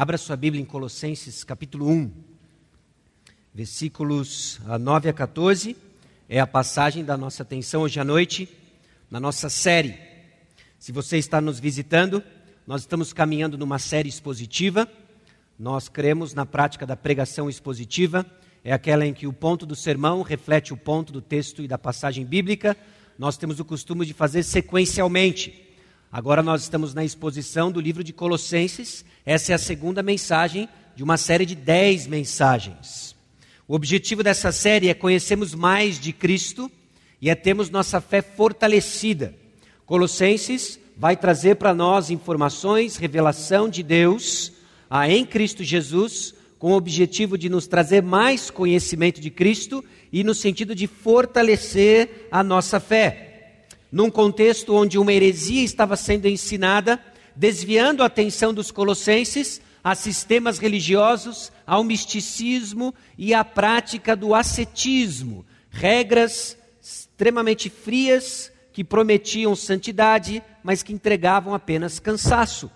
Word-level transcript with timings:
Abra 0.00 0.16
sua 0.16 0.36
Bíblia 0.36 0.62
em 0.62 0.64
Colossenses 0.64 1.42
capítulo 1.42 1.88
1, 1.90 2.12
versículos 3.52 4.60
9 4.80 5.08
a 5.08 5.12
14. 5.12 5.76
É 6.28 6.38
a 6.38 6.46
passagem 6.46 7.04
da 7.04 7.16
nossa 7.16 7.42
atenção 7.42 7.82
hoje 7.82 7.98
à 7.98 8.04
noite, 8.04 8.48
na 9.10 9.18
nossa 9.18 9.50
série. 9.50 9.98
Se 10.78 10.92
você 10.92 11.18
está 11.18 11.40
nos 11.40 11.58
visitando, 11.58 12.22
nós 12.64 12.82
estamos 12.82 13.12
caminhando 13.12 13.58
numa 13.58 13.80
série 13.80 14.08
expositiva. 14.08 14.88
Nós 15.58 15.88
cremos 15.88 16.32
na 16.32 16.46
prática 16.46 16.86
da 16.86 16.94
pregação 16.94 17.50
expositiva. 17.50 18.24
É 18.62 18.72
aquela 18.72 19.04
em 19.04 19.12
que 19.12 19.26
o 19.26 19.32
ponto 19.32 19.66
do 19.66 19.74
sermão 19.74 20.22
reflete 20.22 20.72
o 20.72 20.76
ponto 20.76 21.12
do 21.12 21.20
texto 21.20 21.60
e 21.60 21.66
da 21.66 21.76
passagem 21.76 22.24
bíblica. 22.24 22.76
Nós 23.18 23.36
temos 23.36 23.58
o 23.58 23.64
costume 23.64 24.06
de 24.06 24.14
fazer 24.14 24.44
sequencialmente. 24.44 25.67
Agora 26.10 26.42
nós 26.42 26.62
estamos 26.62 26.94
na 26.94 27.04
exposição 27.04 27.70
do 27.70 27.82
livro 27.82 28.02
de 28.02 28.14
Colossenses. 28.14 29.04
Essa 29.26 29.52
é 29.52 29.54
a 29.54 29.58
segunda 29.58 30.02
mensagem 30.02 30.66
de 30.96 31.02
uma 31.02 31.18
série 31.18 31.44
de 31.44 31.54
dez 31.54 32.06
mensagens. 32.06 33.14
O 33.68 33.74
objetivo 33.74 34.22
dessa 34.22 34.50
série 34.50 34.88
é 34.88 34.94
conhecermos 34.94 35.54
mais 35.54 36.00
de 36.00 36.14
Cristo 36.14 36.70
e 37.20 37.28
é 37.28 37.34
termos 37.34 37.68
nossa 37.68 38.00
fé 38.00 38.22
fortalecida. 38.22 39.34
Colossenses 39.84 40.80
vai 40.96 41.14
trazer 41.14 41.56
para 41.56 41.74
nós 41.74 42.08
informações, 42.08 42.96
revelação 42.96 43.68
de 43.68 43.82
Deus 43.82 44.52
ah, 44.88 45.10
em 45.10 45.26
Cristo 45.26 45.62
Jesus, 45.62 46.34
com 46.58 46.72
o 46.72 46.76
objetivo 46.76 47.36
de 47.36 47.50
nos 47.50 47.66
trazer 47.66 48.02
mais 48.02 48.50
conhecimento 48.50 49.20
de 49.20 49.30
Cristo 49.30 49.84
e 50.10 50.24
no 50.24 50.34
sentido 50.34 50.74
de 50.74 50.86
fortalecer 50.86 52.28
a 52.30 52.42
nossa 52.42 52.80
fé 52.80 53.27
num 53.90 54.10
contexto 54.10 54.74
onde 54.74 54.98
uma 54.98 55.12
heresia 55.12 55.64
estava 55.64 55.96
sendo 55.96 56.26
ensinada, 56.26 57.00
desviando 57.34 58.02
a 58.02 58.06
atenção 58.06 58.52
dos 58.52 58.70
colossenses 58.70 59.60
a 59.82 59.94
sistemas 59.94 60.58
religiosos, 60.58 61.52
ao 61.66 61.82
misticismo 61.84 62.94
e 63.16 63.32
à 63.32 63.44
prática 63.44 64.14
do 64.14 64.34
ascetismo, 64.34 65.46
regras 65.70 66.58
extremamente 66.82 67.70
frias 67.70 68.52
que 68.72 68.84
prometiam 68.84 69.54
santidade, 69.56 70.42
mas 70.62 70.82
que 70.82 70.92
entregavam 70.92 71.54
apenas 71.54 71.98
cansaço. 71.98 72.70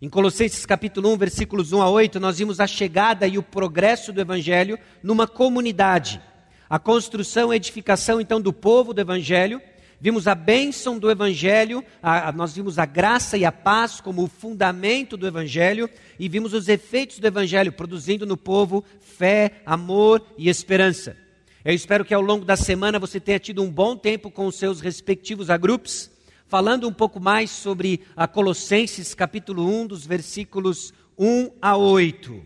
Em 0.00 0.08
Colossenses 0.08 0.66
capítulo 0.66 1.12
1, 1.12 1.16
versículos 1.16 1.72
1 1.72 1.80
a 1.80 1.88
8, 1.88 2.20
nós 2.20 2.38
vimos 2.38 2.60
a 2.60 2.66
chegada 2.66 3.26
e 3.26 3.38
o 3.38 3.42
progresso 3.42 4.12
do 4.12 4.20
evangelho 4.20 4.78
numa 5.02 5.26
comunidade. 5.26 6.20
A 6.68 6.78
construção 6.78 7.52
e 7.52 7.56
edificação 7.56 8.20
então 8.20 8.40
do 8.40 8.52
povo 8.52 8.92
do 8.92 9.00
evangelho 9.00 9.62
Vimos 10.04 10.28
a 10.28 10.34
bênção 10.34 10.98
do 10.98 11.10
Evangelho, 11.10 11.82
a, 12.02 12.30
nós 12.30 12.54
vimos 12.54 12.78
a 12.78 12.84
graça 12.84 13.38
e 13.38 13.44
a 13.46 13.50
paz 13.50 14.02
como 14.02 14.22
o 14.22 14.28
fundamento 14.28 15.16
do 15.16 15.26
Evangelho, 15.26 15.88
e 16.18 16.28
vimos 16.28 16.52
os 16.52 16.68
efeitos 16.68 17.18
do 17.18 17.26
Evangelho 17.26 17.72
produzindo 17.72 18.26
no 18.26 18.36
povo 18.36 18.84
fé, 19.00 19.62
amor 19.64 20.22
e 20.36 20.50
esperança. 20.50 21.16
Eu 21.64 21.72
espero 21.72 22.04
que 22.04 22.12
ao 22.12 22.20
longo 22.20 22.44
da 22.44 22.54
semana 22.54 22.98
você 22.98 23.18
tenha 23.18 23.38
tido 23.38 23.62
um 23.62 23.70
bom 23.72 23.96
tempo 23.96 24.30
com 24.30 24.46
os 24.46 24.56
seus 24.56 24.78
respectivos 24.78 25.48
agrupos, 25.48 26.10
falando 26.46 26.86
um 26.86 26.92
pouco 26.92 27.18
mais 27.18 27.48
sobre 27.48 28.02
a 28.14 28.28
Colossenses 28.28 29.14
capítulo 29.14 29.66
1, 29.66 29.86
dos 29.86 30.06
versículos 30.06 30.92
1 31.18 31.50
a 31.62 31.78
8. 31.78 32.44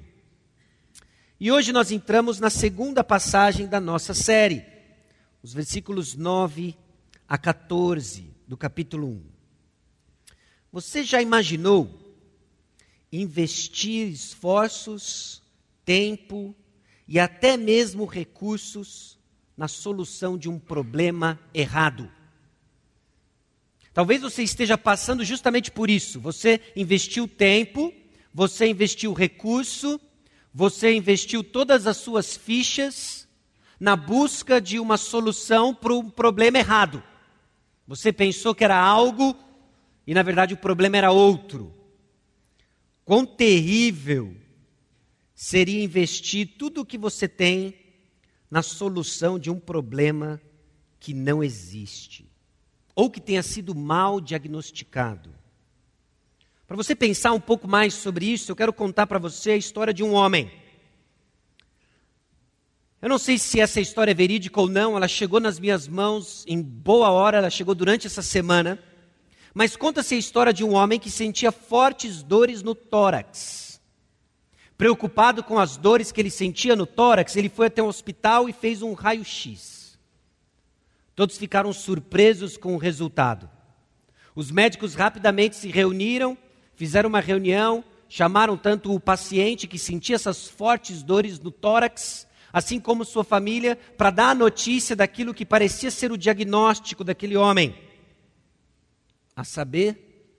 E 1.41 1.51
hoje 1.51 1.73
nós 1.73 1.91
entramos 1.91 2.39
na 2.39 2.51
segunda 2.51 3.03
passagem 3.03 3.67
da 3.67 3.81
nossa 3.81 4.15
série, 4.15 4.65
os 5.43 5.53
versículos 5.53 6.15
9 6.15 6.77
a 6.85 6.88
14 7.37 8.31
do 8.47 8.57
capítulo 8.57 9.09
1. 9.09 9.23
Você 10.73 11.03
já 11.03 11.21
imaginou 11.21 12.17
investir 13.13 14.09
esforços, 14.09 15.43
tempo 15.85 16.55
e 17.07 17.19
até 17.19 17.57
mesmo 17.57 18.07
recursos 18.07 19.19
na 19.57 19.69
solução 19.69 20.39
de 20.39 20.49
um 20.49 20.59
problema 20.59 21.39
errado? 21.53 22.11
Talvez 23.93 24.23
você 24.23 24.43
esteja 24.43 24.79
passando 24.79 25.25
justamente 25.25 25.71
por 25.71 25.91
isso. 25.91 26.21
Você 26.21 26.61
investiu 26.77 27.27
tempo, 27.27 27.93
você 28.33 28.69
investiu 28.69 29.13
recurso, 29.13 30.01
você 30.55 30.95
investiu 30.95 31.43
todas 31.43 31.87
as 31.87 31.97
suas 31.97 32.37
fichas 32.37 33.27
na 33.81 33.97
busca 33.97 34.61
de 34.61 34.79
uma 34.79 34.97
solução 34.97 35.75
para 35.75 35.95
um 35.95 36.09
problema 36.09 36.59
errado. 36.59 37.03
Você 37.89 38.13
pensou 38.13 38.55
que 38.55 38.63
era 38.63 38.79
algo 38.79 39.35
e 40.07 40.13
na 40.13 40.23
verdade 40.23 40.53
o 40.53 40.59
problema 40.59 40.99
era 40.99 41.11
outro. 41.11 41.75
Quão 43.03 43.25
terrível 43.25 44.37
seria 45.35 45.83
investir 45.83 46.57
tudo 46.59 46.83
o 46.83 46.85
que 46.85 46.99
você 46.99 47.27
tem 47.27 47.75
na 48.51 48.61
solução 48.61 49.39
de 49.39 49.51
um 49.51 49.59
problema 49.59 50.39
que 51.01 51.15
não 51.15 51.43
existe 51.43 52.31
ou 52.95 53.09
que 53.09 53.21
tenha 53.21 53.43
sido 53.43 53.75
mal 53.75 54.21
diagnosticado. 54.21 55.33
Para 56.67 56.77
você 56.77 56.95
pensar 56.95 57.33
um 57.33 57.41
pouco 57.41 57.67
mais 57.67 57.95
sobre 57.95 58.27
isso, 58.27 58.53
eu 58.53 58.57
quero 58.57 58.73
contar 58.73 59.07
para 59.07 59.19
você 59.19 59.53
a 59.53 59.57
história 59.57 59.95
de 59.95 60.03
um 60.03 60.13
homem. 60.13 60.51
Eu 63.01 63.09
não 63.09 63.19
sei 63.19 63.39
se 63.39 63.61
essa 63.61 63.81
história 63.81 64.11
é 64.11 64.15
verídica 64.15 64.61
ou 64.61 64.69
não, 64.69 64.97
ela 64.97 65.07
chegou 65.07 65.39
nas 65.39 65.61
minhas 65.61 65.87
mãos 65.87 66.45
em 66.49 66.61
boa 66.61 67.11
hora, 67.11 67.39
ela 67.39 67.51
chegou 67.51 67.75
durante 67.75 68.09
essa 68.09 68.23
semana. 68.23 68.79
Mas 69.55 69.77
conta-se 69.77 70.15
a 70.15 70.19
história 70.19 70.53
de 70.53 70.65
um 70.65 70.75
homem 70.75 70.99
que 70.99 71.11
sentia 71.11 71.53
fortes 71.53 72.23
dores 72.23 72.63
no 72.63 72.75
tórax. 72.75 73.81
Preocupado 74.77 75.43
com 75.43 75.59
as 75.59 75.77
dores 75.77 76.13
que 76.13 76.21
ele 76.21 76.31
sentia 76.31 76.77
no 76.77 76.87
tórax, 76.87 77.35
ele 77.37 77.49
foi 77.49 77.67
até 77.67 77.83
um 77.83 77.89
hospital 77.89 78.49
e 78.49 78.53
fez 78.53 78.83
um 78.83 78.93
raio-x. 78.95 79.99
Todos 81.15 81.37
ficaram 81.37 81.73
surpresos 81.73 82.57
com 82.57 82.75
o 82.75 82.79
resultado. 82.79 83.51
Os 84.37 84.53
médicos 84.53 84.95
rapidamente 84.95 85.57
se 85.57 85.69
reuniram, 85.69 86.39
fizeram 86.77 87.09
uma 87.09 87.19
reunião, 87.19 87.83
chamaram 88.09 88.57
tanto 88.57 88.95
o 88.95 89.01
paciente 89.01 89.67
que 89.67 89.79
sentia 89.79 90.15
essas 90.15 90.47
fortes 90.47 91.03
dores 91.03 91.41
no 91.41 91.51
tórax, 91.51 92.28
assim 92.53 92.81
como 92.81 93.05
sua 93.05 93.25
família, 93.25 93.77
para 93.97 94.11
dar 94.11 94.31
a 94.31 94.35
notícia 94.35 94.97
daquilo 94.97 95.35
que 95.35 95.45
parecia 95.45 95.91
ser 95.91 96.11
o 96.13 96.19
diagnóstico 96.19 97.05
daquele 97.05 97.37
homem. 97.37 97.75
A 99.37 99.45
saber, 99.45 100.35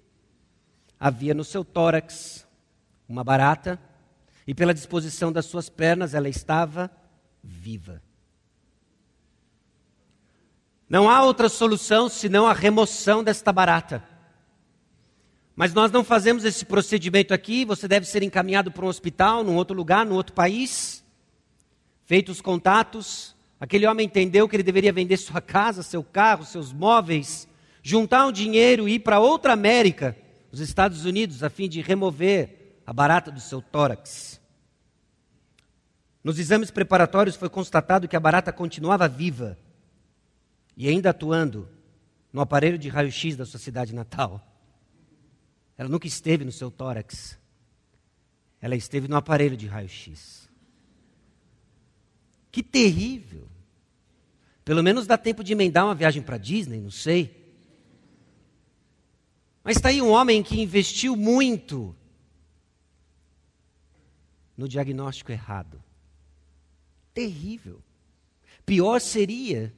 havia 1.00 1.34
no 1.34 1.44
seu 1.44 1.64
tórax 1.64 2.46
uma 3.08 3.24
barata, 3.24 3.80
e 4.46 4.54
pela 4.54 4.74
disposição 4.74 5.32
das 5.32 5.46
suas 5.46 5.70
pernas 5.70 6.14
ela 6.14 6.28
estava 6.28 6.92
viva. 7.44 8.02
Não 10.90 11.08
há 11.08 11.24
outra 11.24 11.48
solução 11.48 12.10
senão 12.10 12.48
a 12.48 12.54
remoção 12.54 13.24
desta 13.24 13.54
barata. 13.54 14.04
Mas 15.56 15.74
nós 15.74 15.92
não 15.92 16.04
fazemos 16.04 16.46
esse 16.46 16.66
procedimento 16.66 17.34
aqui, 17.34 17.64
você 17.64 17.88
deve 17.88 18.08
ser 18.08 18.24
encaminhado 18.24 18.72
para 18.72 18.86
um 18.86 18.88
hospital, 18.88 19.44
num 19.44 19.56
outro 19.56 19.76
lugar, 19.76 20.06
num 20.06 20.16
outro 20.16 20.34
país. 20.34 21.04
Feitos 22.10 22.38
os 22.38 22.42
contatos, 22.42 23.36
aquele 23.60 23.86
homem 23.86 24.08
entendeu 24.08 24.50
que 24.50 24.56
ele 24.56 24.64
deveria 24.64 24.92
vender 24.92 25.16
sua 25.16 25.40
casa, 25.40 25.84
seu 25.84 26.04
carro, 26.04 26.44
seus 26.44 26.74
móveis, 26.74 27.48
juntar 27.84 28.26
um 28.26 28.32
dinheiro 28.32 28.90
e 28.90 28.94
ir 28.94 29.00
para 29.02 29.20
outra 29.20 29.54
América, 29.54 30.18
os 30.52 30.60
Estados 30.60 31.06
Unidos, 31.06 31.44
a 31.44 31.52
fim 31.52 31.70
de 31.70 31.82
remover 31.82 32.82
a 32.84 32.92
barata 32.92 33.30
do 33.30 33.40
seu 33.40 33.62
tórax. 33.62 34.42
Nos 36.24 36.40
exames 36.40 36.72
preparatórios 36.72 37.36
foi 37.36 37.48
constatado 37.48 38.08
que 38.08 38.16
a 38.16 38.20
barata 38.20 38.52
continuava 38.52 39.08
viva 39.08 39.56
e 40.76 40.90
ainda 40.90 41.12
atuando 41.12 41.70
no 42.34 42.42
aparelho 42.42 42.80
de 42.80 42.90
raio-x 42.90 43.36
da 43.36 43.46
sua 43.46 43.60
cidade 43.60 43.94
natal. 43.94 44.44
Ela 45.78 45.88
nunca 45.90 46.08
esteve 46.08 46.44
no 46.44 46.52
seu 46.52 46.72
tórax. 46.72 47.38
Ela 48.60 48.76
esteve 48.76 49.08
no 49.08 49.16
aparelho 49.16 49.56
de 49.56 49.68
raio-x. 49.68 50.49
Que 52.52 52.64
terrível. 52.64 53.48
Pelo 54.66 54.84
menos 54.84 55.08
dá 55.08 55.18
tempo 55.18 55.44
de 55.44 55.54
emendar 55.54 55.86
uma 55.86 55.96
viagem 55.96 56.22
para 56.22 56.38
Disney, 56.38 56.80
não 56.80 56.92
sei. 56.92 57.40
Mas 59.64 59.78
está 59.78 59.90
aí 59.90 60.02
um 60.02 60.10
homem 60.10 60.42
que 60.42 60.62
investiu 60.62 61.16
muito 61.16 61.96
no 64.56 64.68
diagnóstico 64.68 65.32
errado. 65.32 65.84
Terrível. 67.14 67.82
Pior 68.66 69.00
seria 69.00 69.74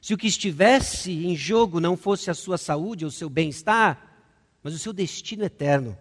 se 0.00 0.14
o 0.14 0.18
que 0.18 0.26
estivesse 0.26 1.10
em 1.26 1.36
jogo 1.36 1.80
não 1.80 1.96
fosse 1.96 2.30
a 2.30 2.34
sua 2.34 2.56
saúde 2.56 3.04
ou 3.04 3.08
o 3.08 3.12
seu 3.12 3.28
bem-estar, 3.28 4.24
mas 4.62 4.74
o 4.74 4.78
seu 4.78 4.92
destino 4.92 5.44
eterno. 5.44 5.96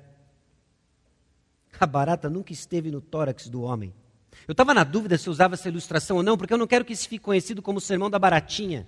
A 1.79 1.85
barata 1.85 2.29
nunca 2.29 2.51
esteve 2.51 2.91
no 2.91 2.99
tórax 2.99 3.47
do 3.47 3.61
homem. 3.61 3.93
Eu 4.47 4.53
estava 4.53 4.73
na 4.73 4.83
dúvida 4.83 5.17
se 5.17 5.29
usava 5.29 5.53
essa 5.53 5.69
ilustração 5.69 6.17
ou 6.17 6.23
não, 6.23 6.37
porque 6.37 6.53
eu 6.53 6.57
não 6.57 6.67
quero 6.67 6.83
que 6.83 6.93
isso 6.93 7.07
fique 7.07 7.23
conhecido 7.23 7.61
como 7.61 7.77
o 7.77 7.81
sermão 7.81 8.09
da 8.09 8.17
baratinha. 8.17 8.87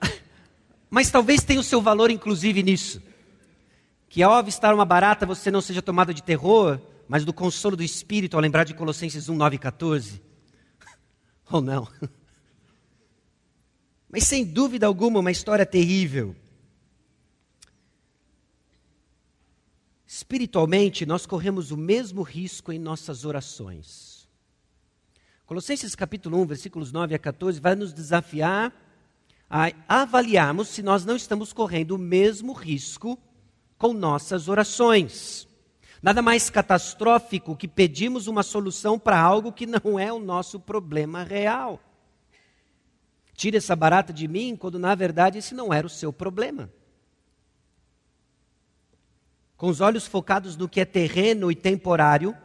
Mas 0.90 1.10
talvez 1.10 1.42
tenha 1.42 1.60
o 1.60 1.64
seu 1.64 1.80
valor, 1.80 2.10
inclusive, 2.10 2.62
nisso. 2.62 3.02
que 4.08 4.22
ao 4.22 4.34
avistar 4.34 4.74
uma 4.74 4.84
barata 4.84 5.26
você 5.26 5.50
não 5.50 5.60
seja 5.60 5.80
tomado 5.80 6.12
de 6.12 6.22
terror, 6.22 6.80
mas 7.08 7.24
do 7.24 7.32
consolo 7.32 7.76
do 7.76 7.82
Espírito 7.82 8.36
ao 8.36 8.40
lembrar 8.40 8.64
de 8.64 8.74
Colossenses 8.74 9.28
1, 9.28 9.34
9 9.34 9.56
e 9.56 9.58
14? 9.58 10.22
Ou 11.50 11.60
não? 11.60 11.88
Mas 14.10 14.24
sem 14.24 14.44
dúvida 14.44 14.86
alguma, 14.86 15.20
uma 15.20 15.30
história 15.30 15.64
terrível. 15.64 16.36
Espiritualmente, 20.14 21.06
nós 21.06 21.24
corremos 21.24 21.70
o 21.70 21.76
mesmo 21.76 22.20
risco 22.20 22.70
em 22.70 22.78
nossas 22.78 23.24
orações. 23.24 24.28
Colossenses 25.46 25.94
capítulo 25.94 26.38
1, 26.42 26.46
versículos 26.48 26.92
9 26.92 27.14
a 27.14 27.18
14, 27.18 27.58
vai 27.58 27.74
nos 27.74 27.94
desafiar 27.94 28.74
a 29.48 29.72
avaliarmos 29.88 30.68
se 30.68 30.82
nós 30.82 31.06
não 31.06 31.16
estamos 31.16 31.54
correndo 31.54 31.92
o 31.92 31.98
mesmo 31.98 32.52
risco 32.52 33.18
com 33.78 33.94
nossas 33.94 34.48
orações. 34.48 35.48
Nada 36.02 36.20
mais 36.20 36.50
catastrófico 36.50 37.56
que 37.56 37.66
pedimos 37.66 38.26
uma 38.26 38.42
solução 38.42 38.98
para 38.98 39.18
algo 39.18 39.50
que 39.50 39.64
não 39.64 39.98
é 39.98 40.12
o 40.12 40.18
nosso 40.18 40.60
problema 40.60 41.22
real. 41.22 41.80
Tire 43.32 43.56
essa 43.56 43.74
barata 43.74 44.12
de 44.12 44.28
mim, 44.28 44.56
quando 44.56 44.78
na 44.78 44.94
verdade 44.94 45.38
esse 45.38 45.54
não 45.54 45.72
era 45.72 45.86
o 45.86 45.90
seu 45.90 46.12
problema. 46.12 46.70
Com 49.62 49.68
os 49.68 49.80
olhos 49.80 50.08
focados 50.08 50.56
no 50.56 50.68
que 50.68 50.80
é 50.80 50.84
terreno 50.84 51.48
e 51.48 51.54
temporário, 51.54 52.36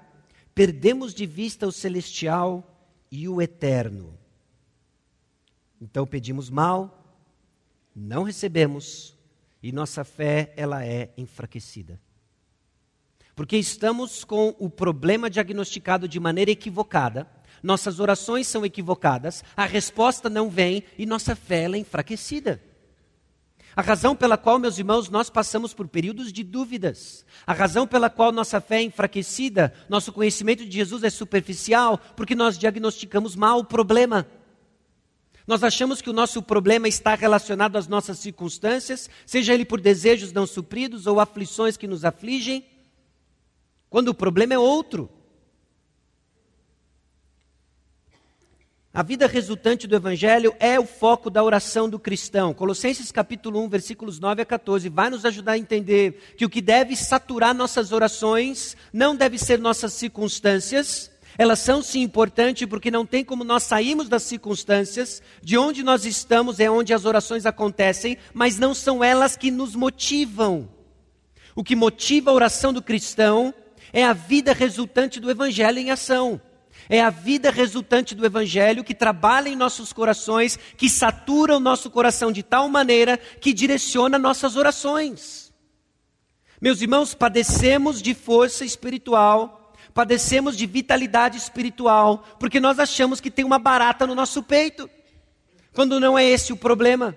perdemos 0.54 1.16
de 1.16 1.26
vista 1.26 1.66
o 1.66 1.72
celestial 1.72 2.80
e 3.10 3.28
o 3.28 3.42
eterno. 3.42 4.16
Então 5.82 6.06
pedimos 6.06 6.48
mal, 6.48 7.20
não 7.96 8.22
recebemos 8.22 9.18
e 9.64 9.72
nossa 9.72 10.04
fé 10.04 10.54
ela 10.56 10.86
é 10.86 11.10
enfraquecida. 11.18 12.00
Porque 13.36 13.58
estamos 13.58 14.24
com 14.24 14.56
o 14.60 14.70
problema 14.70 15.28
diagnosticado 15.28 16.08
de 16.08 16.20
maneira 16.20 16.52
equivocada, 16.52 17.28
nossas 17.64 18.00
orações 18.00 18.46
são 18.46 18.64
equivocadas, 18.64 19.44
a 19.56 19.66
resposta 19.66 20.30
não 20.30 20.52
vem 20.52 20.84
e 21.00 21.08
nossa 21.08 21.36
fé 21.36 21.64
ela 21.64 21.78
é 21.78 21.80
enfraquecida. 21.80 22.62
A 23.78 23.84
razão 23.84 24.16
pela 24.16 24.40
qual, 24.40 24.58
meus 24.58 24.80
irmãos, 24.80 25.08
nós 25.08 25.30
passamos 25.30 25.72
por 25.72 25.88
períodos 25.88 26.34
de 26.34 26.44
dúvidas, 26.44 27.24
a 27.46 27.54
razão 27.54 27.86
pela 27.86 28.10
qual 28.10 28.32
nossa 28.32 28.60
fé 28.60 28.78
é 28.78 28.82
enfraquecida, 28.82 29.72
nosso 29.88 30.12
conhecimento 30.12 30.66
de 30.66 30.72
Jesus 30.72 31.04
é 31.04 31.12
superficial, 31.12 32.00
porque 32.16 32.34
nós 32.34 32.58
diagnosticamos 32.58 33.36
mal 33.36 33.60
o 33.60 33.64
problema. 33.64 34.26
Nós 35.46 35.64
achamos 35.64 36.02
que 36.02 36.10
o 36.10 36.14
nosso 36.14 36.42
problema 36.42 36.88
está 36.88 37.14
relacionado 37.14 37.76
às 37.76 37.88
nossas 37.88 38.18
circunstâncias, 38.18 39.12
seja 39.28 39.54
ele 39.54 39.64
por 39.64 39.80
desejos 39.80 40.34
não 40.34 40.48
supridos 40.48 41.06
ou 41.06 41.20
aflições 41.20 41.78
que 41.78 41.86
nos 41.86 42.04
afligem, 42.04 42.66
quando 43.92 44.08
o 44.08 44.16
problema 44.16 44.56
é 44.56 44.58
outro. 44.58 45.08
A 48.98 49.04
vida 49.04 49.28
resultante 49.28 49.86
do 49.86 49.96
Evangelho 49.96 50.56
é 50.60 50.80
o 50.80 50.84
foco 50.84 51.30
da 51.30 51.44
oração 51.44 51.88
do 51.88 52.00
cristão. 52.00 52.52
Colossenses 52.52 53.12
capítulo 53.12 53.64
1, 53.64 53.70
versículos 53.70 54.20
9 54.20 54.42
a 54.42 54.46
14, 54.46 54.90
vai 54.90 55.12
nos 55.12 55.24
ajudar 55.24 55.52
a 55.52 55.58
entender 55.60 56.34
que 56.36 56.44
o 56.44 56.50
que 56.50 56.62
deve 56.62 56.96
saturar 56.96 57.54
nossas 57.54 57.92
orações 57.92 58.76
não 58.92 59.16
deve 59.16 59.38
ser 59.38 59.60
nossas 59.60 59.94
circunstâncias, 59.94 61.12
elas 61.38 61.60
são 61.60 61.84
sim 61.84 62.02
importantes 62.02 62.68
porque 62.68 62.90
não 62.90 63.06
tem 63.06 63.24
como 63.24 63.44
nós 63.44 63.62
sairmos 63.62 64.10
das 64.10 64.24
circunstâncias, 64.24 65.22
de 65.44 65.60
onde 65.60 65.84
nós 65.84 66.04
estamos 66.04 66.60
é 66.60 66.68
onde 66.68 66.92
as 66.92 67.06
orações 67.06 67.46
acontecem, 67.46 68.18
mas 68.34 68.58
não 68.58 68.74
são 68.74 69.04
elas 69.04 69.38
que 69.38 69.52
nos 69.52 69.76
motivam. 69.76 70.68
O 71.56 71.64
que 71.64 71.76
motiva 71.76 72.32
a 72.32 72.34
oração 72.34 72.74
do 72.74 72.82
cristão 72.82 73.54
é 73.94 74.04
a 74.04 74.14
vida 74.14 74.54
resultante 74.54 75.20
do 75.20 75.30
Evangelho 75.30 75.78
em 75.78 75.92
ação. 75.92 76.42
É 76.90 77.02
a 77.02 77.10
vida 77.10 77.52
resultante 77.52 78.16
do 78.16 78.26
Evangelho 78.26 78.84
que 78.84 78.96
trabalha 78.96 79.50
em 79.50 79.56
nossos 79.56 79.92
corações, 79.92 80.58
que 80.78 80.90
satura 80.90 81.58
o 81.58 81.60
nosso 81.60 81.90
coração 81.90 82.32
de 82.32 82.44
tal 82.44 82.70
maneira 82.70 83.18
que 83.18 83.54
direciona 83.54 84.18
nossas 84.18 84.56
orações. 84.56 85.52
Meus 86.62 86.82
irmãos, 86.82 87.14
padecemos 87.14 88.02
de 88.02 88.14
força 88.14 88.66
espiritual, 88.66 89.74
padecemos 89.94 90.58
de 90.58 90.66
vitalidade 90.66 91.38
espiritual, 91.38 92.24
porque 92.40 92.60
nós 92.60 92.80
achamos 92.80 93.20
que 93.20 93.30
tem 93.30 93.46
uma 93.46 93.60
barata 93.60 94.08
no 94.08 94.16
nosso 94.16 94.42
peito, 94.42 94.90
quando 95.74 96.00
não 96.00 96.18
é 96.18 96.26
esse 96.26 96.54
o 96.54 96.58
problema. 96.58 97.16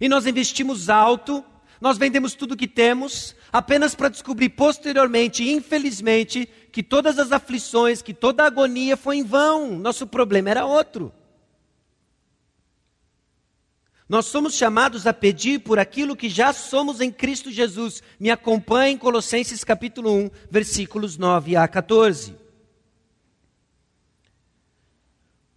E 0.00 0.08
nós 0.08 0.26
investimos 0.26 0.90
alto, 0.90 1.44
nós 1.80 1.96
vendemos 1.96 2.34
tudo 2.34 2.56
que 2.56 2.68
temos, 2.68 3.34
apenas 3.50 3.94
para 3.94 4.10
descobrir 4.10 4.50
posteriormente, 4.50 5.48
infelizmente, 5.48 6.46
que 6.70 6.82
todas 6.82 7.18
as 7.18 7.32
aflições, 7.32 8.02
que 8.02 8.12
toda 8.12 8.42
a 8.42 8.46
agonia 8.46 8.96
foi 8.96 9.16
em 9.16 9.24
vão. 9.24 9.78
Nosso 9.78 10.06
problema 10.06 10.50
era 10.50 10.66
outro. 10.66 11.12
Nós 14.06 14.26
somos 14.26 14.54
chamados 14.54 15.06
a 15.06 15.14
pedir 15.14 15.60
por 15.60 15.78
aquilo 15.78 16.16
que 16.16 16.28
já 16.28 16.52
somos 16.52 17.00
em 17.00 17.10
Cristo 17.10 17.50
Jesus. 17.50 18.02
Me 18.18 18.28
acompanhe 18.28 18.94
em 18.94 18.98
Colossenses 18.98 19.64
capítulo 19.64 20.12
1, 20.12 20.30
versículos 20.50 21.16
9 21.16 21.56
a 21.56 21.66
14. 21.66 22.34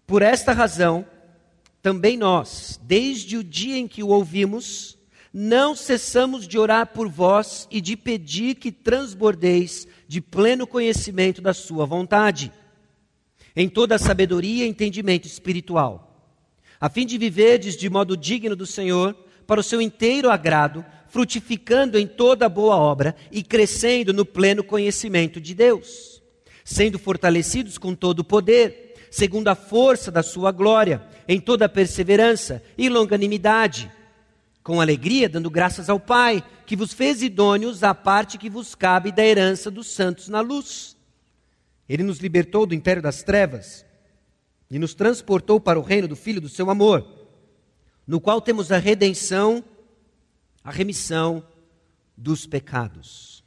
Por 0.06 0.22
esta 0.22 0.54
razão, 0.54 1.06
também 1.82 2.16
nós, 2.16 2.80
desde 2.84 3.36
o 3.38 3.44
dia 3.44 3.78
em 3.78 3.88
que 3.88 4.04
o 4.04 4.10
ouvimos, 4.10 4.98
não 5.34 5.76
cessamos 5.76 6.48
de 6.48 6.60
orar 6.60 6.88
por 6.94 7.10
vós 7.10 7.68
e 7.72 7.82
de 7.82 7.98
pedir 7.98 8.54
que 8.56 8.72
transbordeis 8.72 9.88
de 10.08 10.22
pleno 10.22 10.68
conhecimento 10.68 11.42
da 11.42 11.56
Sua 11.56 11.88
vontade, 11.88 12.52
em 13.56 13.68
toda 13.68 13.96
a 13.96 14.00
sabedoria 14.00 14.64
e 14.64 14.70
entendimento 14.70 15.26
espiritual, 15.26 16.38
a 16.80 16.88
fim 16.88 17.06
de 17.06 17.18
viverdes 17.18 17.76
de 17.76 17.90
modo 17.90 18.16
digno 18.16 18.56
do 18.56 18.68
Senhor, 18.68 19.16
para 19.48 19.60
o 19.60 19.64
seu 19.64 19.82
inteiro 19.82 20.30
agrado, 20.30 20.86
frutificando 21.10 21.98
em 21.98 22.06
toda 22.08 22.48
boa 22.48 22.78
obra 22.78 23.16
e 23.32 23.44
crescendo 23.44 24.14
no 24.14 24.26
pleno 24.26 24.64
conhecimento 24.64 25.42
de 25.42 25.56
Deus, 25.56 26.22
sendo 26.64 27.00
fortalecidos 27.00 27.78
com 27.78 27.96
todo 27.96 28.20
o 28.20 28.24
poder, 28.24 28.94
segundo 29.10 29.48
a 29.48 29.56
força 29.56 30.12
da 30.12 30.22
Sua 30.22 30.52
glória, 30.52 31.04
em 31.28 31.40
toda 31.40 31.68
perseverança 31.68 32.64
e 32.78 32.88
longanimidade 32.88 33.92
com 34.64 34.80
alegria, 34.80 35.28
dando 35.28 35.50
graças 35.50 35.90
ao 35.90 36.00
Pai, 36.00 36.42
que 36.66 36.76
vos 36.76 36.94
fez 36.94 37.22
idôneos 37.22 37.84
à 37.84 37.94
parte 37.94 38.38
que 38.38 38.50
vos 38.50 38.74
cabe 38.74 39.12
da 39.12 39.24
herança 39.24 39.70
dos 39.70 39.88
santos 39.88 40.30
na 40.30 40.40
luz. 40.40 40.96
Ele 41.88 42.02
nos 42.02 42.20
libertou 42.20 42.66
do 42.66 42.74
império 42.74 43.02
das 43.02 43.22
trevas 43.22 43.86
e 44.72 44.80
nos 44.80 44.94
transportou 44.94 45.60
para 45.60 45.78
o 45.78 45.84
reino 45.84 46.08
do 46.08 46.16
Filho 46.16 46.40
do 46.40 46.48
seu 46.48 46.70
amor, 46.70 47.06
no 48.08 48.22
qual 48.22 48.40
temos 48.40 48.72
a 48.72 48.78
redenção, 48.78 49.64
a 50.64 50.72
remissão 50.72 51.46
dos 52.18 52.48
pecados. 52.48 53.44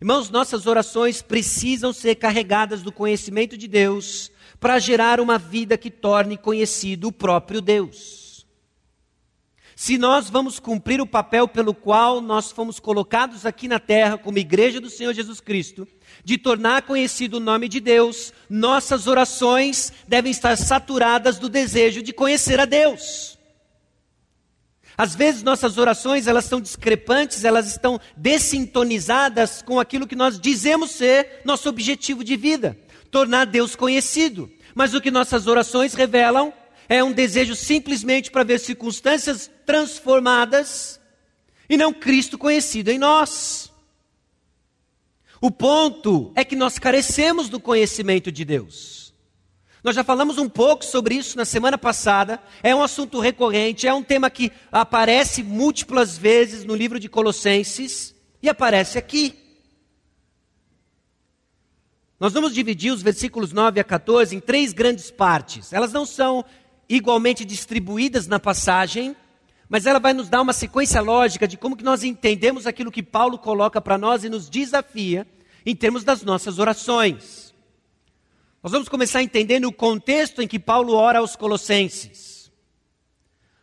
Irmãos, 0.00 0.30
nossas 0.30 0.66
orações 0.66 1.20
precisam 1.20 1.92
ser 1.92 2.14
carregadas 2.14 2.82
do 2.82 2.92
conhecimento 2.92 3.58
de 3.58 3.66
Deus 3.66 4.30
para 4.58 4.78
gerar 4.78 5.20
uma 5.20 5.36
vida 5.36 5.76
que 5.76 5.90
torne 5.90 6.38
conhecido 6.38 7.08
o 7.08 7.12
próprio 7.12 7.60
Deus. 7.60 8.19
Se 9.80 9.96
nós 9.96 10.28
vamos 10.28 10.60
cumprir 10.60 11.00
o 11.00 11.06
papel 11.06 11.48
pelo 11.48 11.72
qual 11.72 12.20
nós 12.20 12.52
fomos 12.52 12.78
colocados 12.78 13.46
aqui 13.46 13.66
na 13.66 13.78
terra 13.78 14.18
como 14.18 14.36
igreja 14.36 14.78
do 14.78 14.90
Senhor 14.90 15.14
Jesus 15.14 15.40
Cristo, 15.40 15.88
de 16.22 16.36
tornar 16.36 16.82
conhecido 16.82 17.38
o 17.38 17.40
nome 17.40 17.66
de 17.66 17.80
Deus, 17.80 18.30
nossas 18.50 19.06
orações 19.06 19.90
devem 20.06 20.30
estar 20.30 20.54
saturadas 20.58 21.38
do 21.38 21.48
desejo 21.48 22.02
de 22.02 22.12
conhecer 22.12 22.60
a 22.60 22.66
Deus. 22.66 23.38
Às 24.98 25.14
vezes 25.14 25.42
nossas 25.42 25.78
orações, 25.78 26.26
elas 26.26 26.44
são 26.44 26.60
discrepantes, 26.60 27.42
elas 27.42 27.66
estão 27.66 27.98
dessintonizadas 28.14 29.62
com 29.62 29.80
aquilo 29.80 30.06
que 30.06 30.14
nós 30.14 30.38
dizemos 30.38 30.90
ser 30.90 31.40
nosso 31.42 31.70
objetivo 31.70 32.22
de 32.22 32.36
vida, 32.36 32.78
tornar 33.10 33.46
Deus 33.46 33.74
conhecido. 33.74 34.52
Mas 34.74 34.92
o 34.92 35.00
que 35.00 35.10
nossas 35.10 35.46
orações 35.46 35.94
revelam 35.94 36.52
é 36.90 37.04
um 37.04 37.12
desejo 37.12 37.54
simplesmente 37.54 38.32
para 38.32 38.42
ver 38.42 38.58
circunstâncias 38.58 39.48
transformadas 39.64 41.00
e 41.68 41.76
não 41.76 41.94
Cristo 41.94 42.36
conhecido 42.36 42.90
em 42.90 42.98
nós. 42.98 43.72
O 45.40 45.52
ponto 45.52 46.32
é 46.34 46.44
que 46.44 46.56
nós 46.56 46.80
carecemos 46.80 47.48
do 47.48 47.60
conhecimento 47.60 48.32
de 48.32 48.44
Deus. 48.44 49.14
Nós 49.84 49.94
já 49.94 50.02
falamos 50.02 50.36
um 50.36 50.48
pouco 50.48 50.84
sobre 50.84 51.14
isso 51.14 51.38
na 51.38 51.44
semana 51.44 51.78
passada, 51.78 52.42
é 52.60 52.74
um 52.74 52.82
assunto 52.82 53.20
recorrente, 53.20 53.86
é 53.86 53.94
um 53.94 54.02
tema 54.02 54.28
que 54.28 54.50
aparece 54.72 55.44
múltiplas 55.44 56.18
vezes 56.18 56.64
no 56.64 56.74
livro 56.74 56.98
de 56.98 57.08
Colossenses 57.08 58.16
e 58.42 58.48
aparece 58.48 58.98
aqui. 58.98 59.40
Nós 62.20 62.34
vamos 62.34 62.52
dividir 62.52 62.92
os 62.92 63.00
versículos 63.00 63.50
9 63.50 63.80
a 63.80 63.84
14 63.84 64.36
em 64.36 64.40
três 64.40 64.74
grandes 64.74 65.10
partes. 65.10 65.72
Elas 65.72 65.90
não 65.90 66.04
são 66.04 66.44
igualmente 66.90 67.44
distribuídas 67.44 68.26
na 68.26 68.40
passagem, 68.40 69.14
mas 69.68 69.86
ela 69.86 70.00
vai 70.00 70.12
nos 70.12 70.28
dar 70.28 70.42
uma 70.42 70.52
sequência 70.52 71.00
lógica 71.00 71.46
de 71.46 71.56
como 71.56 71.76
que 71.76 71.84
nós 71.84 72.02
entendemos 72.02 72.66
aquilo 72.66 72.90
que 72.90 73.02
Paulo 73.02 73.38
coloca 73.38 73.80
para 73.80 73.96
nós 73.96 74.24
e 74.24 74.28
nos 74.28 74.50
desafia 74.50 75.24
em 75.64 75.76
termos 75.76 76.02
das 76.02 76.22
nossas 76.22 76.58
orações. 76.58 77.54
Nós 78.60 78.72
vamos 78.72 78.88
começar 78.88 79.22
entendendo 79.22 79.66
o 79.66 79.72
contexto 79.72 80.42
em 80.42 80.48
que 80.48 80.58
Paulo 80.58 80.94
ora 80.94 81.20
aos 81.20 81.36
Colossenses. 81.36 82.50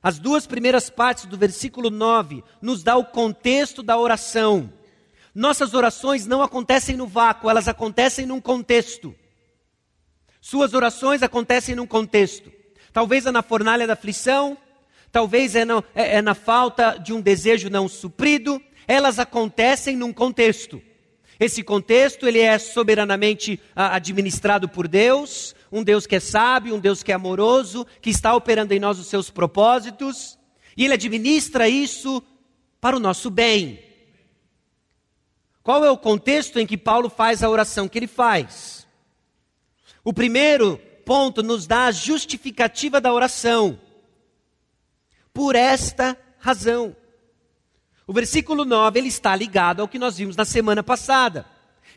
As 0.01 0.17
duas 0.17 0.47
primeiras 0.47 0.89
partes 0.89 1.25
do 1.25 1.37
versículo 1.37 1.89
9 1.89 2.41
nos 2.61 2.81
dá 2.81 2.95
o 2.95 3.03
contexto 3.03 3.83
da 3.83 3.97
oração. 3.97 4.71
Nossas 5.35 5.73
orações 5.73 6.25
não 6.25 6.41
acontecem 6.41 6.95
no 6.95 7.05
vácuo, 7.05 7.49
elas 7.49 7.67
acontecem 7.67 8.25
num 8.25 8.39
contexto. 8.39 9.13
Suas 10.39 10.73
orações 10.73 11.21
acontecem 11.21 11.75
num 11.75 11.85
contexto. 11.85 12.56
Talvez 12.97 13.27
é 13.27 13.31
na 13.31 13.43
fornalha 13.43 13.85
da 13.85 13.93
aflição, 13.93 14.57
talvez 15.11 15.55
é, 15.55 15.63
no, 15.63 15.83
é, 15.93 16.15
é 16.15 16.21
na 16.23 16.33
falta 16.33 16.97
de 16.97 17.13
um 17.13 17.21
desejo 17.21 17.69
não 17.69 17.87
suprido, 17.87 18.59
elas 18.87 19.19
acontecem 19.19 19.95
num 19.95 20.11
contexto. 20.11 20.81
Esse 21.39 21.61
contexto 21.61 22.27
ele 22.27 22.39
é 22.39 22.57
soberanamente 22.57 23.61
ah, 23.75 23.95
administrado 23.95 24.67
por 24.67 24.87
Deus, 24.87 25.55
um 25.71 25.83
Deus 25.83 26.07
que 26.07 26.15
é 26.15 26.19
sábio, 26.19 26.73
um 26.73 26.79
Deus 26.79 27.03
que 27.03 27.11
é 27.11 27.13
amoroso, 27.13 27.85
que 28.01 28.09
está 28.09 28.33
operando 28.33 28.73
em 28.73 28.79
nós 28.79 28.97
os 28.97 29.05
seus 29.05 29.29
propósitos, 29.29 30.35
e 30.75 30.83
ele 30.83 30.95
administra 30.95 31.69
isso 31.69 32.23
para 32.81 32.97
o 32.97 32.99
nosso 32.99 33.29
bem. 33.29 33.79
Qual 35.61 35.85
é 35.85 35.91
o 35.91 35.97
contexto 35.99 36.57
em 36.57 36.65
que 36.65 36.75
Paulo 36.75 37.11
faz 37.11 37.43
a 37.43 37.49
oração 37.51 37.87
que 37.87 37.99
ele 37.99 38.07
faz? 38.07 38.87
O 40.03 40.11
primeiro 40.11 40.81
ponto 41.07 41.41
nos 41.41 41.65
dá 41.65 41.85
a 41.85 41.91
justificativa 41.91 42.99
da 42.99 43.13
oração. 43.13 43.79
Por 45.33 45.55
esta 45.55 46.17
razão. 46.37 46.93
O 48.05 48.11
versículo 48.11 48.65
9 48.65 48.99
ele 48.99 49.07
está 49.07 49.33
ligado 49.33 49.81
ao 49.81 49.87
que 49.87 49.97
nós 49.97 50.17
vimos 50.17 50.35
na 50.35 50.43
semana 50.43 50.83
passada, 50.83 51.45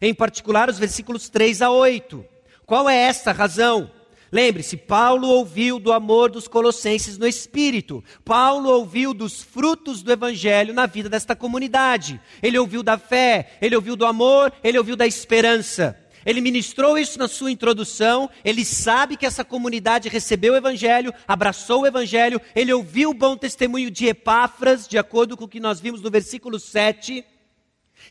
em 0.01 0.15
particular 0.15 0.69
os 0.69 0.79
versículos 0.79 1.29
3 1.29 1.61
a 1.61 1.71
8. 1.71 2.25
Qual 2.65 2.89
é 2.89 2.97
essa 2.97 3.33
razão? 3.33 3.91
Lembre-se, 4.31 4.77
Paulo 4.77 5.27
ouviu 5.27 5.81
do 5.81 5.93
amor 5.93 6.31
dos 6.31 6.47
colossenses 6.47 7.19
no 7.19 7.27
espírito. 7.27 8.05
Paulo 8.25 8.71
ouviu 8.71 9.13
dos 9.13 9.43
frutos 9.43 10.05
do 10.05 10.13
evangelho 10.13 10.73
na 10.73 10.87
vida 10.87 11.09
desta 11.09 11.35
comunidade. 11.35 12.21
Ele 12.41 12.57
ouviu 12.57 12.81
da 12.81 12.97
fé, 12.97 13.59
ele 13.61 13.75
ouviu 13.75 13.97
do 13.97 14.07
amor, 14.07 14.53
ele 14.63 14.79
ouviu 14.79 14.95
da 14.95 15.05
esperança. 15.05 15.99
Ele 16.25 16.41
ministrou 16.41 16.99
isso 16.99 17.19
na 17.19 17.29
sua 17.29 17.51
introdução, 17.51 18.29
ele 18.45 18.65
sabe 18.65 19.17
que 19.17 19.25
essa 19.25 19.45
comunidade 19.45 20.09
recebeu 20.09 20.53
o 20.53 20.57
Evangelho, 20.57 21.15
abraçou 21.27 21.83
o 21.83 21.87
Evangelho, 21.87 22.41
ele 22.55 22.73
ouviu 22.73 23.11
o 23.11 23.15
bom 23.15 23.37
testemunho 23.37 23.91
de 23.91 24.07
Epáfras, 24.07 24.87
de 24.87 24.99
acordo 24.99 25.37
com 25.37 25.45
o 25.45 25.49
que 25.49 25.61
nós 25.61 25.81
vimos 25.81 26.03
no 26.03 26.11
versículo 26.11 26.59
7, 26.61 27.25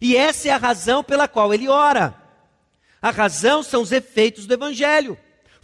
e 0.02 0.16
essa 0.16 0.48
é 0.48 0.52
a 0.52 0.58
razão 0.58 1.04
pela 1.04 1.28
qual 1.28 1.54
ele 1.54 1.68
ora. 1.68 2.16
A 3.02 3.12
razão 3.12 3.64
são 3.64 3.82
os 3.82 3.92
efeitos 3.92 4.46
do 4.46 4.54
Evangelho, 4.54 5.18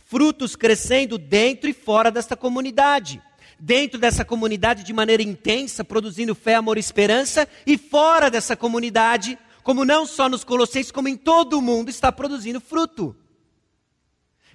frutos 0.06 0.56
crescendo 0.56 1.18
dentro 1.18 1.70
e 1.70 1.74
fora 1.74 2.10
desta 2.12 2.36
comunidade. 2.36 3.22
Dentro 3.58 3.98
dessa 3.98 4.26
comunidade 4.26 4.84
de 4.84 4.92
maneira 4.92 5.24
intensa, 5.24 5.84
produzindo 5.84 6.36
fé, 6.36 6.56
amor 6.56 6.78
e 6.78 6.82
esperança, 6.82 7.48
e 7.66 7.78
fora 7.78 8.30
dessa 8.30 8.56
comunidade, 8.56 9.38
como 9.66 9.84
não 9.84 10.06
só 10.06 10.30
nos 10.30 10.44
Colossenses, 10.44 10.92
como 10.92 11.08
em 11.08 11.18
todo 11.18 11.58
o 11.58 11.62
mundo, 11.62 11.90
está 11.90 12.12
produzindo 12.12 12.62
fruto. 12.62 13.16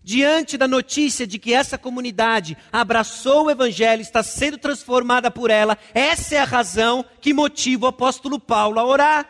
Diante 0.05 0.57
da 0.57 0.69
notícia 0.69 1.27
de 1.27 1.37
que 1.37 1.53
essa 1.53 1.77
comunidade 1.77 2.57
abraçou 2.71 3.47
o 3.47 3.51
Evangelho, 3.51 4.03
está 4.03 4.23
sendo 4.23 4.57
transformada 4.57 5.29
por 5.29 5.51
ela, 5.51 5.77
essa 5.93 6.37
é 6.37 6.39
a 6.39 6.45
razão 6.45 7.05
que 7.21 7.35
motiva 7.35 7.87
o 7.87 7.89
apóstolo 7.89 8.39
Paulo 8.39 8.79
a 8.79 8.85
orar. 8.85 9.29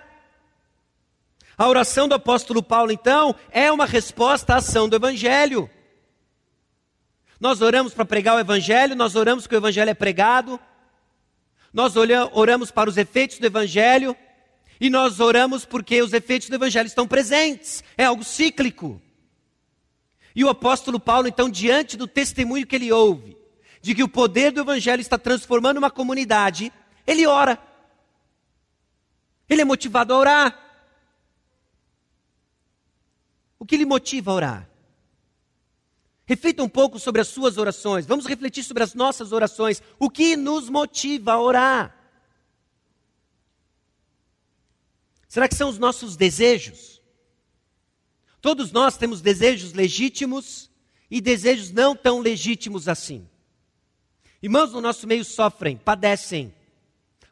A 1.56 1.66
oração 1.66 2.06
do 2.06 2.14
apóstolo 2.14 2.62
Paulo, 2.62 2.92
então, 2.92 3.34
é 3.50 3.72
uma 3.72 3.86
resposta 3.86 4.52
à 4.52 4.56
ação 4.58 4.86
do 4.86 4.96
Evangelho. 4.96 5.70
Nós 7.40 7.62
oramos 7.62 7.94
para 7.94 8.04
pregar 8.04 8.36
o 8.36 8.40
Evangelho, 8.40 8.94
nós 8.94 9.16
oramos 9.16 9.46
que 9.46 9.54
o 9.54 9.56
Evangelho 9.56 9.88
é 9.88 9.94
pregado, 9.94 10.60
nós 11.72 11.94
oramos 11.96 12.70
para 12.70 12.90
os 12.90 12.98
efeitos 12.98 13.38
do 13.38 13.46
Evangelho, 13.46 14.14
e 14.80 14.88
nós 14.88 15.20
oramos 15.20 15.66
porque 15.66 16.00
os 16.00 16.14
efeitos 16.14 16.48
do 16.48 16.54
Evangelho 16.54 16.86
estão 16.86 17.06
presentes. 17.06 17.84
É 17.98 18.04
algo 18.06 18.24
cíclico. 18.24 19.00
E 20.34 20.42
o 20.42 20.48
apóstolo 20.48 20.98
Paulo, 20.98 21.28
então, 21.28 21.50
diante 21.50 21.96
do 21.96 22.06
testemunho 22.06 22.66
que 22.66 22.76
ele 22.76 22.90
ouve, 22.90 23.36
de 23.82 23.94
que 23.94 24.02
o 24.02 24.08
poder 24.08 24.52
do 24.52 24.60
Evangelho 24.60 25.02
está 25.02 25.18
transformando 25.18 25.76
uma 25.76 25.90
comunidade, 25.90 26.72
ele 27.06 27.26
ora. 27.26 27.58
Ele 29.48 29.60
é 29.60 29.64
motivado 29.64 30.14
a 30.14 30.18
orar. 30.18 30.70
O 33.58 33.66
que 33.66 33.76
lhe 33.76 33.84
motiva 33.84 34.30
a 34.30 34.34
orar? 34.34 34.70
Reflita 36.24 36.62
um 36.62 36.68
pouco 36.68 36.98
sobre 36.98 37.20
as 37.20 37.28
suas 37.28 37.58
orações. 37.58 38.06
Vamos 38.06 38.24
refletir 38.24 38.62
sobre 38.62 38.82
as 38.82 38.94
nossas 38.94 39.32
orações. 39.32 39.82
O 39.98 40.08
que 40.08 40.36
nos 40.36 40.70
motiva 40.70 41.32
a 41.32 41.40
orar? 41.40 41.99
Será 45.30 45.48
que 45.48 45.54
são 45.54 45.68
os 45.68 45.78
nossos 45.78 46.16
desejos? 46.16 47.00
Todos 48.40 48.72
nós 48.72 48.98
temos 48.98 49.20
desejos 49.20 49.72
legítimos 49.72 50.68
e 51.08 51.20
desejos 51.20 51.70
não 51.70 51.94
tão 51.94 52.18
legítimos 52.18 52.88
assim. 52.88 53.28
Irmãos 54.42 54.72
no 54.72 54.80
nosso 54.80 55.06
meio 55.06 55.24
sofrem, 55.24 55.76
padecem 55.76 56.52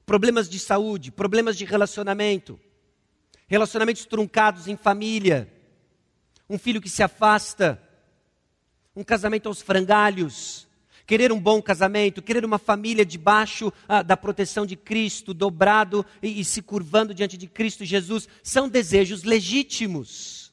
problemas 0.07 0.49
de 0.49 0.61
saúde, 0.61 1.11
problemas 1.11 1.59
de 1.59 1.65
relacionamento, 1.65 2.61
relacionamentos 3.49 4.07
truncados 4.07 4.69
em 4.69 4.77
família, 4.77 5.53
um 6.49 6.57
filho 6.57 6.81
que 6.81 6.89
se 6.89 7.03
afasta, 7.03 7.83
um 8.95 9.03
casamento 9.03 9.49
aos 9.49 9.61
frangalhos, 9.61 10.68
querer 11.09 11.33
um 11.33 11.41
bom 11.41 11.63
casamento, 11.63 12.21
querer 12.21 12.45
uma 12.45 12.59
família 12.59 13.03
debaixo 13.03 13.73
ah, 13.89 14.03
da 14.03 14.15
proteção 14.15 14.67
de 14.67 14.77
Cristo, 14.77 15.33
dobrado 15.33 16.05
e, 16.23 16.39
e 16.39 16.45
se 16.45 16.61
curvando 16.61 17.15
diante 17.15 17.39
de 17.39 17.47
Cristo 17.47 17.83
Jesus, 17.83 18.29
são 18.43 18.69
desejos 18.69 19.25
legítimos. 19.25 20.53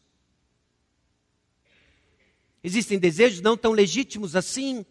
Existem 2.63 2.97
desejos 2.97 3.41
não 3.41 3.57
tão 3.57 3.73
legítimos 3.73 4.33
assim. 4.33 4.85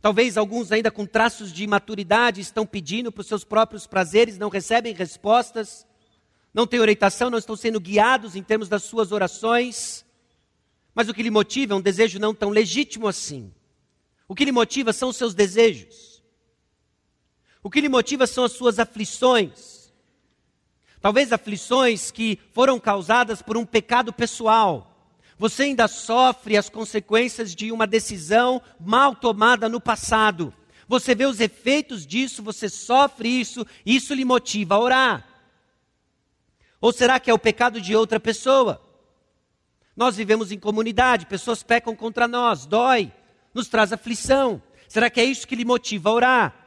Talvez 0.00 0.36
alguns 0.36 0.72
ainda 0.72 0.90
com 0.90 1.06
traços 1.06 1.52
de 1.52 1.62
imaturidade 1.62 2.40
estão 2.40 2.66
pedindo 2.66 3.12
para 3.12 3.20
os 3.20 3.28
seus 3.28 3.44
próprios 3.44 3.86
prazeres, 3.86 4.36
não 4.36 4.48
recebem 4.48 4.92
respostas, 4.92 5.86
não 6.52 6.66
têm 6.66 6.80
orientação, 6.80 7.30
não 7.30 7.38
estão 7.38 7.54
sendo 7.54 7.78
guiados 7.78 8.34
em 8.34 8.42
termos 8.42 8.68
das 8.68 8.82
suas 8.82 9.12
orações. 9.12 10.04
Mas 10.92 11.08
o 11.08 11.14
que 11.14 11.22
lhe 11.22 11.30
motiva 11.30 11.72
é 11.72 11.76
um 11.76 11.80
desejo 11.80 12.18
não 12.18 12.34
tão 12.34 12.50
legítimo 12.50 13.06
assim. 13.06 13.54
O 14.32 14.34
que 14.34 14.46
lhe 14.46 14.50
motiva 14.50 14.94
são 14.94 15.10
os 15.10 15.16
seus 15.18 15.34
desejos. 15.34 16.22
O 17.62 17.68
que 17.68 17.82
lhe 17.82 17.88
motiva 17.90 18.26
são 18.26 18.44
as 18.44 18.52
suas 18.52 18.78
aflições. 18.78 19.92
Talvez 21.02 21.34
aflições 21.34 22.10
que 22.10 22.38
foram 22.50 22.80
causadas 22.80 23.42
por 23.42 23.58
um 23.58 23.66
pecado 23.66 24.10
pessoal. 24.10 25.14
Você 25.38 25.64
ainda 25.64 25.86
sofre 25.86 26.56
as 26.56 26.70
consequências 26.70 27.54
de 27.54 27.70
uma 27.70 27.86
decisão 27.86 28.62
mal 28.80 29.14
tomada 29.14 29.68
no 29.68 29.78
passado. 29.78 30.50
Você 30.88 31.14
vê 31.14 31.26
os 31.26 31.38
efeitos 31.38 32.06
disso, 32.06 32.42
você 32.42 32.70
sofre 32.70 33.28
isso, 33.28 33.66
e 33.84 33.96
isso 33.96 34.14
lhe 34.14 34.24
motiva 34.24 34.76
a 34.76 34.80
orar. 34.80 35.28
Ou 36.80 36.90
será 36.90 37.20
que 37.20 37.30
é 37.30 37.34
o 37.34 37.38
pecado 37.38 37.82
de 37.82 37.94
outra 37.94 38.18
pessoa? 38.18 38.80
Nós 39.94 40.16
vivemos 40.16 40.50
em 40.50 40.58
comunidade, 40.58 41.26
pessoas 41.26 41.62
pecam 41.62 41.94
contra 41.94 42.26
nós, 42.26 42.64
dói 42.64 43.12
nos 43.54 43.68
traz 43.68 43.92
aflição. 43.92 44.62
Será 44.88 45.08
que 45.08 45.20
é 45.20 45.24
isso 45.24 45.46
que 45.46 45.56
lhe 45.56 45.64
motiva 45.64 46.10
a 46.10 46.12
orar? 46.12 46.62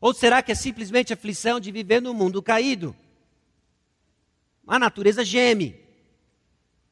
Ou 0.00 0.12
será 0.12 0.42
que 0.42 0.52
é 0.52 0.54
simplesmente 0.54 1.12
a 1.12 1.14
aflição 1.14 1.58
de 1.58 1.72
viver 1.72 2.02
no 2.02 2.12
mundo 2.12 2.42
caído? 2.42 2.94
A 4.66 4.78
natureza 4.78 5.24
geme, 5.24 5.78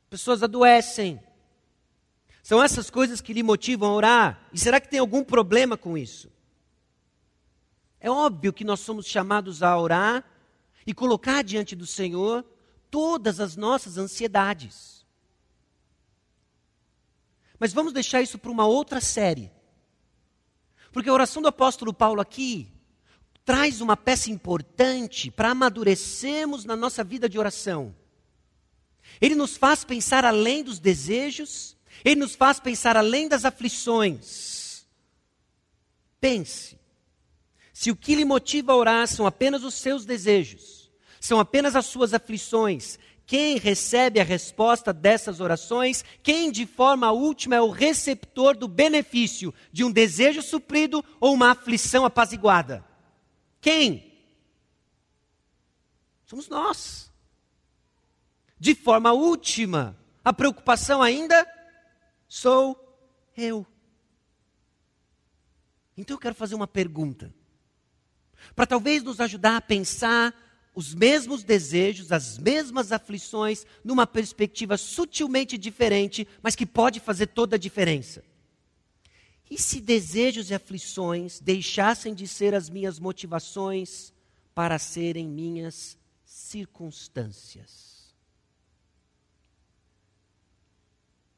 pessoas 0.09 0.43
adoecem. 0.43 1.21
São 2.43 2.63
essas 2.63 2.91
coisas 2.91 3.21
que 3.21 3.33
lhe 3.33 3.43
motivam 3.43 3.91
a 3.91 3.95
orar? 3.95 4.49
E 4.53 4.59
será 4.59 4.81
que 4.81 4.89
tem 4.89 4.99
algum 4.99 5.23
problema 5.23 5.77
com 5.77 5.97
isso? 5.97 6.31
É 8.01 8.11
óbvio 8.11 8.53
que 8.53 8.65
nós 8.65 8.81
somos 8.81 9.07
chamados 9.07 9.63
a 9.63 9.79
orar 9.79 10.25
e 10.87 10.93
colocar 10.93 11.43
diante 11.43 11.77
do 11.77 11.87
Senhor 11.87 12.45
todas 12.91 13.39
as 13.41 13.57
nossas 13.57 13.97
ansiedades. 13.97 15.02
Mas 17.62 17.73
vamos 17.73 17.92
deixar 17.92 18.21
isso 18.21 18.40
para 18.40 18.50
uma 18.50 18.66
outra 18.66 19.00
série. 19.00 19.49
Porque 20.90 21.09
a 21.09 21.12
oração 21.12 21.40
do 21.40 21.47
apóstolo 21.47 21.95
Paulo 21.95 22.21
aqui 22.21 22.66
traz 23.45 23.81
uma 23.81 23.97
peça 23.97 24.33
importante 24.33 25.31
para 25.31 25.50
amadurecermos 25.50 26.64
na 26.64 26.75
nossa 26.75 27.04
vida 27.04 27.28
de 27.28 27.38
oração. 27.38 27.95
Ele 29.21 29.37
nos 29.37 29.57
faz 29.57 29.85
pensar 29.85 30.25
além 30.25 30.64
dos 30.64 30.81
desejos, 30.81 31.76
ele 32.04 32.16
nos 32.16 32.35
faz 32.35 32.59
pensar 32.59 32.97
além 32.97 33.28
das 33.28 33.45
aflições. 33.45 34.85
Pense. 36.21 36.76
Se 37.73 37.92
o 37.92 37.97
que 37.97 38.16
lhe 38.16 38.25
motiva 38.25 38.73
a 38.73 38.76
orar 38.76 39.07
são 39.07 39.25
apenas 39.25 39.62
os 39.62 39.75
seus 39.75 40.04
desejos, 40.04 40.90
são 41.21 41.38
apenas 41.38 41.76
as 41.76 41.87
suas 41.87 42.12
aflições, 42.12 42.99
quem 43.33 43.57
recebe 43.57 44.21
a 44.21 44.25
resposta 44.25 44.93
dessas 44.93 45.41
orações, 45.41 46.05
quem 46.23 46.53
de 46.53 46.67
forma 46.67 47.11
última 47.12 47.57
é 47.57 47.61
o 47.62 47.71
receptor 47.71 48.55
do 48.55 48.69
benefício 48.69 49.55
de 49.73 49.83
um 49.83 49.91
desejo 49.91 50.43
suprido 50.43 51.03
ou 51.19 51.33
uma 51.33 51.53
aflição 51.53 52.05
apaziguada? 52.05 52.85
Quem? 53.59 54.12
Somos 56.27 56.47
nós. 56.47 57.11
De 58.61 58.75
forma 58.75 59.12
última, 59.15 59.99
a 60.23 60.35
preocupação 60.35 61.01
ainda 61.01 61.51
sou 62.29 62.77
eu. 63.35 63.67
Então 65.97 66.17
eu 66.17 66.21
quero 66.21 66.35
fazer 66.35 66.55
uma 66.55 66.69
pergunta, 66.69 67.35
para 68.55 68.67
talvez 68.67 69.03
nos 69.03 69.21
ajudar 69.21 69.57
a 69.57 69.62
pensar 69.62 70.35
os 70.75 70.95
mesmos 70.95 71.43
desejos, 71.45 72.12
as 72.12 72.38
mesmas 72.38 72.93
aflições, 72.93 73.67
numa 73.85 74.07
perspectiva 74.07 74.76
sutilmente 74.76 75.59
diferente, 75.59 76.26
mas 76.43 76.55
que 76.55 76.64
pode 76.64 76.99
fazer 76.99 77.26
toda 77.26 77.57
a 77.57 77.59
diferença. 77.59 78.25
E 79.50 79.59
se 79.59 79.81
desejos 79.81 80.50
e 80.50 80.55
aflições 80.55 81.38
deixassem 81.38 82.14
de 82.14 82.26
ser 82.26 82.55
as 82.55 82.71
minhas 82.71 82.99
motivações 82.99 84.12
para 84.55 84.79
serem 84.79 85.29
minhas 85.29 85.99
circunstâncias? 86.25 87.93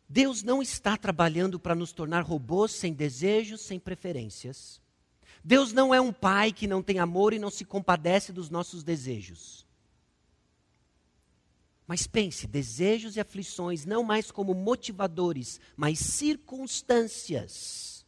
Deus 0.09 0.45
não 0.45 0.63
está 0.63 0.97
trabalhando 0.97 1.59
para 1.59 1.75
nos 1.75 1.91
tornar 1.91 2.23
robôs 2.23 2.71
sem 2.71 2.93
desejos, 2.93 3.63
sem 3.63 3.81
preferências. 3.81 4.81
Deus 5.45 5.75
não 5.75 5.95
é 5.95 6.01
um 6.01 6.11
pai 6.11 6.51
que 6.51 6.67
não 6.67 6.83
tem 6.83 6.99
amor 6.99 7.35
e 7.35 7.39
não 7.39 7.51
se 7.51 7.67
compadece 7.67 8.33
dos 8.33 8.49
nossos 8.49 8.83
desejos. 8.83 9.67
Mas 11.87 12.07
pense, 12.07 12.47
desejos 12.47 13.15
e 13.15 13.21
aflições 13.21 13.85
não 13.85 14.03
mais 14.03 14.31
como 14.31 14.55
motivadores, 14.55 15.61
mas 15.77 15.99
circunstâncias. 15.99 18.07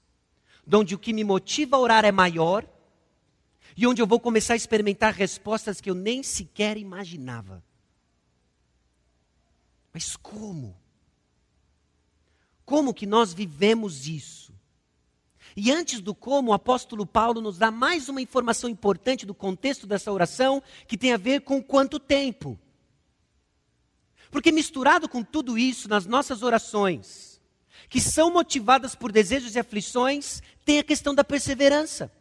Onde 0.73 0.95
o 0.95 0.99
que 0.99 1.12
me 1.12 1.23
motiva 1.23 1.76
a 1.76 1.81
orar 1.81 2.07
é 2.07 2.11
maior 2.11 2.66
e 3.76 3.87
onde 3.87 4.00
eu 4.00 4.07
vou 4.07 4.19
começar 4.19 4.55
a 4.55 4.57
experimentar 4.57 5.12
respostas 5.12 5.78
que 5.78 5.90
eu 5.90 5.95
nem 5.95 6.23
sequer 6.23 6.78
imaginava. 6.78 7.62
Mas 9.93 10.16
como? 10.16 10.75
Como 12.64 12.95
que 12.95 13.05
nós 13.05 13.35
vivemos 13.35 14.09
isso? 14.09 14.56
E 15.57 15.73
antes 15.73 16.03
do 16.03 16.15
como, 16.15 16.51
o 16.51 16.55
apóstolo 16.55 17.07
Paulo 17.07 17.41
nos 17.41 17.57
dá 17.57 17.71
mais 17.71 18.11
uma 18.11 18.21
informação 18.21 18.69
importante 18.69 19.25
do 19.25 19.35
contexto 19.35 19.87
dessa 19.87 20.13
oração, 20.13 20.63
que 20.87 20.99
tem 20.99 21.15
a 21.15 21.17
ver 21.17 21.41
com 21.41 21.63
quanto 21.63 21.99
tempo. 21.99 22.59
Porque 24.31 24.53
misturado 24.53 25.09
com 25.09 25.23
tudo 25.23 25.57
isso 25.57 25.89
nas 25.89 26.05
nossas 26.05 26.43
orações, 26.43 27.41
que 27.89 28.03
são 28.03 28.31
motivadas 28.31 28.95
por 28.95 29.11
desejos 29.11 29.55
e 29.55 29.59
aflições, 29.59 30.43
tem 30.63 30.79
a 30.79 30.85
questão 30.85 31.15
da 31.15 31.25
perseverança. 31.25 32.13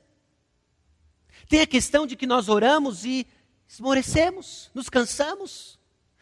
Tem 1.49 1.59
a 1.59 1.67
questão 1.67 2.07
de 2.07 2.15
que 2.15 2.25
nós 2.25 2.47
oramos 2.47 3.03
e 3.03 3.27
esmorecemos, 3.67 4.71
nos 4.73 4.87
cansamos. 4.87 5.77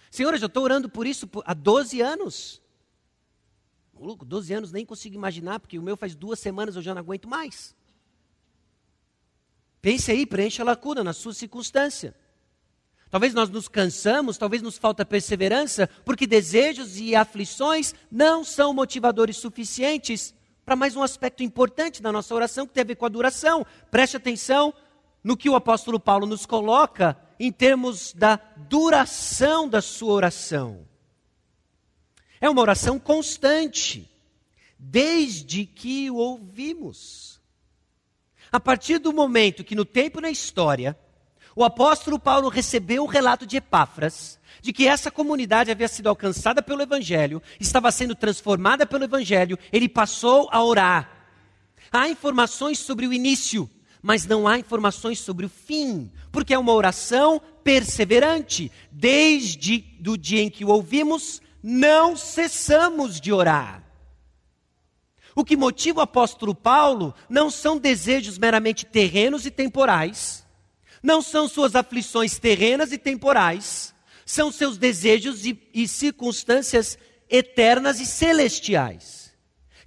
Senhor, 0.10 0.34
eu 0.34 0.40
já 0.40 0.48
estou 0.48 0.64
orando 0.64 0.90
por 0.90 1.06
isso 1.06 1.30
há 1.46 1.54
12 1.54 2.02
anos. 2.02 2.63
Maluco, 4.04 4.26
12 4.26 4.54
anos 4.54 4.72
nem 4.74 4.86
consigo 4.86 5.16
imaginar, 5.16 5.62
porque 5.62 5.80
o 5.80 5.82
meu 5.82 5.96
faz 5.96 6.14
duas 6.14 6.38
semanas 6.38 6.76
eu 6.76 6.82
já 6.82 6.94
não 6.94 7.00
aguento 7.00 7.26
mais. 7.26 7.74
Pense 9.82 10.12
aí, 10.12 10.26
preencha 10.26 10.62
a 10.62 10.66
lacuna 10.66 11.06
na 11.06 11.14
sua 11.14 11.34
circunstância. 11.34 12.14
Talvez 13.10 13.34
nós 13.34 13.50
nos 13.50 13.70
cansamos, 13.70 14.38
talvez 14.38 14.62
nos 14.62 14.78
falta 14.78 15.06
perseverança, 15.06 15.88
porque 16.04 16.28
desejos 16.28 16.98
e 16.98 17.16
aflições 17.16 17.96
não 18.12 18.44
são 18.44 18.74
motivadores 18.74 19.38
suficientes 19.38 20.36
para 20.66 20.76
mais 20.76 20.98
um 20.98 21.02
aspecto 21.02 21.42
importante 21.42 22.02
da 22.02 22.12
nossa 22.12 22.36
oração 22.36 22.68
que 22.68 22.74
tem 22.74 22.82
a 22.82 22.88
ver 22.88 22.96
com 22.96 23.06
a 23.06 23.10
duração. 23.10 23.66
Preste 23.90 24.18
atenção 24.18 24.74
no 25.24 25.38
que 25.38 25.50
o 25.50 25.56
apóstolo 25.56 25.98
Paulo 25.98 26.26
nos 26.26 26.46
coloca 26.46 27.18
em 27.40 27.54
termos 27.54 28.12
da 28.12 28.38
duração 28.68 29.70
da 29.70 29.82
sua 29.82 30.12
oração. 30.12 30.93
É 32.44 32.50
uma 32.50 32.62
oração 32.62 33.00
constante, 33.00 34.06
desde 34.78 35.66
que 35.66 36.12
o 36.12 36.18
ouvimos. 36.18 37.40
A 38.52 38.60
partir 38.60 39.00
do 39.00 39.14
momento 39.14 39.64
que, 39.64 39.74
no 39.74 39.86
tempo 39.86 40.20
na 40.20 40.30
história, 40.30 41.00
o 41.56 41.64
apóstolo 41.64 42.20
Paulo 42.20 42.50
recebeu 42.50 43.06
o 43.06 43.08
relato 43.08 43.46
de 43.46 43.56
Epáfras, 43.56 44.38
de 44.62 44.74
que 44.74 44.86
essa 44.86 45.10
comunidade 45.10 45.72
havia 45.72 45.88
sido 45.88 46.10
alcançada 46.10 46.62
pelo 46.62 46.82
Evangelho, 46.82 47.42
estava 47.62 47.90
sendo 47.94 48.14
transformada 48.14 48.86
pelo 48.86 49.06
Evangelho, 49.06 49.58
ele 49.72 49.88
passou 49.88 50.50
a 50.52 50.62
orar. 50.62 51.30
Há 51.90 52.10
informações 52.10 52.78
sobre 52.78 53.08
o 53.08 53.14
início, 53.14 53.70
mas 54.02 54.26
não 54.26 54.50
há 54.50 54.60
informações 54.60 55.18
sobre 55.18 55.46
o 55.46 55.50
fim, 55.50 56.12
porque 56.30 56.54
é 56.54 56.60
uma 56.60 56.74
oração 56.74 57.42
perseverante. 57.64 58.70
Desde 58.92 59.86
o 60.06 60.18
dia 60.18 60.42
em 60.42 60.50
que 60.50 60.66
o 60.66 60.68
ouvimos 60.68 61.42
não 61.64 62.16
cessamos 62.18 63.22
de 63.22 63.32
orar. 63.32 63.82
O 65.34 65.46
que 65.46 65.56
motiva 65.56 66.02
o 66.02 66.04
apóstolo 66.04 66.54
Paulo 66.54 67.16
não 67.30 67.50
são 67.50 67.78
desejos 67.78 68.38
meramente 68.38 68.86
terrenos 68.86 69.46
e 69.46 69.52
temporais, 69.52 70.46
não 71.02 71.22
são 71.22 71.48
suas 71.48 71.76
aflições 71.76 72.38
terrenas 72.38 72.92
e 72.92 72.98
temporais, 72.98 73.94
são 74.26 74.52
seus 74.52 74.78
desejos 74.78 75.46
e, 75.46 75.60
e 75.74 75.88
circunstâncias 75.88 76.98
eternas 77.30 78.00
e 78.00 78.06
celestiais, 78.06 79.34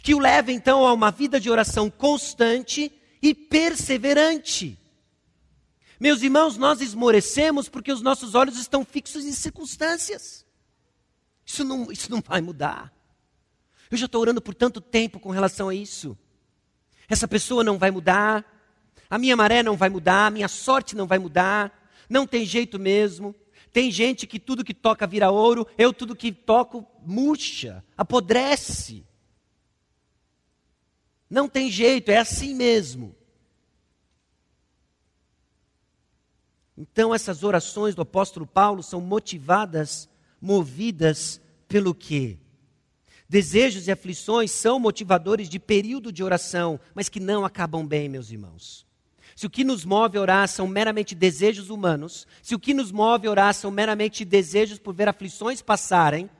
que 0.02 0.14
o 0.14 0.18
levam 0.18 0.54
então 0.54 0.84
a 0.84 0.92
uma 0.92 1.10
vida 1.10 1.38
de 1.38 1.50
oração 1.50 1.90
constante 1.90 2.90
e 3.22 3.34
perseverante. 3.34 4.78
Meus 5.98 6.22
irmãos, 6.22 6.56
nós 6.56 6.80
esmorecemos 6.80 7.68
porque 7.68 7.92
os 7.92 8.02
nossos 8.02 8.34
olhos 8.34 8.58
estão 8.58 8.84
fixos 8.84 9.24
em 9.24 9.32
circunstâncias. 9.32 10.45
Isso 11.46 11.62
não, 11.64 11.92
isso 11.92 12.10
não 12.10 12.20
vai 12.20 12.40
mudar. 12.40 12.92
Eu 13.88 13.96
já 13.96 14.06
estou 14.06 14.20
orando 14.20 14.42
por 14.42 14.52
tanto 14.52 14.80
tempo 14.80 15.20
com 15.20 15.30
relação 15.30 15.68
a 15.68 15.74
isso. 15.74 16.18
Essa 17.08 17.28
pessoa 17.28 17.62
não 17.62 17.78
vai 17.78 17.92
mudar, 17.92 18.44
a 19.08 19.16
minha 19.16 19.36
maré 19.36 19.62
não 19.62 19.76
vai 19.76 19.88
mudar, 19.88 20.26
a 20.26 20.30
minha 20.30 20.48
sorte 20.48 20.96
não 20.96 21.06
vai 21.06 21.20
mudar, 21.20 21.88
não 22.10 22.26
tem 22.26 22.44
jeito 22.44 22.80
mesmo. 22.80 23.32
Tem 23.72 23.92
gente 23.92 24.26
que 24.26 24.40
tudo 24.40 24.64
que 24.64 24.74
toca 24.74 25.06
vira 25.06 25.30
ouro, 25.30 25.66
eu 25.78 25.92
tudo 25.92 26.16
que 26.16 26.32
toco 26.32 26.84
murcha, 27.04 27.84
apodrece. 27.96 29.06
Não 31.30 31.48
tem 31.48 31.70
jeito, 31.70 32.10
é 32.10 32.16
assim 32.16 32.54
mesmo. 32.54 33.14
Então, 36.76 37.14
essas 37.14 37.44
orações 37.44 37.94
do 37.94 38.02
apóstolo 38.02 38.46
Paulo 38.46 38.82
são 38.82 39.00
motivadas 39.00 40.08
movidas 40.40 41.40
pelo 41.68 41.94
quê? 41.94 42.38
Desejos 43.28 43.88
e 43.88 43.92
aflições 43.92 44.52
são 44.52 44.78
motivadores 44.78 45.48
de 45.48 45.58
período 45.58 46.12
de 46.12 46.22
oração, 46.22 46.78
mas 46.94 47.08
que 47.08 47.18
não 47.18 47.44
acabam 47.44 47.84
bem, 47.86 48.08
meus 48.08 48.30
irmãos. 48.30 48.86
Se 49.34 49.46
o 49.46 49.50
que 49.50 49.64
nos 49.64 49.84
move 49.84 50.16
a 50.16 50.20
orar 50.20 50.48
são 50.48 50.66
meramente 50.66 51.14
desejos 51.14 51.68
humanos, 51.68 52.26
se 52.40 52.54
o 52.54 52.58
que 52.58 52.72
nos 52.72 52.92
move 52.92 53.26
a 53.26 53.30
orar 53.30 53.52
são 53.52 53.70
meramente 53.70 54.24
desejos 54.24 54.78
por 54.78 54.94
ver 54.94 55.08
aflições 55.08 55.60
passarem, 55.60 56.30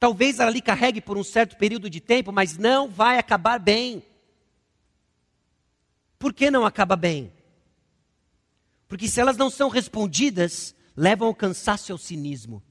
talvez 0.00 0.40
ela 0.40 0.50
lhe 0.50 0.62
carregue 0.62 1.00
por 1.00 1.16
um 1.16 1.22
certo 1.22 1.56
período 1.56 1.88
de 1.88 2.00
tempo, 2.00 2.32
mas 2.32 2.56
não 2.56 2.88
vai 2.88 3.18
acabar 3.18 3.60
bem. 3.60 4.02
Por 6.18 6.32
que 6.32 6.50
não 6.50 6.64
acaba 6.64 6.96
bem? 6.96 7.32
Porque 8.88 9.06
se 9.06 9.20
elas 9.20 9.36
não 9.36 9.48
são 9.48 9.68
respondidas, 9.68 10.74
levam 10.96 11.28
ao 11.28 11.34
cansaço 11.34 11.90
e 11.90 11.92
ao 11.92 11.98
cinismo. 11.98 12.62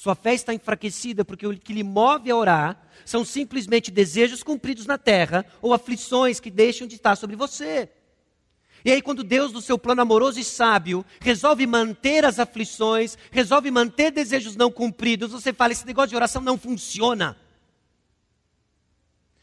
Sua 0.00 0.14
fé 0.14 0.32
está 0.32 0.54
enfraquecida 0.54 1.26
porque 1.26 1.46
o 1.46 1.54
que 1.58 1.74
lhe 1.74 1.82
move 1.82 2.30
a 2.30 2.34
orar 2.34 2.88
são 3.04 3.22
simplesmente 3.22 3.90
desejos 3.90 4.42
cumpridos 4.42 4.86
na 4.86 4.96
terra 4.96 5.44
ou 5.60 5.74
aflições 5.74 6.40
que 6.40 6.50
deixam 6.50 6.86
de 6.86 6.94
estar 6.94 7.16
sobre 7.16 7.36
você. 7.36 7.86
E 8.82 8.90
aí, 8.90 9.02
quando 9.02 9.22
Deus, 9.22 9.52
no 9.52 9.60
seu 9.60 9.78
plano 9.78 10.00
amoroso 10.00 10.40
e 10.40 10.42
sábio, 10.42 11.04
resolve 11.20 11.66
manter 11.66 12.24
as 12.24 12.38
aflições, 12.38 13.18
resolve 13.30 13.70
manter 13.70 14.10
desejos 14.10 14.56
não 14.56 14.72
cumpridos, 14.72 15.32
você 15.32 15.52
fala: 15.52 15.72
esse 15.72 15.86
negócio 15.86 16.08
de 16.08 16.16
oração 16.16 16.40
não 16.40 16.56
funciona. 16.56 17.36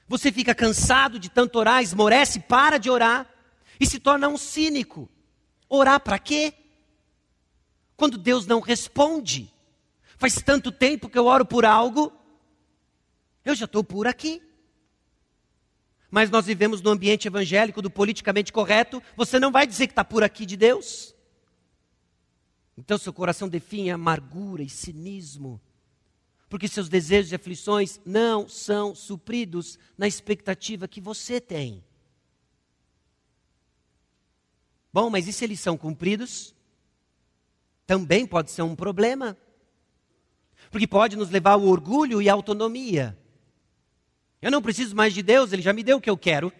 Você 0.07 0.31
fica 0.31 0.55
cansado 0.55 1.19
de 1.19 1.29
tanto 1.29 1.59
orar, 1.59 1.83
esmorece, 1.83 2.39
para 2.39 2.79
de 2.79 2.89
orar 2.89 3.31
e 3.79 3.85
se 3.85 3.99
torna 3.99 4.27
um 4.27 4.37
cínico. 4.37 5.07
Orar 5.69 5.99
para 5.99 6.17
quê? 6.17 6.51
Quando 7.95 8.17
Deus 8.17 8.47
não 8.47 8.59
responde. 8.59 9.55
Faz 10.17 10.35
tanto 10.35 10.71
tempo 10.71 11.07
que 11.07 11.17
eu 11.17 11.25
oro 11.25 11.45
por 11.45 11.63
algo, 11.63 12.11
eu 13.45 13.55
já 13.55 13.65
estou 13.65 13.83
por 13.83 14.07
aqui. 14.07 14.41
mas 16.09 16.29
nós 16.29 16.45
vivemos 16.45 16.81
no 16.81 16.89
ambiente 16.89 17.27
evangélico 17.27 17.81
do 17.81 17.89
politicamente 17.89 18.51
correto, 18.51 19.03
você 19.15 19.39
não 19.39 19.51
vai 19.51 19.67
dizer 19.67 19.87
que 19.87 19.91
está 19.91 20.05
por 20.05 20.23
aqui 20.23 20.45
de 20.45 20.55
Deus. 20.55 21.13
Então 22.77 22.97
seu 22.97 23.11
coração 23.11 23.49
define 23.49 23.91
amargura 23.91 24.63
e 24.63 24.69
cinismo, 24.69 25.59
porque 26.47 26.67
seus 26.67 26.87
desejos 26.87 27.31
e 27.31 27.35
aflições 27.35 27.99
não 28.05 28.47
são 28.47 28.95
supridos 28.95 29.77
na 29.97 30.07
expectativa 30.07 30.87
que 30.87 31.01
você 31.01 31.41
tem. 31.41 31.83
Bom, 34.93 35.09
mas 35.09 35.27
e 35.27 35.33
se 35.33 35.43
eles 35.43 35.59
são 35.59 35.77
cumpridos? 35.77 36.55
Também 37.85 38.25
pode 38.25 38.49
ser 38.51 38.61
um 38.61 38.75
problema. 38.75 39.37
Porque 40.71 40.87
pode 40.87 41.15
nos 41.15 41.29
levar 41.29 41.51
ao 41.51 41.63
orgulho 41.63 42.21
e 42.21 42.29
à 42.29 42.33
autonomia. 42.33 43.17
Eu 44.41 44.51
não 44.51 44.61
preciso 44.61 44.95
mais 44.95 45.13
de 45.13 45.23
Deus, 45.23 45.51
Ele 45.51 45.61
já 45.61 45.73
me 45.73 45.83
deu 45.83 45.97
o 45.97 46.01
que 46.01 46.09
eu 46.09 46.17
quero. 46.17 46.51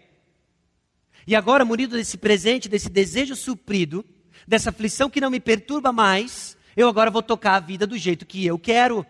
E 1.25 1.35
agora, 1.35 1.65
munido 1.65 1.95
desse 1.95 2.17
presente, 2.17 2.69
desse 2.69 2.89
desejo 2.89 3.35
suprido, 3.35 4.05
dessa 4.47 4.69
aflição 4.69 5.09
que 5.09 5.19
não 5.19 5.29
me 5.29 5.39
perturba 5.39 5.91
mais, 5.91 6.57
eu 6.75 6.87
agora 6.87 7.11
vou 7.11 7.21
tocar 7.21 7.55
a 7.55 7.59
vida 7.59 7.85
do 7.85 7.97
jeito 7.97 8.25
que 8.25 8.45
eu 8.45 8.57
quero. 8.57 9.05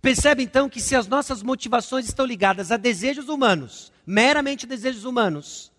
Percebe 0.00 0.42
então 0.42 0.68
que 0.68 0.80
se 0.80 0.96
as 0.96 1.06
nossas 1.06 1.42
motivações 1.42 2.06
estão 2.06 2.26
ligadas 2.26 2.72
a 2.72 2.76
desejos 2.76 3.28
humanos, 3.28 3.92
meramente 4.04 4.66
desejos 4.66 5.04
humanos, 5.04 5.70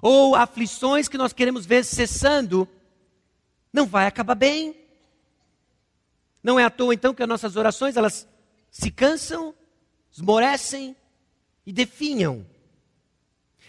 ou 0.00 0.36
aflições 0.36 1.08
que 1.08 1.18
nós 1.18 1.32
queremos 1.32 1.66
ver 1.66 1.84
cessando, 1.84 2.68
não 3.72 3.86
vai 3.86 4.06
acabar 4.06 4.36
bem. 4.36 4.83
Não 6.44 6.60
é 6.60 6.64
à 6.64 6.70
toa 6.70 6.92
então 6.92 7.14
que 7.14 7.22
as 7.22 7.28
nossas 7.28 7.56
orações 7.56 7.96
elas 7.96 8.28
se 8.70 8.90
cansam, 8.90 9.54
esmorecem 10.12 10.94
e 11.64 11.72
definham. 11.72 12.46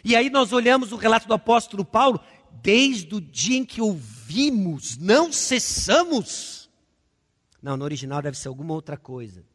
E 0.03 0.13
aí 0.13 0.29
nós 0.29 0.51
olhamos 0.51 0.91
o 0.91 0.97
relato 0.97 1.25
do 1.25 1.33
apóstolo 1.33 1.85
Paulo, 1.85 2.19
desde 2.61 3.15
o 3.15 3.21
dia 3.21 3.57
em 3.57 3.65
que 3.65 3.81
ouvimos, 3.81 4.97
não 4.97 5.31
cessamos. 5.31 6.69
Não, 7.61 7.77
no 7.77 7.85
original 7.85 8.21
deve 8.21 8.37
ser 8.37 8.49
alguma 8.49 8.73
outra 8.73 8.97
coisa. 8.97 9.45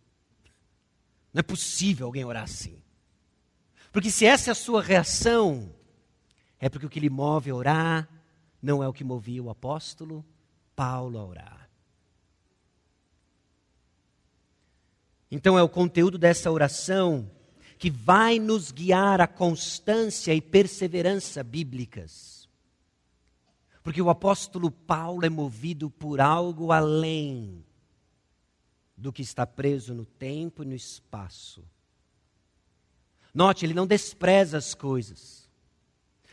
Não 1.32 1.40
é 1.40 1.42
possível 1.42 2.06
alguém 2.06 2.24
orar 2.24 2.44
assim. 2.44 2.82
Porque 3.92 4.10
se 4.10 4.24
essa 4.24 4.50
é 4.50 4.52
a 4.52 4.54
sua 4.54 4.82
reação, 4.82 5.74
é 6.58 6.70
porque 6.70 6.86
o 6.86 6.90
que 6.90 7.00
lhe 7.00 7.10
move 7.10 7.50
a 7.50 7.54
orar 7.54 8.08
não 8.62 8.82
é 8.82 8.88
o 8.88 8.92
que 8.92 9.04
movia 9.04 9.42
o 9.42 9.50
apóstolo 9.50 10.24
Paulo 10.74 11.18
a 11.18 11.24
orar. 11.24 11.59
Então 15.30 15.58
é 15.58 15.62
o 15.62 15.68
conteúdo 15.68 16.18
dessa 16.18 16.50
oração 16.50 17.30
que 17.78 17.90
vai 17.90 18.38
nos 18.38 18.70
guiar 18.70 19.20
à 19.20 19.26
constância 19.26 20.34
e 20.34 20.40
perseverança 20.40 21.42
bíblicas. 21.42 22.48
Porque 23.82 24.02
o 24.02 24.10
apóstolo 24.10 24.70
Paulo 24.70 25.24
é 25.24 25.30
movido 25.30 25.88
por 25.88 26.20
algo 26.20 26.72
além 26.72 27.64
do 28.96 29.12
que 29.12 29.22
está 29.22 29.46
preso 29.46 29.94
no 29.94 30.04
tempo 30.04 30.62
e 30.62 30.66
no 30.66 30.74
espaço. 30.74 31.64
Note, 33.32 33.64
ele 33.64 33.72
não 33.72 33.86
despreza 33.86 34.58
as 34.58 34.74
coisas. 34.74 35.48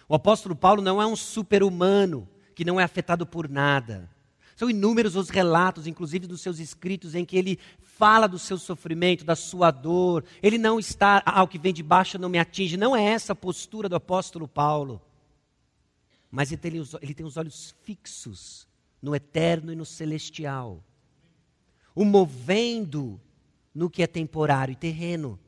O 0.10 0.16
apóstolo 0.16 0.56
Paulo 0.56 0.82
não 0.82 1.02
é 1.02 1.06
um 1.06 1.16
super-humano 1.16 2.28
que 2.54 2.66
não 2.66 2.80
é 2.80 2.84
afetado 2.84 3.26
por 3.26 3.48
nada. 3.48 4.10
São 4.58 4.72
inúmeros 4.72 5.15
os 5.15 5.30
relatos, 5.30 5.86
inclusive 5.86 6.26
dos 6.26 6.41
seus 6.41 6.58
escritos, 6.58 7.13
em 7.13 7.24
que 7.24 7.38
ele 7.38 7.60
fala 7.80 8.26
do 8.26 8.39
seu 8.39 8.58
sofrimento, 8.58 9.24
da 9.24 9.36
sua 9.36 9.70
dor. 9.70 10.26
Ele 10.41 10.58
não 10.58 10.80
está, 10.80 11.22
ah, 11.24 11.43
o 11.43 11.48
que 11.48 11.60
vem 11.60 11.72
de 11.72 11.84
baixo 11.84 12.17
não 12.17 12.28
me 12.28 12.39
atinge. 12.39 12.76
Não 12.76 12.96
é 12.96 13.04
essa 13.04 13.34
a 13.34 13.36
postura 13.36 13.88
do 13.88 13.96
apóstolo 13.96 14.48
Paulo. 14.48 15.00
Mas 16.32 16.52
ele 16.52 16.60
tem, 16.60 16.72
ele 17.04 17.13
tem 17.13 17.24
os 17.24 17.38
olhos 17.38 17.76
fixos 17.84 18.67
no 19.00 19.15
eterno 19.15 19.72
e 19.72 19.76
no 19.76 19.86
celestial. 19.86 20.84
O 21.93 22.04
movendo 22.04 23.22
no 23.76 23.91
que 23.91 24.02
é 24.02 24.08
temporário 24.08 24.72
e 24.72 24.76
terreno. 24.76 25.39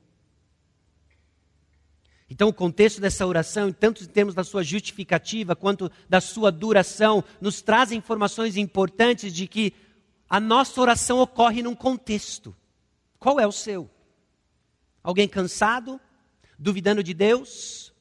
Então, 2.29 2.49
o 2.49 2.53
contexto 2.53 3.01
dessa 3.01 3.25
oração, 3.25 3.71
tanto 3.71 4.03
em 4.03 4.07
termos 4.07 4.35
da 4.35 4.43
sua 4.43 4.63
justificativa 4.63 5.55
quanto 5.55 5.91
da 6.07 6.21
sua 6.21 6.51
duração, 6.51 7.23
nos 7.41 7.61
traz 7.61 7.91
informações 7.91 8.55
importantes 8.55 9.33
de 9.33 9.47
que 9.47 9.73
a 10.29 10.39
nossa 10.39 10.79
oração 10.79 11.19
ocorre 11.19 11.63
num 11.63 11.73
contexto. 11.73 12.55
Qual 13.17 13.39
é 13.39 13.47
o 13.47 13.51
seu? 13.51 13.89
Alguém 15.01 15.27
cansado, 15.27 15.99
duvidando 16.57 17.01
de 17.01 17.15
Deus? 17.15 17.91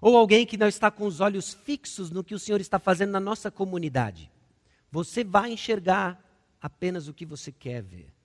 Ou 0.00 0.16
alguém 0.16 0.46
que 0.46 0.56
não 0.56 0.68
está 0.68 0.88
com 0.88 1.04
os 1.04 1.20
olhos 1.20 1.52
fixos 1.52 2.10
no 2.10 2.22
que 2.22 2.34
o 2.34 2.38
Senhor 2.38 2.60
está 2.60 2.78
fazendo 2.78 3.10
na 3.10 3.20
nossa 3.20 3.50
comunidade? 3.50 4.30
Você 4.92 5.24
vai 5.24 5.52
enxergar 5.52 6.22
apenas 6.60 7.08
o 7.08 7.14
que 7.14 7.26
você 7.26 7.50
quer 7.50 7.82
ver. 7.82 8.15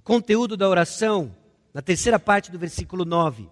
O 0.00 0.02
conteúdo 0.02 0.56
da 0.56 0.66
oração, 0.66 1.36
na 1.74 1.82
terceira 1.82 2.18
parte 2.18 2.50
do 2.50 2.58
versículo 2.58 3.04
9, 3.04 3.46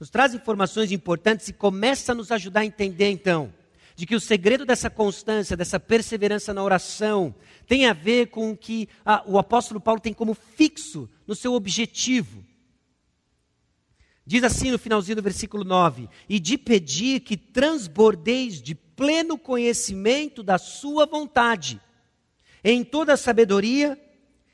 nos 0.00 0.08
traz 0.08 0.32
informações 0.32 0.90
importantes 0.90 1.48
e 1.48 1.52
começa 1.52 2.12
a 2.12 2.14
nos 2.14 2.32
ajudar 2.32 2.60
a 2.60 2.64
entender 2.64 3.10
então 3.10 3.52
de 3.94 4.06
que 4.06 4.16
o 4.16 4.20
segredo 4.20 4.64
dessa 4.64 4.88
constância, 4.88 5.58
dessa 5.58 5.78
perseverança 5.78 6.54
na 6.54 6.64
oração, 6.64 7.34
tem 7.66 7.84
a 7.84 7.92
ver 7.92 8.28
com 8.28 8.52
o 8.52 8.56
que 8.56 8.88
ah, 9.04 9.22
o 9.26 9.38
apóstolo 9.38 9.78
Paulo 9.78 10.00
tem 10.00 10.14
como 10.14 10.32
fixo 10.32 11.06
no 11.26 11.34
seu 11.34 11.52
objetivo. 11.52 12.42
Diz 14.24 14.42
assim 14.42 14.70
no 14.70 14.78
finalzinho 14.78 15.16
do 15.16 15.22
versículo 15.22 15.62
9: 15.62 16.08
E 16.26 16.40
de 16.40 16.56
pedir 16.56 17.20
que 17.20 17.36
transbordeis 17.36 18.62
de 18.62 18.74
pleno 18.74 19.36
conhecimento 19.36 20.42
da 20.42 20.56
Sua 20.56 21.04
vontade, 21.04 21.78
em 22.64 22.82
toda 22.82 23.14
sabedoria 23.14 24.00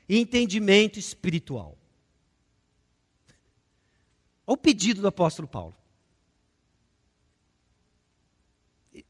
e 0.07 0.17
entendimento 0.17 0.97
espiritual. 0.97 1.77
Olha 4.45 4.53
o 4.53 4.57
pedido 4.57 5.01
do 5.01 5.07
apóstolo 5.07 5.47
Paulo. 5.47 5.75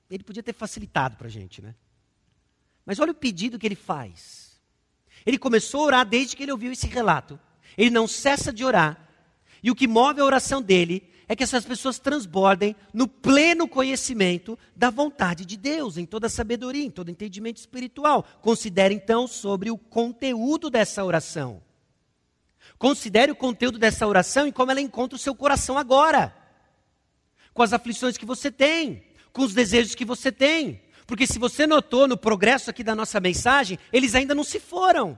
Ele 0.09 0.23
podia 0.23 0.41
ter 0.41 0.53
facilitado 0.53 1.15
para 1.15 1.27
a 1.27 1.29
gente, 1.29 1.61
né? 1.61 1.75
Mas 2.85 2.99
olha 2.99 3.11
o 3.11 3.15
pedido 3.15 3.59
que 3.59 3.67
ele 3.67 3.75
faz. 3.75 4.59
Ele 5.25 5.37
começou 5.37 5.81
a 5.81 5.85
orar 5.85 6.05
desde 6.05 6.35
que 6.35 6.43
ele 6.43 6.51
ouviu 6.51 6.71
esse 6.71 6.87
relato. 6.87 7.39
Ele 7.77 7.89
não 7.89 8.07
cessa 8.07 8.51
de 8.51 8.63
orar. 8.63 9.07
E 9.61 9.69
o 9.69 9.75
que 9.75 9.87
move 9.87 10.21
a 10.21 10.25
oração 10.25 10.61
dele 10.61 11.13
é 11.27 11.35
que 11.35 11.43
essas 11.43 11.65
pessoas 11.65 11.99
transbordem 11.99 12.75
no 12.93 13.07
pleno 13.07 13.67
conhecimento 13.67 14.57
da 14.75 14.89
vontade 14.89 15.45
de 15.45 15.57
Deus, 15.57 15.97
em 15.97 16.05
toda 16.05 16.29
sabedoria, 16.29 16.85
em 16.85 16.89
todo 16.89 17.11
entendimento 17.11 17.57
espiritual. 17.57 18.23
Considere 18.41 18.93
então 18.93 19.27
sobre 19.27 19.69
o 19.69 19.77
conteúdo 19.77 20.69
dessa 20.69 21.03
oração. 21.03 21.61
Considere 22.77 23.31
o 23.31 23.35
conteúdo 23.35 23.77
dessa 23.77 24.07
oração 24.07 24.47
e 24.47 24.51
como 24.51 24.71
ela 24.71 24.79
encontra 24.79 25.15
o 25.15 25.19
seu 25.19 25.35
coração 25.35 25.77
agora. 25.77 26.33
Com 27.53 27.61
as 27.61 27.73
aflições 27.73 28.17
que 28.17 28.25
você 28.25 28.49
tem, 28.49 29.03
com 29.33 29.41
os 29.41 29.53
desejos 29.53 29.95
que 29.95 30.05
você 30.05 30.31
tem. 30.31 30.81
Porque 31.05 31.27
se 31.27 31.39
você 31.39 31.67
notou 31.67 32.07
no 32.07 32.17
progresso 32.17 32.69
aqui 32.69 32.83
da 32.83 32.95
nossa 32.95 33.19
mensagem, 33.19 33.77
eles 33.91 34.15
ainda 34.15 34.33
não 34.33 34.43
se 34.43 34.59
foram. 34.59 35.17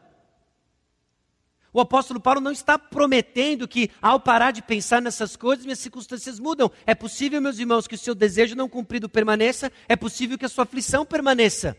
O 1.72 1.80
apóstolo 1.80 2.20
Paulo 2.20 2.42
não 2.42 2.52
está 2.52 2.80
prometendo 2.80 3.68
que, 3.68 3.92
ao 4.02 4.20
parar 4.20 4.52
de 4.52 4.62
pensar 4.62 5.02
nessas 5.02 5.36
coisas, 5.36 5.66
minhas 5.66 5.80
circunstâncias 5.80 6.40
mudam. 6.40 6.72
É 6.86 6.96
possível, 6.96 7.42
meus 7.42 7.60
irmãos, 7.60 7.88
que 7.88 7.96
o 7.96 7.98
seu 7.98 8.16
desejo 8.16 8.56
não 8.56 8.68
cumprido 8.68 9.08
permaneça, 9.08 9.72
é 9.88 9.96
possível 9.96 10.38
que 10.38 10.46
a 10.46 10.50
sua 10.50 10.64
aflição 10.64 11.06
permaneça. 11.06 11.78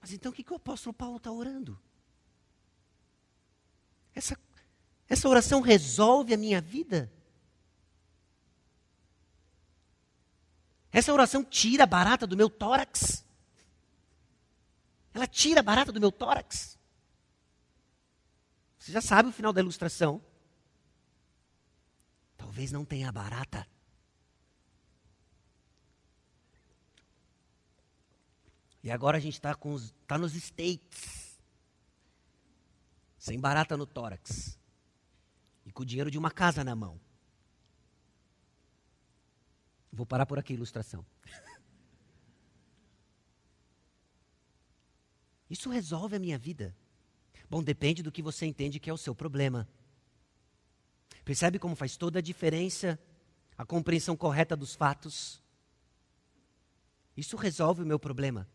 Mas 0.00 0.12
então 0.12 0.30
o 0.30 0.34
que, 0.34 0.42
que 0.42 0.52
o 0.52 0.56
apóstolo 0.56 0.94
Paulo 0.94 1.16
está 1.16 1.30
orando? 1.30 1.78
Essa, 4.14 4.38
essa 5.08 5.28
oração 5.28 5.60
resolve 5.60 6.32
a 6.32 6.36
minha 6.36 6.60
vida? 6.60 7.12
Essa 10.90 11.12
oração 11.12 11.44
tira 11.44 11.84
a 11.84 11.86
barata 11.86 12.26
do 12.26 12.36
meu 12.36 12.48
tórax? 12.48 13.25
Ela 15.16 15.26
tira 15.26 15.60
a 15.60 15.62
barata 15.62 15.90
do 15.90 15.98
meu 15.98 16.12
tórax. 16.12 16.78
Você 18.78 18.92
já 18.92 19.00
sabe 19.00 19.30
o 19.30 19.32
final 19.32 19.50
da 19.50 19.62
ilustração. 19.62 20.22
Talvez 22.36 22.70
não 22.70 22.84
tenha 22.84 23.10
barata. 23.10 23.66
E 28.82 28.90
agora 28.90 29.16
a 29.16 29.20
gente 29.20 29.32
está 29.32 29.56
tá 30.06 30.18
nos 30.18 30.34
States. 30.34 31.40
Sem 33.16 33.40
barata 33.40 33.74
no 33.74 33.86
tórax. 33.86 34.58
E 35.64 35.72
com 35.72 35.82
o 35.82 35.86
dinheiro 35.86 36.10
de 36.10 36.18
uma 36.18 36.30
casa 36.30 36.62
na 36.62 36.76
mão. 36.76 37.00
Vou 39.90 40.04
parar 40.04 40.26
por 40.26 40.38
aqui 40.38 40.52
a 40.52 40.56
ilustração. 40.56 41.06
Isso 45.48 45.70
resolve 45.70 46.16
a 46.16 46.18
minha 46.18 46.38
vida. 46.38 46.74
Bom, 47.48 47.62
depende 47.62 48.02
do 48.02 48.10
que 48.10 48.22
você 48.22 48.46
entende 48.46 48.80
que 48.80 48.90
é 48.90 48.92
o 48.92 48.98
seu 48.98 49.14
problema. 49.14 49.68
Percebe 51.24 51.58
como 51.58 51.76
faz 51.76 51.96
toda 51.96 52.18
a 52.18 52.22
diferença 52.22 52.98
a 53.56 53.64
compreensão 53.64 54.16
correta 54.16 54.56
dos 54.56 54.74
fatos? 54.74 55.42
Isso 57.16 57.36
resolve 57.36 57.82
o 57.82 57.86
meu 57.86 57.98
problema. 57.98 58.46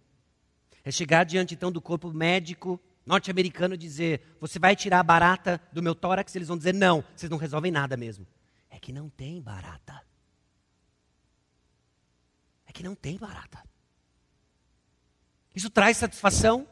É 0.84 0.92
chegar 0.92 1.24
diante 1.24 1.54
então 1.54 1.72
do 1.72 1.82
corpo 1.82 2.12
médico 2.12 2.80
norte-americano 3.06 3.74
e 3.74 3.78
dizer: 3.78 4.38
Você 4.40 4.60
vai 4.60 4.76
tirar 4.76 5.00
a 5.00 5.04
barata 5.04 5.62
do 5.72 5.82
meu 5.82 5.96
tórax? 5.96 6.36
Eles 6.36 6.48
vão 6.48 6.58
dizer: 6.58 6.74
Não, 6.74 7.04
vocês 7.16 7.30
não 7.30 7.38
resolvem 7.38 7.72
nada 7.72 7.98
mesmo. 7.98 8.28
É 8.70 8.80
que 8.80 8.92
não 8.92 9.10
tem 9.10 9.42
barata. 9.42 10.02
É 12.66 12.72
que 12.72 12.84
não 12.84 12.96
tem 12.96 13.18
barata. 13.18 13.64
Isso 15.54 15.70
traz 15.70 15.98
satisfação? 15.98 16.68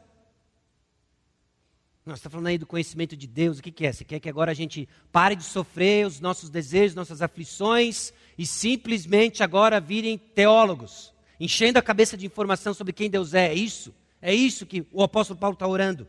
Nós 2.04 2.18
estamos 2.18 2.22
tá 2.22 2.30
falando 2.30 2.46
aí 2.46 2.56
do 2.56 2.66
conhecimento 2.66 3.14
de 3.14 3.26
Deus, 3.26 3.58
o 3.58 3.62
que, 3.62 3.70
que 3.70 3.86
é? 3.86 3.92
Você 3.92 4.04
quer 4.04 4.20
que 4.20 4.28
agora 4.28 4.50
a 4.50 4.54
gente 4.54 4.88
pare 5.12 5.36
de 5.36 5.44
sofrer 5.44 6.06
os 6.06 6.18
nossos 6.18 6.48
desejos, 6.48 6.94
nossas 6.94 7.20
aflições 7.20 8.12
e 8.38 8.46
simplesmente 8.46 9.42
agora 9.42 9.78
virem 9.78 10.16
teólogos, 10.16 11.12
enchendo 11.38 11.78
a 11.78 11.82
cabeça 11.82 12.16
de 12.16 12.24
informação 12.24 12.72
sobre 12.72 12.94
quem 12.94 13.10
Deus 13.10 13.34
é? 13.34 13.48
É 13.48 13.54
isso? 13.54 13.94
É 14.20 14.34
isso 14.34 14.64
que 14.64 14.86
o 14.92 15.02
apóstolo 15.02 15.38
Paulo 15.38 15.54
está 15.54 15.66
orando? 15.66 16.08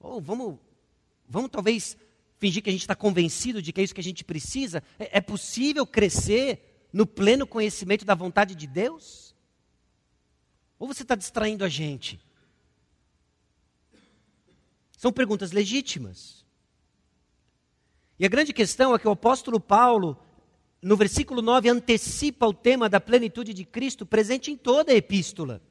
Ou 0.00 0.20
vamos, 0.20 0.58
vamos 1.28 1.50
talvez 1.50 1.96
fingir 2.38 2.62
que 2.62 2.70
a 2.70 2.72
gente 2.72 2.82
está 2.82 2.96
convencido 2.96 3.62
de 3.62 3.72
que 3.72 3.80
é 3.80 3.84
isso 3.84 3.94
que 3.94 4.00
a 4.00 4.04
gente 4.04 4.24
precisa? 4.24 4.82
É, 4.98 5.18
é 5.18 5.20
possível 5.20 5.86
crescer 5.86 6.88
no 6.92 7.06
pleno 7.06 7.46
conhecimento 7.46 8.04
da 8.04 8.16
vontade 8.16 8.56
de 8.56 8.66
Deus? 8.66 9.32
Ou 10.76 10.88
você 10.88 11.02
está 11.02 11.14
distraindo 11.14 11.64
a 11.64 11.68
gente? 11.68 12.18
São 15.00 15.10
perguntas 15.10 15.50
legítimas. 15.50 16.44
E 18.18 18.26
a 18.26 18.28
grande 18.28 18.52
questão 18.52 18.94
é 18.94 18.98
que 18.98 19.08
o 19.08 19.12
apóstolo 19.12 19.58
Paulo, 19.58 20.14
no 20.82 20.94
versículo 20.94 21.40
9, 21.40 21.70
antecipa 21.70 22.46
o 22.46 22.52
tema 22.52 22.86
da 22.86 23.00
plenitude 23.00 23.54
de 23.54 23.64
Cristo 23.64 24.04
presente 24.04 24.50
em 24.50 24.58
toda 24.58 24.92
a 24.92 24.94
epístola. 24.94 25.62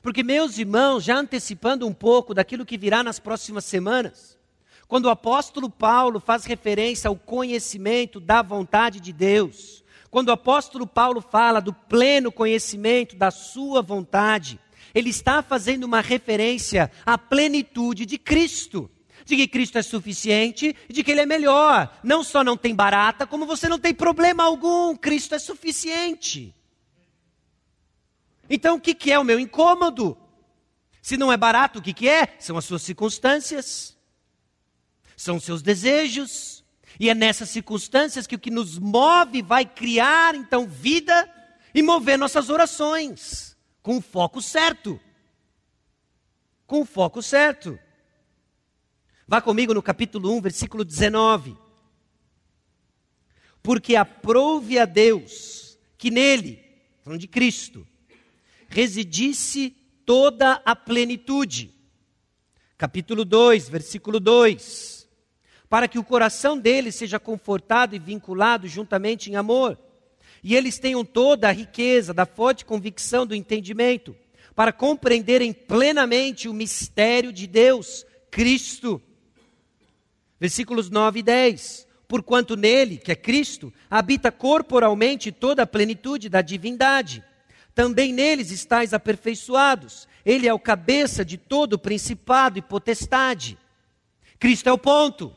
Porque, 0.00 0.22
meus 0.22 0.58
irmãos, 0.58 1.02
já 1.02 1.18
antecipando 1.18 1.84
um 1.88 1.92
pouco 1.92 2.32
daquilo 2.32 2.64
que 2.64 2.78
virá 2.78 3.02
nas 3.02 3.18
próximas 3.18 3.64
semanas, 3.64 4.38
quando 4.86 5.06
o 5.06 5.10
apóstolo 5.10 5.68
Paulo 5.68 6.20
faz 6.20 6.44
referência 6.44 7.08
ao 7.08 7.16
conhecimento 7.16 8.20
da 8.20 8.42
vontade 8.42 9.00
de 9.00 9.12
Deus, 9.12 9.82
quando 10.08 10.28
o 10.28 10.32
apóstolo 10.32 10.86
Paulo 10.86 11.20
fala 11.20 11.58
do 11.58 11.72
pleno 11.72 12.30
conhecimento 12.30 13.16
da 13.16 13.32
sua 13.32 13.82
vontade, 13.82 14.60
ele 14.94 15.10
está 15.10 15.42
fazendo 15.42 15.84
uma 15.84 16.00
referência 16.00 16.90
à 17.04 17.16
plenitude 17.16 18.06
de 18.06 18.18
Cristo. 18.18 18.90
De 19.24 19.36
que 19.36 19.46
Cristo 19.46 19.78
é 19.78 19.82
suficiente, 19.82 20.74
de 20.88 21.04
que 21.04 21.10
Ele 21.10 21.20
é 21.20 21.26
melhor. 21.26 21.96
Não 22.02 22.24
só 22.24 22.42
não 22.42 22.56
tem 22.56 22.74
barata, 22.74 23.26
como 23.26 23.46
você 23.46 23.68
não 23.68 23.78
tem 23.78 23.94
problema 23.94 24.42
algum. 24.42 24.96
Cristo 24.96 25.34
é 25.34 25.38
suficiente. 25.38 26.54
Então, 28.48 28.76
o 28.76 28.80
que, 28.80 28.94
que 28.94 29.12
é 29.12 29.18
o 29.18 29.24
meu 29.24 29.38
incômodo? 29.38 30.18
Se 31.00 31.16
não 31.16 31.32
é 31.32 31.36
barato, 31.36 31.78
o 31.78 31.82
que, 31.82 31.94
que 31.94 32.08
é? 32.08 32.34
São 32.40 32.56
as 32.56 32.64
suas 32.64 32.82
circunstâncias, 32.82 33.96
são 35.16 35.36
os 35.36 35.44
seus 35.44 35.62
desejos. 35.62 36.64
E 36.98 37.08
é 37.08 37.14
nessas 37.14 37.48
circunstâncias 37.50 38.26
que 38.26 38.34
o 38.34 38.38
que 38.38 38.50
nos 38.50 38.78
move 38.78 39.42
vai 39.42 39.64
criar, 39.64 40.34
então, 40.34 40.66
vida 40.66 41.30
e 41.74 41.82
mover 41.82 42.18
nossas 42.18 42.50
orações, 42.50 43.49
com 43.82 43.96
o 43.96 44.00
foco 44.00 44.40
certo. 44.42 45.00
Com 46.66 46.82
o 46.82 46.86
foco 46.86 47.22
certo. 47.22 47.78
Vá 49.26 49.40
comigo 49.40 49.72
no 49.72 49.82
capítulo 49.82 50.36
1, 50.36 50.40
versículo 50.40 50.84
19. 50.84 51.56
Porque 53.62 53.96
aprove 53.96 54.78
a 54.78 54.84
Deus 54.84 55.78
que 55.96 56.10
nele, 56.10 56.64
falando 57.02 57.20
de 57.20 57.28
Cristo, 57.28 57.86
residisse 58.68 59.70
toda 60.04 60.62
a 60.64 60.74
plenitude. 60.74 61.74
Capítulo 62.78 63.24
2, 63.24 63.68
versículo 63.68 64.18
2. 64.18 65.08
Para 65.68 65.86
que 65.86 65.98
o 65.98 66.04
coração 66.04 66.58
deles 66.58 66.94
seja 66.94 67.20
confortado 67.20 67.94
e 67.94 67.98
vinculado 67.98 68.66
juntamente 68.66 69.30
em 69.30 69.36
amor, 69.36 69.78
e 70.42 70.54
eles 70.54 70.78
tenham 70.78 71.04
toda 71.04 71.48
a 71.48 71.52
riqueza 71.52 72.14
da 72.14 72.26
forte 72.26 72.64
convicção 72.64 73.26
do 73.26 73.34
entendimento, 73.34 74.16
para 74.54 74.72
compreenderem 74.72 75.52
plenamente 75.52 76.48
o 76.48 76.52
mistério 76.52 77.32
de 77.32 77.46
Deus, 77.46 78.04
Cristo. 78.30 79.00
Versículos 80.38 80.90
9 80.90 81.20
e 81.20 81.22
10. 81.22 81.86
Porquanto 82.08 82.56
nele, 82.56 82.98
que 82.98 83.12
é 83.12 83.14
Cristo, 83.14 83.72
habita 83.88 84.32
corporalmente 84.32 85.30
toda 85.30 85.62
a 85.62 85.66
plenitude 85.66 86.28
da 86.28 86.42
divindade 86.42 87.24
também 87.74 88.12
neles 88.12 88.50
estáis 88.50 88.92
aperfeiçoados. 88.92 90.08
Ele 90.24 90.46
é 90.46 90.52
o 90.52 90.58
cabeça 90.58 91.24
de 91.24 91.38
todo 91.38 91.78
principado 91.78 92.58
e 92.58 92.62
potestade. 92.62 93.56
Cristo 94.38 94.68
é 94.68 94.72
o 94.72 94.78
ponto, 94.78 95.34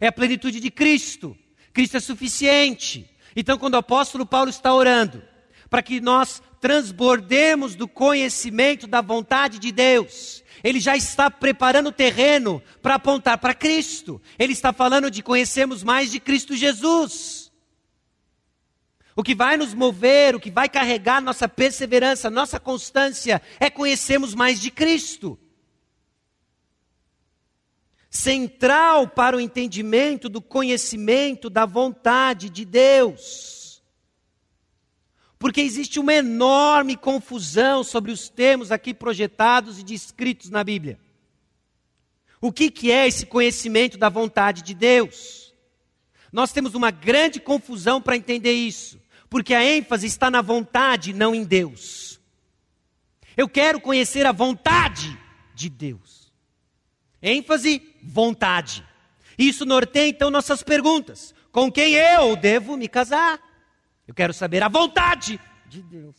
é 0.00 0.06
a 0.06 0.12
plenitude 0.12 0.60
de 0.60 0.70
Cristo. 0.70 1.36
Cristo 1.72 1.96
é 1.96 2.00
suficiente. 2.00 3.10
Então, 3.36 3.58
quando 3.58 3.74
o 3.74 3.78
apóstolo 3.78 4.24
Paulo 4.24 4.50
está 4.50 4.72
orando, 4.72 5.22
para 5.68 5.82
que 5.82 6.00
nós 6.00 6.42
transbordemos 6.60 7.74
do 7.74 7.88
conhecimento 7.88 8.86
da 8.86 9.00
vontade 9.00 9.58
de 9.58 9.72
Deus, 9.72 10.42
ele 10.62 10.80
já 10.80 10.96
está 10.96 11.30
preparando 11.30 11.88
o 11.88 11.92
terreno 11.92 12.62
para 12.80 12.94
apontar 12.94 13.38
para 13.38 13.54
Cristo. 13.54 14.20
Ele 14.38 14.52
está 14.52 14.72
falando 14.72 15.10
de 15.10 15.22
conhecermos 15.22 15.82
mais 15.82 16.10
de 16.10 16.18
Cristo 16.18 16.56
Jesus. 16.56 17.52
O 19.16 19.22
que 19.22 19.34
vai 19.34 19.56
nos 19.56 19.74
mover, 19.74 20.34
o 20.34 20.40
que 20.40 20.50
vai 20.50 20.68
carregar 20.68 21.20
nossa 21.20 21.48
perseverança, 21.48 22.30
nossa 22.30 22.58
constância, 22.58 23.42
é 23.60 23.68
conhecermos 23.68 24.34
mais 24.34 24.60
de 24.60 24.70
Cristo. 24.70 25.38
Central 28.14 29.08
para 29.08 29.36
o 29.36 29.40
entendimento 29.40 30.28
do 30.28 30.40
conhecimento 30.40 31.50
da 31.50 31.66
vontade 31.66 32.48
de 32.48 32.64
Deus. 32.64 33.82
Porque 35.38 35.60
existe 35.60 35.98
uma 35.98 36.14
enorme 36.14 36.96
confusão 36.96 37.82
sobre 37.84 38.10
os 38.12 38.28
termos 38.28 38.72
aqui 38.72 38.94
projetados 38.94 39.78
e 39.78 39.82
descritos 39.82 40.48
na 40.48 40.62
Bíblia. 40.62 40.98
O 42.40 42.52
que, 42.52 42.70
que 42.70 42.90
é 42.90 43.06
esse 43.06 43.26
conhecimento 43.26 43.98
da 43.98 44.08
vontade 44.08 44.62
de 44.62 44.74
Deus? 44.74 45.52
Nós 46.32 46.52
temos 46.52 46.74
uma 46.74 46.90
grande 46.90 47.40
confusão 47.40 48.00
para 48.00 48.16
entender 48.16 48.52
isso 48.52 49.02
porque 49.34 49.52
a 49.52 49.64
ênfase 49.64 50.06
está 50.06 50.30
na 50.30 50.40
vontade, 50.40 51.12
não 51.12 51.34
em 51.34 51.42
Deus. 51.42 52.20
Eu 53.36 53.48
quero 53.48 53.80
conhecer 53.80 54.24
a 54.26 54.30
vontade 54.30 55.18
de 55.52 55.68
Deus. 55.68 56.13
Ênfase, 57.24 57.82
vontade. 58.02 58.84
Isso 59.38 59.64
norteia 59.64 60.08
então 60.08 60.30
nossas 60.30 60.62
perguntas. 60.62 61.34
Com 61.50 61.72
quem 61.72 61.94
eu 61.94 62.36
devo 62.36 62.76
me 62.76 62.88
casar? 62.88 63.40
Eu 64.06 64.14
quero 64.14 64.32
saber 64.32 64.62
a 64.62 64.68
vontade 64.68 65.40
de 65.66 65.82
Deus. 65.82 66.16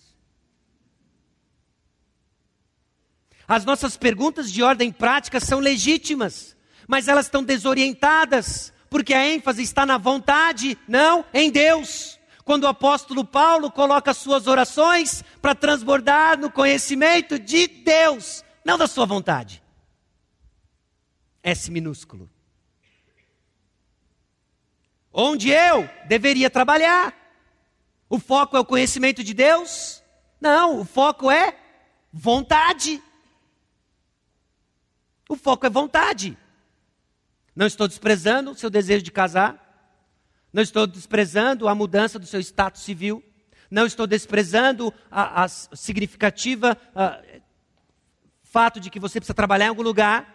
As 3.47 3.63
nossas 3.63 3.95
perguntas 3.95 4.51
de 4.51 4.63
ordem 4.63 4.91
prática 4.91 5.39
são 5.39 5.59
legítimas, 5.59 6.57
mas 6.87 7.07
elas 7.07 7.27
estão 7.27 7.43
desorientadas, 7.43 8.73
porque 8.89 9.13
a 9.13 9.27
ênfase 9.27 9.61
está 9.61 9.85
na 9.85 9.99
vontade, 9.99 10.77
não 10.87 11.23
em 11.31 11.51
Deus 11.51 12.15
quando 12.45 12.65
o 12.65 12.67
apóstolo 12.67 13.25
Paulo 13.25 13.71
coloca 13.71 14.13
suas 14.13 14.45
orações 14.45 15.23
para 15.41 15.55
transbordar 15.55 16.39
no 16.39 16.51
conhecimento 16.51 17.39
de 17.39 17.67
Deus, 17.67 18.45
não 18.63 18.77
da 18.77 18.85
sua 18.85 19.05
vontade. 19.05 19.64
S 21.45 21.69
minúsculo. 21.69 22.27
Onde 25.13 25.51
eu 25.51 25.87
deveria 26.07 26.49
trabalhar? 26.49 27.15
O 28.09 28.17
foco 28.17 28.57
é 28.57 28.59
o 28.59 28.65
conhecimento 28.65 29.23
de 29.23 29.33
Deus? 29.33 30.03
Não, 30.41 30.81
o 30.81 30.85
foco 30.85 31.29
é 31.29 31.55
vontade. 32.11 33.01
O 35.29 35.35
foco 35.35 35.67
é 35.67 35.69
vontade. 35.69 36.35
Não 37.55 37.67
estou 37.67 37.87
desprezando 37.87 38.51
o 38.51 38.55
seu 38.55 38.69
desejo 38.69 39.03
de 39.03 39.11
casar. 39.11 39.61
Não 40.51 40.63
estou 40.63 40.87
desprezando 40.87 41.67
a 41.67 41.75
mudança 41.75 42.17
do 42.17 42.25
seu 42.25 42.39
status 42.39 42.81
civil. 42.81 43.23
Não 43.69 43.85
estou 43.85 44.07
desprezando 44.07 44.91
a, 45.09 45.43
a 45.43 45.47
significativa 45.47 46.77
a, 46.95 47.21
fato 48.43 48.79
de 48.79 48.89
que 48.89 48.99
você 48.99 49.19
precisa 49.19 49.33
trabalhar 49.33 49.65
em 49.65 49.69
algum 49.69 49.81
lugar. 49.81 50.34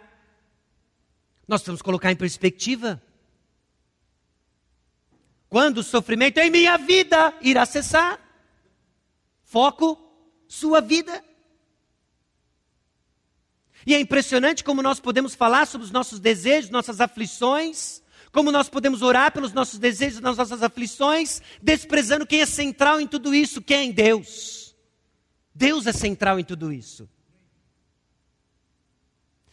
Nós 1.51 1.59
precisamos 1.59 1.81
colocar 1.81 2.09
em 2.09 2.15
perspectiva. 2.15 3.01
Quando 5.49 5.79
o 5.79 5.83
sofrimento 5.83 6.37
em 6.37 6.49
minha 6.49 6.77
vida 6.77 7.33
irá 7.41 7.65
cessar? 7.65 8.17
Foco, 9.43 9.99
sua 10.47 10.79
vida. 10.79 11.21
E 13.85 13.93
é 13.93 13.99
impressionante 13.99 14.63
como 14.63 14.81
nós 14.81 15.01
podemos 15.01 15.35
falar 15.35 15.67
sobre 15.67 15.83
os 15.83 15.91
nossos 15.91 16.21
desejos, 16.21 16.71
nossas 16.71 17.01
aflições, 17.01 18.01
como 18.31 18.49
nós 18.49 18.69
podemos 18.69 19.01
orar 19.01 19.33
pelos 19.33 19.51
nossos 19.51 19.77
desejos, 19.77 20.21
nas 20.21 20.37
nossas 20.37 20.63
aflições, 20.63 21.41
desprezando 21.61 22.25
quem 22.25 22.39
é 22.39 22.45
central 22.45 23.01
em 23.01 23.07
tudo 23.07 23.35
isso, 23.35 23.61
quem 23.61 23.89
é 23.89 23.91
Deus. 23.91 24.73
Deus 25.53 25.85
é 25.85 25.91
central 25.91 26.39
em 26.39 26.45
tudo 26.45 26.71
isso. 26.71 27.09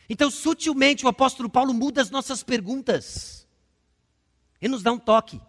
Então, 0.08 0.30
sutilmente, 0.30 1.04
o 1.04 1.08
apóstolo 1.08 1.50
Paulo 1.50 1.74
muda 1.74 2.00
as 2.00 2.10
nossas 2.10 2.42
perguntas. 2.42 3.46
Ele 4.60 4.72
nos 4.72 4.82
dá 4.82 4.90
um 4.90 4.98
toque. 4.98 5.40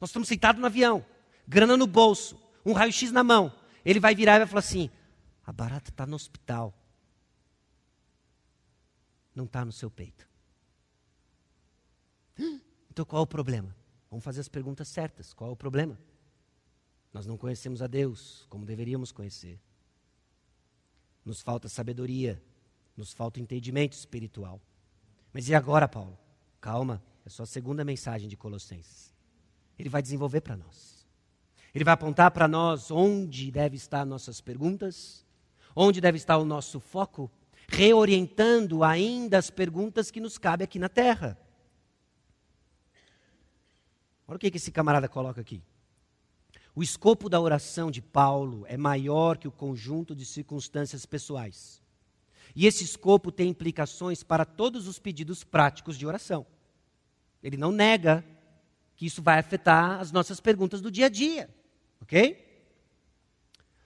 Nós 0.00 0.10
estamos 0.10 0.28
sentados 0.28 0.60
no 0.60 0.66
avião, 0.66 1.04
grana 1.46 1.76
no 1.76 1.86
bolso, 1.86 2.40
um 2.64 2.72
raio-x 2.72 3.12
na 3.12 3.22
mão. 3.22 3.52
Ele 3.84 4.00
vai 4.00 4.14
virar 4.14 4.36
e 4.36 4.38
vai 4.38 4.48
falar 4.48 4.60
assim: 4.60 4.90
a 5.44 5.52
barata 5.52 5.90
está 5.90 6.06
no 6.06 6.16
hospital. 6.16 6.74
Não 9.34 9.44
está 9.44 9.64
no 9.64 9.72
seu 9.72 9.90
peito. 9.90 10.28
Então 12.92 13.06
qual 13.06 13.20
é 13.20 13.22
o 13.22 13.26
problema? 13.26 13.74
Vamos 14.10 14.22
fazer 14.22 14.42
as 14.42 14.48
perguntas 14.48 14.86
certas. 14.86 15.32
Qual 15.32 15.48
é 15.48 15.52
o 15.54 15.56
problema? 15.56 15.98
Nós 17.10 17.24
não 17.24 17.38
conhecemos 17.38 17.80
a 17.80 17.86
Deus 17.86 18.44
como 18.50 18.66
deveríamos 18.66 19.10
conhecer. 19.10 19.58
Nos 21.24 21.40
falta 21.40 21.70
sabedoria, 21.70 22.42
nos 22.96 23.12
falta 23.12 23.40
entendimento 23.40 23.94
espiritual. 23.94 24.60
Mas 25.32 25.48
e 25.48 25.54
agora, 25.54 25.88
Paulo? 25.88 26.18
Calma, 26.60 27.02
é 27.24 27.30
só 27.30 27.44
a 27.44 27.46
segunda 27.46 27.84
mensagem 27.84 28.28
de 28.28 28.36
Colossenses. 28.36 29.12
Ele 29.78 29.88
vai 29.88 30.02
desenvolver 30.02 30.40
para 30.40 30.56
nós. 30.56 31.06
Ele 31.74 31.84
vai 31.84 31.94
apontar 31.94 32.30
para 32.30 32.46
nós 32.46 32.90
onde 32.90 33.50
deve 33.50 33.76
estar 33.76 34.04
nossas 34.04 34.40
perguntas, 34.40 35.24
onde 35.74 36.00
deve 36.00 36.18
estar 36.18 36.36
o 36.36 36.44
nosso 36.44 36.78
foco, 36.78 37.30
reorientando 37.66 38.84
ainda 38.84 39.38
as 39.38 39.50
perguntas 39.50 40.10
que 40.10 40.20
nos 40.20 40.36
cabem 40.36 40.64
aqui 40.64 40.78
na 40.78 40.88
terra. 40.88 41.38
Olha 44.28 44.36
o 44.36 44.38
que 44.38 44.54
esse 44.54 44.70
camarada 44.70 45.08
coloca 45.08 45.40
aqui. 45.40 45.62
O 46.74 46.82
escopo 46.82 47.28
da 47.28 47.40
oração 47.40 47.90
de 47.90 48.00
Paulo 48.00 48.64
é 48.66 48.76
maior 48.76 49.36
que 49.36 49.48
o 49.48 49.52
conjunto 49.52 50.14
de 50.14 50.24
circunstâncias 50.24 51.04
pessoais. 51.04 51.81
E 52.54 52.66
esse 52.66 52.84
escopo 52.84 53.32
tem 53.32 53.48
implicações 53.48 54.22
para 54.22 54.44
todos 54.44 54.86
os 54.86 54.98
pedidos 54.98 55.42
práticos 55.42 55.96
de 55.96 56.06
oração. 56.06 56.46
Ele 57.42 57.56
não 57.56 57.72
nega 57.72 58.24
que 58.94 59.06
isso 59.06 59.22
vai 59.22 59.38
afetar 59.38 60.00
as 60.00 60.12
nossas 60.12 60.38
perguntas 60.38 60.80
do 60.80 60.90
dia 60.90 61.06
a 61.06 61.08
dia, 61.08 61.48
ok? 62.00 62.50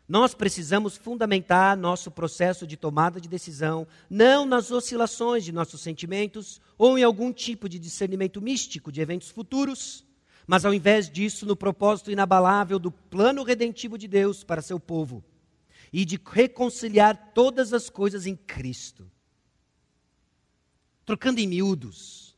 Nós 0.09 0.35
precisamos 0.35 0.97
fundamentar 0.97 1.77
nosso 1.77 2.11
processo 2.11 2.67
de 2.67 2.77
tomada 2.77 3.21
de 3.21 3.29
decisão 3.29 3.87
não 4.09 4.47
nas 4.47 4.71
oscilações 4.71 5.45
de 5.45 5.53
nossos 5.53 5.81
sentimentos 5.81 6.61
ou 6.79 6.99
em 6.99 7.03
algum 7.03 7.33
tipo 7.33 7.69
de 7.69 7.79
discernimento 7.79 8.41
místico 8.41 8.93
de 8.93 9.01
eventos 9.01 9.31
futuros, 9.31 10.05
mas 10.47 10.65
ao 10.65 10.73
invés 10.73 11.11
disso 11.11 11.45
no 11.45 11.57
propósito 11.57 12.11
inabalável 12.11 12.79
do 12.79 12.91
plano 12.91 13.43
redentivo 13.43 13.99
de 13.99 14.07
Deus 14.07 14.45
para 14.45 14.63
seu 14.63 14.79
povo 14.79 15.25
e 15.97 16.05
de 16.05 16.21
reconciliar 16.23 17.33
todas 17.33 17.73
as 17.73 17.89
coisas 17.89 18.27
em 18.27 18.37
Cristo. 18.37 19.11
Trocando 21.07 21.41
em 21.41 21.47
miúdos, 21.47 22.37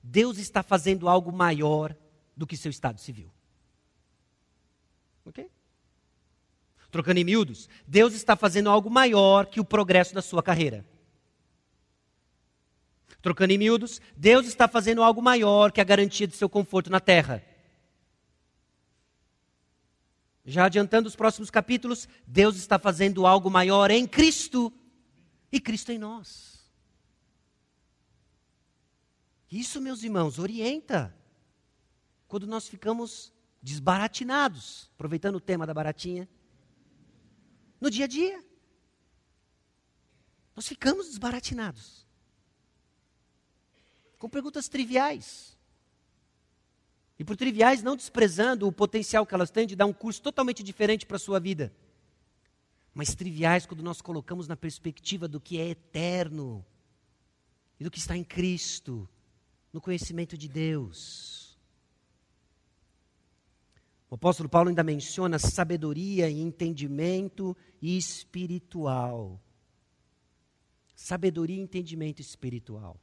Deus 0.00 0.38
está 0.38 0.62
fazendo 0.62 1.08
algo 1.08 1.32
maior 1.32 1.96
do 2.36 2.46
que 2.46 2.56
seu 2.56 2.70
estado 2.70 3.00
civil. 3.00 3.28
Ok? 5.24 5.50
Trocando 6.92 7.18
em 7.18 7.24
miúdos, 7.24 7.68
Deus 7.88 8.14
está 8.14 8.36
fazendo 8.36 8.70
algo 8.70 8.88
maior 8.88 9.46
que 9.46 9.58
o 9.58 9.64
progresso 9.64 10.14
da 10.14 10.22
sua 10.22 10.40
carreira. 10.40 10.86
Trocando 13.20 13.52
em 13.52 13.58
miúdos, 13.58 14.00
Deus 14.16 14.46
está 14.46 14.68
fazendo 14.68 15.02
algo 15.02 15.20
maior 15.20 15.72
que 15.72 15.80
a 15.80 15.84
garantia 15.84 16.28
de 16.28 16.36
seu 16.36 16.48
conforto 16.48 16.88
na 16.88 17.00
terra. 17.00 17.44
Já 20.44 20.64
adiantando 20.64 21.08
os 21.08 21.16
próximos 21.16 21.50
capítulos, 21.50 22.08
Deus 22.26 22.56
está 22.56 22.78
fazendo 22.78 23.26
algo 23.26 23.50
maior 23.50 23.90
em 23.90 24.06
Cristo 24.06 24.72
e 25.50 25.60
Cristo 25.60 25.92
em 25.92 25.98
nós. 25.98 26.60
Isso, 29.50 29.80
meus 29.80 30.02
irmãos, 30.02 30.38
orienta. 30.38 31.16
Quando 32.26 32.46
nós 32.46 32.66
ficamos 32.66 33.32
desbaratinados, 33.62 34.90
aproveitando 34.94 35.36
o 35.36 35.40
tema 35.40 35.66
da 35.66 35.74
baratinha, 35.74 36.28
no 37.82 37.90
dia 37.90 38.04
a 38.04 38.08
dia. 38.08 38.44
Nós 40.54 40.68
ficamos 40.68 41.08
desbaratinados. 41.08 42.06
Com 44.18 44.28
perguntas 44.28 44.68
triviais. 44.68 45.58
E 47.22 47.24
por 47.24 47.36
triviais, 47.36 47.84
não 47.84 47.94
desprezando 47.94 48.66
o 48.66 48.72
potencial 48.72 49.24
que 49.24 49.32
elas 49.32 49.48
têm 49.48 49.64
de 49.64 49.76
dar 49.76 49.86
um 49.86 49.92
curso 49.92 50.20
totalmente 50.20 50.60
diferente 50.60 51.06
para 51.06 51.18
a 51.18 51.20
sua 51.20 51.38
vida. 51.38 51.72
Mas 52.92 53.14
triviais 53.14 53.64
quando 53.64 53.80
nós 53.80 54.02
colocamos 54.02 54.48
na 54.48 54.56
perspectiva 54.56 55.28
do 55.28 55.40
que 55.40 55.60
é 55.60 55.68
eterno 55.68 56.66
e 57.78 57.84
do 57.84 57.92
que 57.92 58.00
está 58.00 58.16
em 58.16 58.24
Cristo, 58.24 59.08
no 59.72 59.80
conhecimento 59.80 60.36
de 60.36 60.48
Deus. 60.48 61.56
O 64.10 64.16
apóstolo 64.16 64.48
Paulo 64.48 64.70
ainda 64.70 64.82
menciona 64.82 65.38
sabedoria 65.38 66.28
e 66.28 66.40
entendimento 66.40 67.56
espiritual. 67.80 69.40
Sabedoria 70.92 71.56
e 71.56 71.60
entendimento 71.60 72.20
espiritual. 72.20 73.00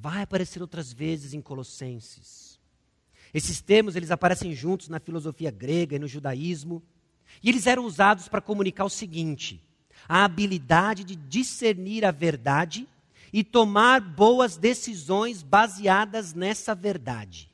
Vai 0.00 0.22
aparecer 0.22 0.62
outras 0.62 0.92
vezes 0.92 1.34
em 1.34 1.40
Colossenses. 1.40 2.60
Esses 3.34 3.60
termos 3.60 3.96
eles 3.96 4.12
aparecem 4.12 4.54
juntos 4.54 4.88
na 4.88 5.00
filosofia 5.00 5.50
grega 5.50 5.96
e 5.96 5.98
no 5.98 6.06
judaísmo, 6.06 6.80
e 7.42 7.48
eles 7.48 7.66
eram 7.66 7.84
usados 7.84 8.28
para 8.28 8.40
comunicar 8.40 8.84
o 8.84 8.90
seguinte: 8.90 9.60
a 10.08 10.24
habilidade 10.24 11.02
de 11.02 11.16
discernir 11.16 12.04
a 12.04 12.12
verdade 12.12 12.88
e 13.32 13.42
tomar 13.42 14.00
boas 14.00 14.56
decisões 14.56 15.42
baseadas 15.42 16.32
nessa 16.32 16.76
verdade. 16.76 17.50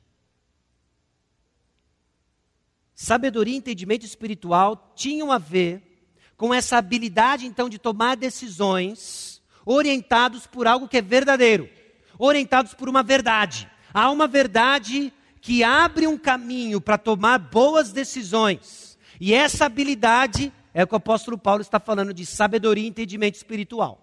Sabedoria 2.93 3.55
e 3.55 3.57
entendimento 3.57 4.05
espiritual 4.05 4.93
tinham 4.95 5.31
a 5.31 5.39
ver 5.39 5.81
com 6.37 6.53
essa 6.53 6.77
habilidade 6.77 7.47
então 7.47 7.67
de 7.67 7.79
tomar 7.79 8.15
decisões 8.15 9.41
orientados 9.65 10.45
por 10.45 10.67
algo 10.67 10.87
que 10.87 10.97
é 10.97 11.01
verdadeiro 11.01 11.67
orientados 12.17 12.73
por 12.73 12.89
uma 12.89 13.03
verdade. 13.03 13.69
Há 13.93 14.09
uma 14.11 14.27
verdade 14.27 15.13
que 15.41 15.63
abre 15.63 16.07
um 16.07 16.17
caminho 16.17 16.81
para 16.81 16.97
tomar 16.97 17.37
boas 17.37 17.91
decisões. 17.91 18.97
E 19.19 19.33
essa 19.33 19.65
habilidade 19.65 20.51
é 20.73 20.83
o 20.83 20.87
que 20.87 20.93
o 20.93 20.97
apóstolo 20.97 21.37
Paulo 21.37 21.61
está 21.61 21.79
falando 21.79 22.13
de 22.13 22.25
sabedoria 22.25 22.83
e 22.83 22.87
entendimento 22.87 23.35
espiritual. 23.35 24.01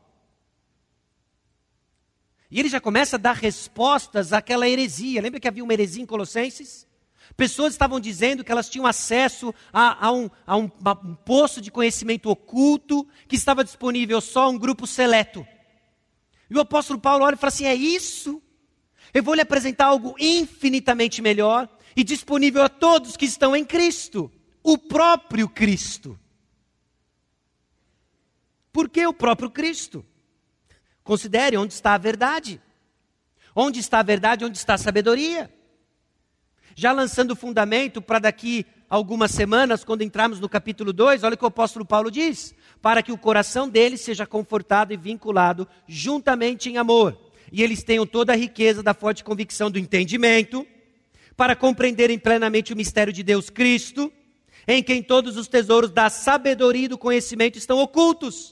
E 2.51 2.61
ele 2.61 2.68
já 2.68 2.81
começa 2.81 3.16
a 3.16 3.18
dar 3.18 3.35
respostas 3.35 4.33
àquela 4.33 4.68
heresia. 4.68 5.22
Lembra 5.22 5.40
que 5.40 5.48
havia 5.48 5.64
uma 5.64 5.72
heresia 5.72 6.03
em 6.03 6.07
Colossenses? 6.07 6.87
Pessoas 7.37 7.72
estavam 7.72 7.98
dizendo 7.98 8.44
que 8.44 8.53
elas 8.53 8.68
tinham 8.68 8.87
acesso 8.87 9.55
a, 9.72 10.07
a, 10.07 10.12
um, 10.12 10.31
a, 10.46 10.57
um, 10.57 10.70
a 10.85 10.92
um 10.92 11.14
poço 11.14 11.61
de 11.61 11.70
conhecimento 11.70 12.29
oculto 12.29 13.07
que 13.27 13.37
estava 13.37 13.64
disponível 13.64 14.20
só 14.20 14.44
a 14.44 14.48
um 14.48 14.59
grupo 14.59 14.87
seleto. 14.87 15.46
E 16.52 16.54
o 16.54 16.60
apóstolo 16.60 17.00
Paulo 17.00 17.24
olha 17.24 17.34
e 17.34 17.38
fala 17.38 17.48
assim: 17.48 17.64
é 17.64 17.74
isso? 17.74 18.42
Eu 19.14 19.22
vou 19.22 19.32
lhe 19.32 19.40
apresentar 19.40 19.86
algo 19.86 20.14
infinitamente 20.18 21.22
melhor 21.22 21.66
e 21.96 22.04
disponível 22.04 22.62
a 22.62 22.68
todos 22.68 23.16
que 23.16 23.24
estão 23.24 23.56
em 23.56 23.64
Cristo, 23.64 24.30
o 24.62 24.76
próprio 24.76 25.48
Cristo. 25.48 26.18
Por 28.70 28.90
que 28.90 29.06
o 29.06 29.14
próprio 29.14 29.50
Cristo? 29.50 30.04
Considere 31.02 31.56
onde 31.56 31.72
está 31.72 31.94
a 31.94 31.98
verdade. 31.98 32.60
Onde 33.56 33.80
está 33.80 34.00
a 34.00 34.02
verdade, 34.02 34.44
onde 34.44 34.58
está 34.58 34.74
a 34.74 34.79
sabedoria. 34.79 35.50
Já 36.74 36.92
lançando 36.92 37.31
o 37.31 37.37
fundamento 37.37 38.02
para 38.02 38.18
daqui 38.18 38.66
algumas 38.92 39.30
semanas, 39.30 39.84
quando 39.84 40.02
entrarmos 40.02 40.38
no 40.38 40.50
capítulo 40.50 40.92
2, 40.92 41.24
olha 41.24 41.32
o 41.32 41.38
que 41.38 41.44
o 41.44 41.48
apóstolo 41.48 41.82
Paulo 41.82 42.10
diz: 42.10 42.54
para 42.82 43.02
que 43.02 43.10
o 43.10 43.16
coração 43.16 43.66
deles 43.66 44.02
seja 44.02 44.26
confortado 44.26 44.92
e 44.92 44.98
vinculado 44.98 45.66
juntamente 45.88 46.68
em 46.68 46.76
amor, 46.76 47.18
e 47.50 47.62
eles 47.62 47.82
tenham 47.82 48.04
toda 48.04 48.34
a 48.34 48.36
riqueza 48.36 48.82
da 48.82 48.92
forte 48.92 49.24
convicção 49.24 49.70
do 49.70 49.78
entendimento, 49.78 50.66
para 51.34 51.56
compreenderem 51.56 52.18
plenamente 52.18 52.74
o 52.74 52.76
mistério 52.76 53.14
de 53.14 53.22
Deus 53.22 53.48
Cristo, 53.48 54.12
em 54.68 54.82
quem 54.82 55.02
todos 55.02 55.38
os 55.38 55.48
tesouros 55.48 55.90
da 55.90 56.10
sabedoria 56.10 56.84
e 56.84 56.88
do 56.88 56.98
conhecimento 56.98 57.56
estão 57.56 57.78
ocultos. 57.78 58.52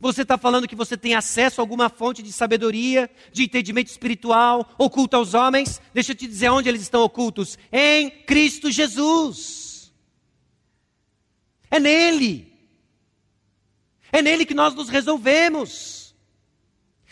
Você 0.00 0.22
está 0.22 0.38
falando 0.38 0.66
que 0.66 0.74
você 0.74 0.96
tem 0.96 1.14
acesso 1.14 1.60
a 1.60 1.62
alguma 1.62 1.90
fonte 1.90 2.22
de 2.22 2.32
sabedoria, 2.32 3.10
de 3.32 3.44
entendimento 3.44 3.88
espiritual, 3.88 4.74
oculta 4.78 5.18
aos 5.18 5.34
homens? 5.34 5.80
Deixa 5.92 6.12
eu 6.12 6.16
te 6.16 6.26
dizer 6.26 6.48
onde 6.48 6.70
eles 6.70 6.80
estão 6.80 7.02
ocultos: 7.02 7.58
em 7.70 8.10
Cristo 8.10 8.70
Jesus. 8.70 9.92
É 11.70 11.78
nele. 11.78 12.50
É 14.10 14.22
nele 14.22 14.46
que 14.46 14.54
nós 14.54 14.74
nos 14.74 14.88
resolvemos. 14.88 16.14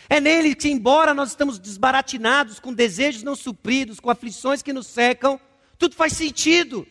É 0.08 0.18
nele 0.18 0.54
que, 0.54 0.70
embora 0.70 1.12
nós 1.12 1.28
estamos 1.28 1.58
desbaratinados, 1.58 2.58
com 2.58 2.72
desejos 2.72 3.22
não 3.22 3.36
supridos, 3.36 4.00
com 4.00 4.08
aflições 4.08 4.62
que 4.62 4.72
nos 4.72 4.86
secam, 4.86 5.38
tudo 5.76 5.94
faz 5.94 6.14
sentido. 6.14 6.86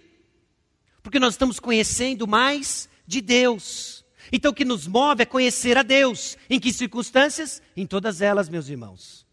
Porque 1.01 1.19
nós 1.19 1.33
estamos 1.33 1.59
conhecendo 1.59 2.27
mais 2.27 2.87
de 3.07 3.19
Deus. 3.19 3.96
Então 4.31 4.51
o 4.51 4.55
que 4.55 4.65
nos 4.65 4.87
move 4.87 5.21
é 5.21 5.25
conhecer 5.25 5.77
a 5.77 5.83
Deus. 5.83 6.37
Em 6.49 6.59
que 6.59 6.73
circunstâncias? 6.73 7.61
Em 7.75 7.85
todas 7.85 8.21
elas, 8.21 8.49
meus 8.49 8.67
irmãos. 8.67 9.25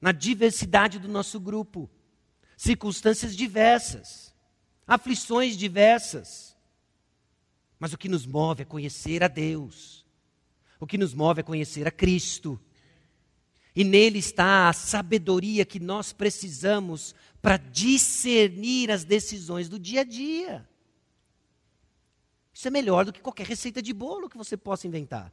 Na 0.00 0.12
diversidade 0.12 0.98
do 0.98 1.08
nosso 1.08 1.38
grupo. 1.38 1.88
Circunstâncias 2.56 3.36
diversas. 3.36 4.34
Aflições 4.86 5.56
diversas. 5.56 6.56
Mas 7.78 7.92
o 7.92 7.98
que 7.98 8.08
nos 8.08 8.26
move 8.26 8.62
é 8.62 8.66
conhecer 8.66 9.22
a 9.22 9.28
Deus. 9.28 10.04
O 10.78 10.86
que 10.86 10.98
nos 10.98 11.14
move 11.14 11.40
é 11.40 11.44
conhecer 11.44 11.86
a 11.86 11.90
Cristo. 11.90 12.60
E 13.74 13.84
nele 13.84 14.18
está 14.18 14.68
a 14.68 14.72
sabedoria 14.72 15.64
que 15.64 15.78
nós 15.78 16.12
precisamos 16.12 17.14
para 17.40 17.56
discernir 17.56 18.90
as 18.90 19.04
decisões 19.04 19.68
do 19.68 19.78
dia 19.78 20.00
a 20.00 20.04
dia. 20.04 20.68
Isso 22.60 22.68
é 22.68 22.70
melhor 22.70 23.06
do 23.06 23.12
que 23.14 23.22
qualquer 23.22 23.46
receita 23.46 23.80
de 23.80 23.90
bolo 23.90 24.28
que 24.28 24.36
você 24.36 24.54
possa 24.54 24.86
inventar. 24.86 25.32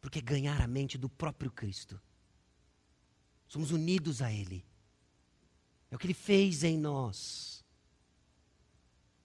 Porque 0.00 0.20
é 0.20 0.22
ganhar 0.22 0.60
a 0.60 0.68
mente 0.68 0.96
do 0.96 1.08
próprio 1.08 1.50
Cristo. 1.50 2.00
Somos 3.48 3.72
unidos 3.72 4.22
a 4.22 4.32
Ele. 4.32 4.64
É 5.90 5.96
o 5.96 5.98
que 5.98 6.06
Ele 6.06 6.14
fez 6.14 6.62
em 6.62 6.78
nós. 6.78 7.64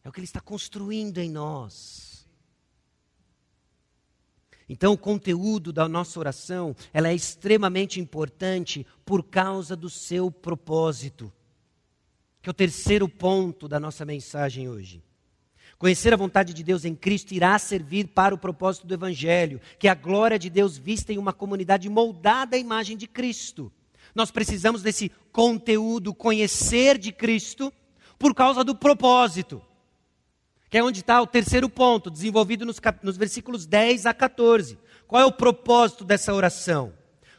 É 0.03 0.09
o 0.09 0.11
que 0.11 0.19
Ele 0.19 0.25
está 0.25 0.41
construindo 0.41 1.19
em 1.19 1.29
nós. 1.29 2.27
Então, 4.67 4.93
o 4.93 4.97
conteúdo 4.97 5.71
da 5.71 5.87
nossa 5.87 6.19
oração, 6.19 6.75
ela 6.91 7.09
é 7.09 7.13
extremamente 7.13 7.99
importante 7.99 8.87
por 9.05 9.23
causa 9.23 9.75
do 9.75 9.87
seu 9.87 10.31
propósito. 10.31 11.31
Que 12.41 12.49
é 12.49 12.51
o 12.51 12.55
terceiro 12.55 13.07
ponto 13.07 13.67
da 13.67 13.79
nossa 13.79 14.03
mensagem 14.03 14.67
hoje. 14.67 15.07
Conhecer 15.79 16.13
a 16.13 16.17
vontade 16.17 16.53
de 16.53 16.61
Deus 16.61 16.83
em 16.83 16.93
Cristo 16.93 17.33
irá 17.33 17.57
servir 17.57 18.09
para 18.09 18.35
o 18.35 18.37
propósito 18.37 18.85
do 18.85 18.93
Evangelho, 18.93 19.61
que 19.79 19.87
é 19.87 19.91
a 19.91 19.95
glória 19.95 20.37
de 20.37 20.49
Deus 20.49 20.77
vista 20.77 21.13
em 21.13 21.17
uma 21.17 21.31
comunidade 21.31 21.87
moldada 21.87 22.57
à 22.57 22.59
imagem 22.59 22.97
de 22.97 23.07
Cristo. 23.07 23.71
Nós 24.13 24.29
precisamos 24.29 24.81
desse 24.81 25.09
conteúdo, 25.31 26.13
conhecer 26.13 26.97
de 26.97 27.13
Cristo, 27.13 27.71
por 28.17 28.35
causa 28.35 28.61
do 28.61 28.75
propósito. 28.75 29.61
Que 30.69 30.79
é 30.79 30.83
onde 30.83 30.99
está 30.99 31.21
o 31.21 31.25
terceiro 31.25 31.69
ponto, 31.69 32.11
desenvolvido 32.11 32.65
nos, 32.65 32.77
cap... 32.77 32.99
nos 33.01 33.15
versículos 33.15 33.65
10 33.65 34.05
a 34.05 34.13
14. 34.13 34.77
Qual 35.07 35.21
é 35.21 35.25
o 35.25 35.31
propósito 35.31 36.03
dessa 36.03 36.33
oração? 36.33 36.91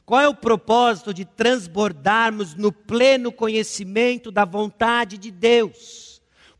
Qual 0.07 0.19
é 0.19 0.27
o 0.27 0.35
propósito 0.35 1.13
de 1.13 1.27
transbordarmos 1.27 2.55
no 2.55 2.73
pleno 2.73 3.31
conhecimento 3.31 4.31
da 4.31 4.47
vontade 4.47 5.19
de 5.19 5.31
Deus? 5.31 6.10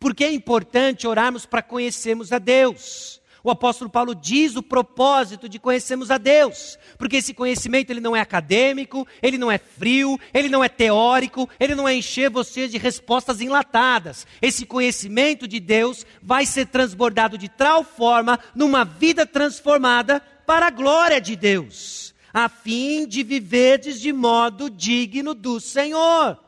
Porque 0.01 0.25
é 0.25 0.33
importante 0.33 1.07
orarmos 1.07 1.47
para 1.47 1.63
conhecermos 1.63 2.33
a 2.33 2.39
Deus. 2.39 3.21
O 3.43 3.51
apóstolo 3.51 3.89
Paulo 3.89 4.15
diz 4.15 4.55
o 4.55 4.63
propósito 4.63 5.49
de 5.49 5.59
conhecermos 5.59 6.11
a 6.11 6.19
Deus, 6.19 6.79
porque 6.99 7.17
esse 7.17 7.33
conhecimento 7.33 7.91
ele 7.91 8.01
não 8.01 8.15
é 8.15 8.21
acadêmico, 8.21 9.07
ele 9.23 9.39
não 9.39 9.51
é 9.51 9.57
frio, 9.57 10.19
ele 10.35 10.49
não 10.49 10.63
é 10.63 10.69
teórico, 10.69 11.49
ele 11.59 11.75
não 11.75 11.89
é 11.89 11.95
encher 11.95 12.29
você 12.29 12.69
de 12.69 12.77
respostas 12.77 13.41
enlatadas. 13.41 14.27
Esse 14.43 14.67
conhecimento 14.67 15.49
de 15.49 15.59
Deus 15.59 16.05
vai 16.23 16.45
ser 16.45 16.67
transbordado 16.67 17.39
de 17.39 17.49
tal 17.49 17.83
forma 17.83 18.39
numa 18.55 18.85
vida 18.85 19.25
transformada 19.25 20.21
para 20.47 20.67
a 20.67 20.71
glória 20.71 21.21
de 21.21 21.35
Deus, 21.35 22.15
a 22.35 22.49
fim 22.49 23.07
de 23.07 23.23
viverdes 23.23 24.01
de 24.01 24.13
modo 24.13 24.69
digno 24.69 25.33
do 25.33 25.61
Senhor. 25.61 26.39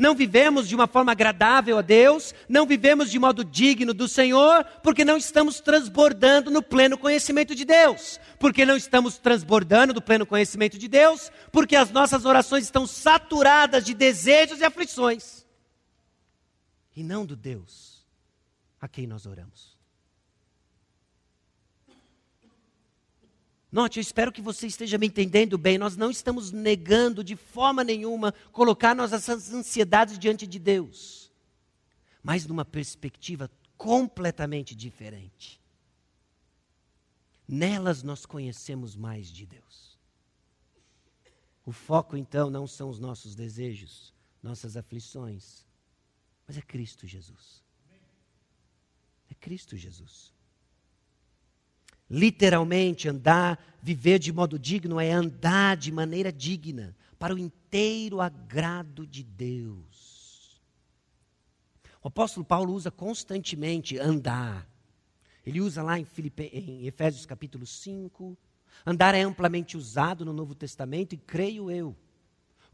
Não 0.00 0.14
vivemos 0.14 0.66
de 0.66 0.74
uma 0.74 0.86
forma 0.86 1.12
agradável 1.12 1.76
a 1.76 1.82
Deus, 1.82 2.34
não 2.48 2.64
vivemos 2.64 3.10
de 3.10 3.18
modo 3.18 3.44
digno 3.44 3.92
do 3.92 4.08
Senhor, 4.08 4.64
porque 4.82 5.04
não 5.04 5.18
estamos 5.18 5.60
transbordando 5.60 6.50
no 6.50 6.62
pleno 6.62 6.96
conhecimento 6.96 7.54
de 7.54 7.66
Deus. 7.66 8.18
Porque 8.38 8.64
não 8.64 8.78
estamos 8.78 9.18
transbordando 9.18 9.92
no 9.92 10.00
pleno 10.00 10.24
conhecimento 10.24 10.78
de 10.78 10.88
Deus, 10.88 11.30
porque 11.52 11.76
as 11.76 11.90
nossas 11.90 12.24
orações 12.24 12.64
estão 12.64 12.86
saturadas 12.86 13.84
de 13.84 13.92
desejos 13.92 14.60
e 14.60 14.64
aflições. 14.64 15.44
E 16.96 17.02
não 17.02 17.26
do 17.26 17.36
Deus 17.36 18.02
a 18.80 18.88
quem 18.88 19.06
nós 19.06 19.26
oramos. 19.26 19.79
Note, 23.72 23.98
eu 23.98 24.02
espero 24.02 24.32
que 24.32 24.42
você 24.42 24.66
esteja 24.66 24.98
me 24.98 25.06
entendendo 25.06 25.56
bem. 25.56 25.78
Nós 25.78 25.96
não 25.96 26.10
estamos 26.10 26.50
negando 26.50 27.22
de 27.22 27.36
forma 27.36 27.84
nenhuma 27.84 28.32
colocar 28.52 28.94
nossas 28.94 29.28
ansiedades 29.52 30.18
diante 30.18 30.46
de 30.46 30.58
Deus, 30.58 31.30
mas 32.22 32.46
numa 32.46 32.64
perspectiva 32.64 33.50
completamente 33.76 34.74
diferente. 34.74 35.60
Nelas 37.46 38.02
nós 38.02 38.26
conhecemos 38.26 38.96
mais 38.96 39.28
de 39.28 39.46
Deus. 39.46 39.98
O 41.64 41.72
foco 41.72 42.16
então 42.16 42.50
não 42.50 42.66
são 42.66 42.88
os 42.88 42.98
nossos 42.98 43.36
desejos, 43.36 44.12
nossas 44.42 44.76
aflições, 44.76 45.64
mas 46.46 46.56
é 46.56 46.62
Cristo 46.62 47.06
Jesus. 47.06 47.62
É 49.30 49.34
Cristo 49.34 49.76
Jesus. 49.76 50.34
Literalmente, 52.10 53.08
andar, 53.08 53.56
viver 53.80 54.18
de 54.18 54.32
modo 54.32 54.58
digno 54.58 54.98
é 54.98 55.12
andar 55.12 55.76
de 55.76 55.92
maneira 55.92 56.32
digna, 56.32 56.96
para 57.18 57.34
o 57.34 57.38
inteiro 57.38 58.20
agrado 58.20 59.06
de 59.06 59.22
Deus. 59.22 60.60
O 62.02 62.08
apóstolo 62.08 62.44
Paulo 62.44 62.72
usa 62.72 62.90
constantemente 62.90 63.96
andar. 63.98 64.68
Ele 65.46 65.60
usa 65.60 65.82
lá 65.82 65.98
em, 65.98 66.04
Filipe, 66.04 66.44
em 66.52 66.86
Efésios 66.86 67.26
capítulo 67.26 67.64
5. 67.64 68.36
Andar 68.84 69.14
é 69.14 69.20
amplamente 69.20 69.76
usado 69.76 70.24
no 70.24 70.32
Novo 70.32 70.54
Testamento 70.54 71.12
e 71.12 71.18
creio 71.18 71.70
eu, 71.70 71.94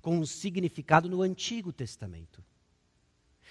com 0.01 0.17
um 0.17 0.25
significado 0.25 1.09
no 1.09 1.21
Antigo 1.21 1.73
Testamento. 1.73 2.43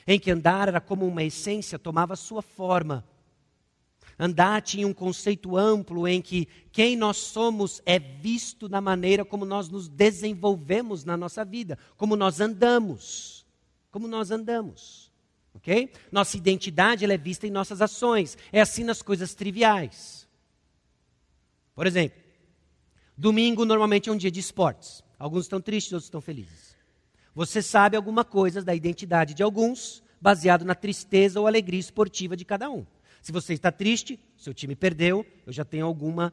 Em 0.08 0.20
que 0.20 0.32
andar 0.32 0.70
era 0.70 0.82
como 0.82 1.06
uma 1.06 1.24
essência, 1.24 1.78
tomava 1.78 2.16
sua 2.16 2.42
forma 2.42 3.06
Andar 4.18 4.62
tinha 4.62 4.88
um 4.88 4.94
conceito 4.94 5.58
amplo 5.58 6.08
em 6.08 6.22
que 6.22 6.48
quem 6.72 6.96
nós 6.96 7.18
somos 7.18 7.82
é 7.86 8.00
visto 8.00 8.70
na 8.70 8.80
maneira 8.80 9.26
como 9.26 9.44
nós 9.44 9.68
nos 9.68 9.90
desenvolvemos 9.90 11.04
na 11.04 11.18
nossa 11.18 11.44
vida, 11.44 11.78
como 11.98 12.16
nós 12.16 12.40
andamos. 12.40 13.46
Como 13.92 14.08
nós 14.08 14.32
andamos. 14.32 15.12
Ok? 15.54 15.92
Nossa 16.12 16.36
identidade 16.38 17.06
é 17.06 17.18
vista 17.18 17.48
em 17.48 17.52
nossas 17.52 17.82
ações. 17.82 18.38
É 18.52 18.62
assim 18.62 18.84
nas 18.84 19.02
coisas 19.02 19.34
triviais. 19.34 20.28
Por 21.74 21.86
exemplo, 21.88 22.22
domingo 23.18 23.66
normalmente 23.66 24.10
é 24.10 24.12
um 24.12 24.18
dia 24.18 24.32
de 24.32 24.40
esportes. 24.40 25.04
Alguns 25.20 25.46
estão 25.46 25.62
tristes, 25.62 25.94
outros 25.94 26.08
estão 26.08 26.22
felizes. 26.22 26.76
Você 27.34 27.62
sabe 27.62 27.98
alguma 27.98 28.24
coisa 28.24 28.62
da 28.62 28.74
identidade 28.74 29.34
de 29.34 29.44
alguns, 29.44 30.02
baseado 30.22 30.64
na 30.64 30.74
tristeza 30.74 31.40
ou 31.40 31.48
alegria 31.48 31.80
esportiva 31.80 32.36
de 32.36 32.46
cada 32.46 32.70
um. 32.70 32.86
Se 33.26 33.32
você 33.32 33.56
está 33.56 33.72
triste, 33.72 34.20
seu 34.38 34.54
time 34.54 34.76
perdeu, 34.76 35.26
eu 35.48 35.52
já 35.52 35.66
tenho 35.66 35.88
alguma, 35.88 36.32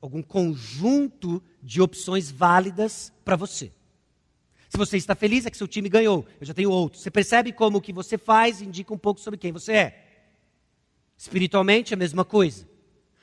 algum 0.00 0.20
conjunto 0.20 1.40
de 1.62 1.80
opções 1.80 2.32
válidas 2.32 3.12
para 3.24 3.36
você. 3.36 3.70
Se 4.68 4.76
você 4.76 4.96
está 4.96 5.14
feliz, 5.14 5.46
é 5.46 5.52
que 5.52 5.56
seu 5.56 5.68
time 5.68 5.88
ganhou, 5.88 6.26
eu 6.40 6.44
já 6.44 6.52
tenho 6.52 6.68
outro. 6.68 6.98
Você 6.98 7.12
percebe 7.12 7.52
como 7.52 7.78
o 7.78 7.80
que 7.80 7.92
você 7.92 8.18
faz 8.18 8.60
indica 8.60 8.92
um 8.92 8.98
pouco 8.98 9.20
sobre 9.20 9.38
quem 9.38 9.52
você 9.52 9.72
é. 9.72 10.24
Espiritualmente, 11.16 11.94
a 11.94 11.96
mesma 11.96 12.24
coisa. 12.24 12.68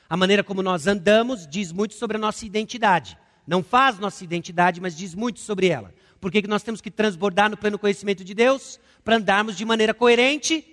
A 0.08 0.16
maneira 0.16 0.42
como 0.42 0.62
nós 0.62 0.86
andamos 0.86 1.46
diz 1.46 1.72
muito 1.72 1.92
sobre 1.92 2.16
a 2.16 2.20
nossa 2.20 2.46
identidade. 2.46 3.18
Não 3.46 3.62
faz 3.62 3.98
nossa 3.98 4.24
identidade, 4.24 4.80
mas 4.80 4.96
diz 4.96 5.14
muito 5.14 5.40
sobre 5.40 5.68
ela. 5.68 5.94
Por 6.18 6.32
que, 6.32 6.40
que 6.40 6.48
nós 6.48 6.62
temos 6.62 6.80
que 6.80 6.90
transbordar 6.90 7.50
no 7.50 7.56
pleno 7.58 7.78
conhecimento 7.78 8.24
de 8.24 8.32
Deus? 8.32 8.80
Para 9.04 9.16
andarmos 9.16 9.58
de 9.58 9.64
maneira 9.66 9.92
coerente 9.92 10.64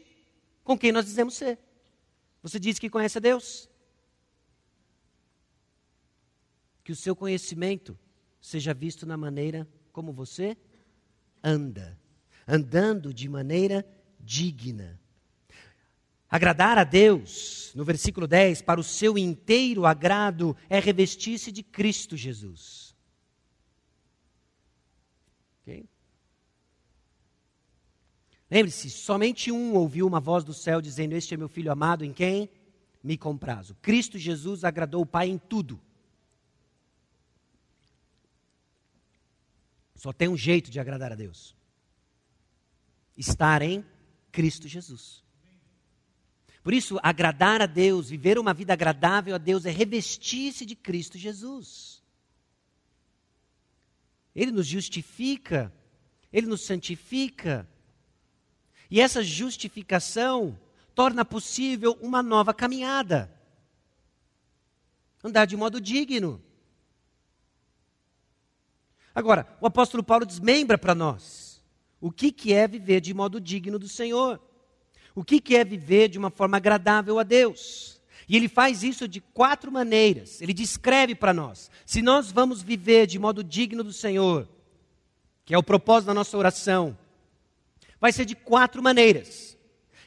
com 0.64 0.78
quem 0.78 0.94
nós 0.94 1.04
dizemos 1.04 1.34
ser. 1.34 1.60
Você 2.42 2.60
diz 2.60 2.80
que 2.80 2.90
conhece 2.90 3.18
a 3.18 3.22
Deus? 3.22 3.70
Que 6.84 6.92
o 6.92 6.96
seu 6.96 7.16
conhecimento 7.16 7.98
seja 8.42 8.74
visto 8.74 9.06
na 9.06 9.16
maneira 9.16 9.68
como 9.92 10.12
você 10.12 10.58
anda, 11.44 12.00
andando 12.48 13.14
de 13.14 13.30
maneira 13.30 13.86
digna. 14.20 15.00
Agradar 16.30 16.78
a 16.78 16.84
Deus, 16.84 17.74
no 17.76 17.84
versículo 17.84 18.26
10, 18.26 18.62
para 18.62 18.80
o 18.80 18.84
seu 18.84 19.18
inteiro 19.18 19.86
agrado, 19.86 20.56
é 20.70 20.80
revestir-se 20.80 21.52
de 21.52 21.62
Cristo 21.62 22.16
Jesus. 22.16 22.96
Okay? 25.62 25.86
Lembre-se, 28.52 28.90
somente 28.90 29.50
um 29.50 29.76
ouviu 29.76 30.06
uma 30.06 30.20
voz 30.20 30.44
do 30.44 30.54
céu 30.54 30.82
dizendo: 30.82 31.14
Este 31.14 31.34
é 31.34 31.38
meu 31.38 31.48
filho 31.48 31.72
amado, 31.72 32.04
em 32.04 32.12
quem 32.12 32.50
me 33.02 33.18
comprazo. 33.18 33.78
Cristo 33.82 34.18
Jesus 34.18 34.66
agradou 34.66 35.04
o 35.04 35.06
Pai 35.06 35.30
em 35.30 35.38
tudo. 35.38 35.80
Só 39.96 40.12
tem 40.12 40.28
um 40.28 40.36
jeito 40.36 40.70
de 40.70 40.82
agradar 40.82 41.14
a 41.14 41.16
Deus: 41.16 41.56
estar 43.16 43.62
em 43.62 43.86
Cristo 44.34 44.68
Jesus. 44.68 45.24
Por 46.62 46.74
isso, 46.74 47.00
agradar 47.02 47.62
a 47.62 47.66
Deus, 47.66 48.10
viver 48.10 48.38
uma 48.38 48.54
vida 48.54 48.74
agradável 48.74 49.34
a 49.34 49.38
Deus, 49.38 49.66
é 49.66 49.72
revestir-se 49.72 50.66
de 50.66 50.76
Cristo 50.76 51.18
Jesus. 51.18 52.04
Ele 54.36 54.52
nos 54.52 54.68
justifica, 54.68 55.74
ele 56.34 56.48
nos 56.48 56.66
santifica. 56.66 57.66
E 58.92 59.00
essa 59.00 59.24
justificação 59.24 60.60
torna 60.94 61.24
possível 61.24 61.98
uma 62.02 62.22
nova 62.22 62.54
caminhada. 62.54 63.32
Andar 65.24 65.46
de 65.46 65.56
modo 65.56 65.80
digno. 65.80 66.44
Agora, 69.16 69.48
o 69.62 69.66
apóstolo 69.66 70.04
Paulo 70.04 70.26
desmembra 70.26 70.78
para 70.78 70.94
nós 70.94 71.64
o 72.02 72.12
que, 72.12 72.34
que 72.34 72.54
é 72.54 72.68
viver 72.68 73.00
de 73.00 73.14
modo 73.14 73.40
digno 73.40 73.80
do 73.80 73.88
Senhor. 73.88 74.42
O 75.16 75.24
que, 75.24 75.40
que 75.40 75.56
é 75.56 75.64
viver 75.64 76.10
de 76.10 76.18
uma 76.18 76.30
forma 76.30 76.58
agradável 76.58 77.18
a 77.18 77.24
Deus? 77.24 78.02
E 78.28 78.36
ele 78.36 78.50
faz 78.50 78.84
isso 78.84 79.08
de 79.08 79.22
quatro 79.22 79.72
maneiras. 79.72 80.42
Ele 80.42 80.54
descreve 80.54 81.16
para 81.16 81.34
nós. 81.34 81.72
Se 81.86 82.02
nós 82.02 82.32
vamos 82.32 82.62
viver 82.62 83.08
de 83.08 83.20
modo 83.20 83.44
digno 83.44 83.84
do 83.84 83.94
Senhor, 83.94 84.50
que 85.46 85.54
é 85.54 85.58
o 85.58 85.64
propósito 85.64 86.08
da 86.08 86.14
nossa 86.14 86.38
oração, 86.38 86.98
vai 88.02 88.12
ser 88.12 88.26
de 88.26 88.36
quatro 88.36 88.82
maneiras. 88.82 89.56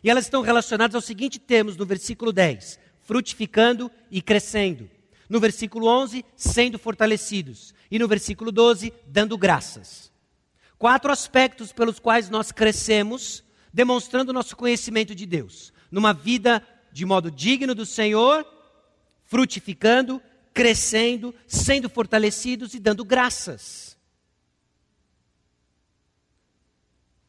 E 0.03 0.11
elas 0.11 0.24
estão 0.24 0.42
relacionadas 0.42 0.97
ao 0.97 1.01
seguinte 1.01 1.38
termos 1.38 1.76
no 1.76 1.86
versículo 1.86 2.32
10: 2.32 2.78
frutificando 3.01 3.90
e 4.11 4.20
crescendo. 4.20 4.90
No 5.30 5.40
versículo 5.40 5.86
11, 5.86 6.24
sendo 6.36 6.78
fortalecidos. 6.78 7.72
E 7.90 7.99
no 7.99 8.09
versículo 8.09 8.53
12, 8.53 8.92
dando 9.07 9.38
graças. 9.38 10.12
Quatro 10.76 11.11
aspectos 11.11 11.72
pelos 11.72 11.99
quais 11.99 12.28
nós 12.28 12.53
crescemos 12.53 13.42
demonstrando 13.72 14.32
nosso 14.32 14.57
conhecimento 14.57 15.14
de 15.14 15.26
Deus, 15.26 15.72
numa 15.90 16.12
vida 16.12 16.62
de 16.92 17.05
modo 17.05 17.28
digno 17.28 17.74
do 17.74 17.84
Senhor, 17.84 18.47
frutificando, 19.24 20.22
crescendo, 20.53 21.34
sendo 21.47 21.88
fortalecidos 21.88 22.74
e 22.74 22.78
dando 22.78 23.05
graças. 23.05 23.93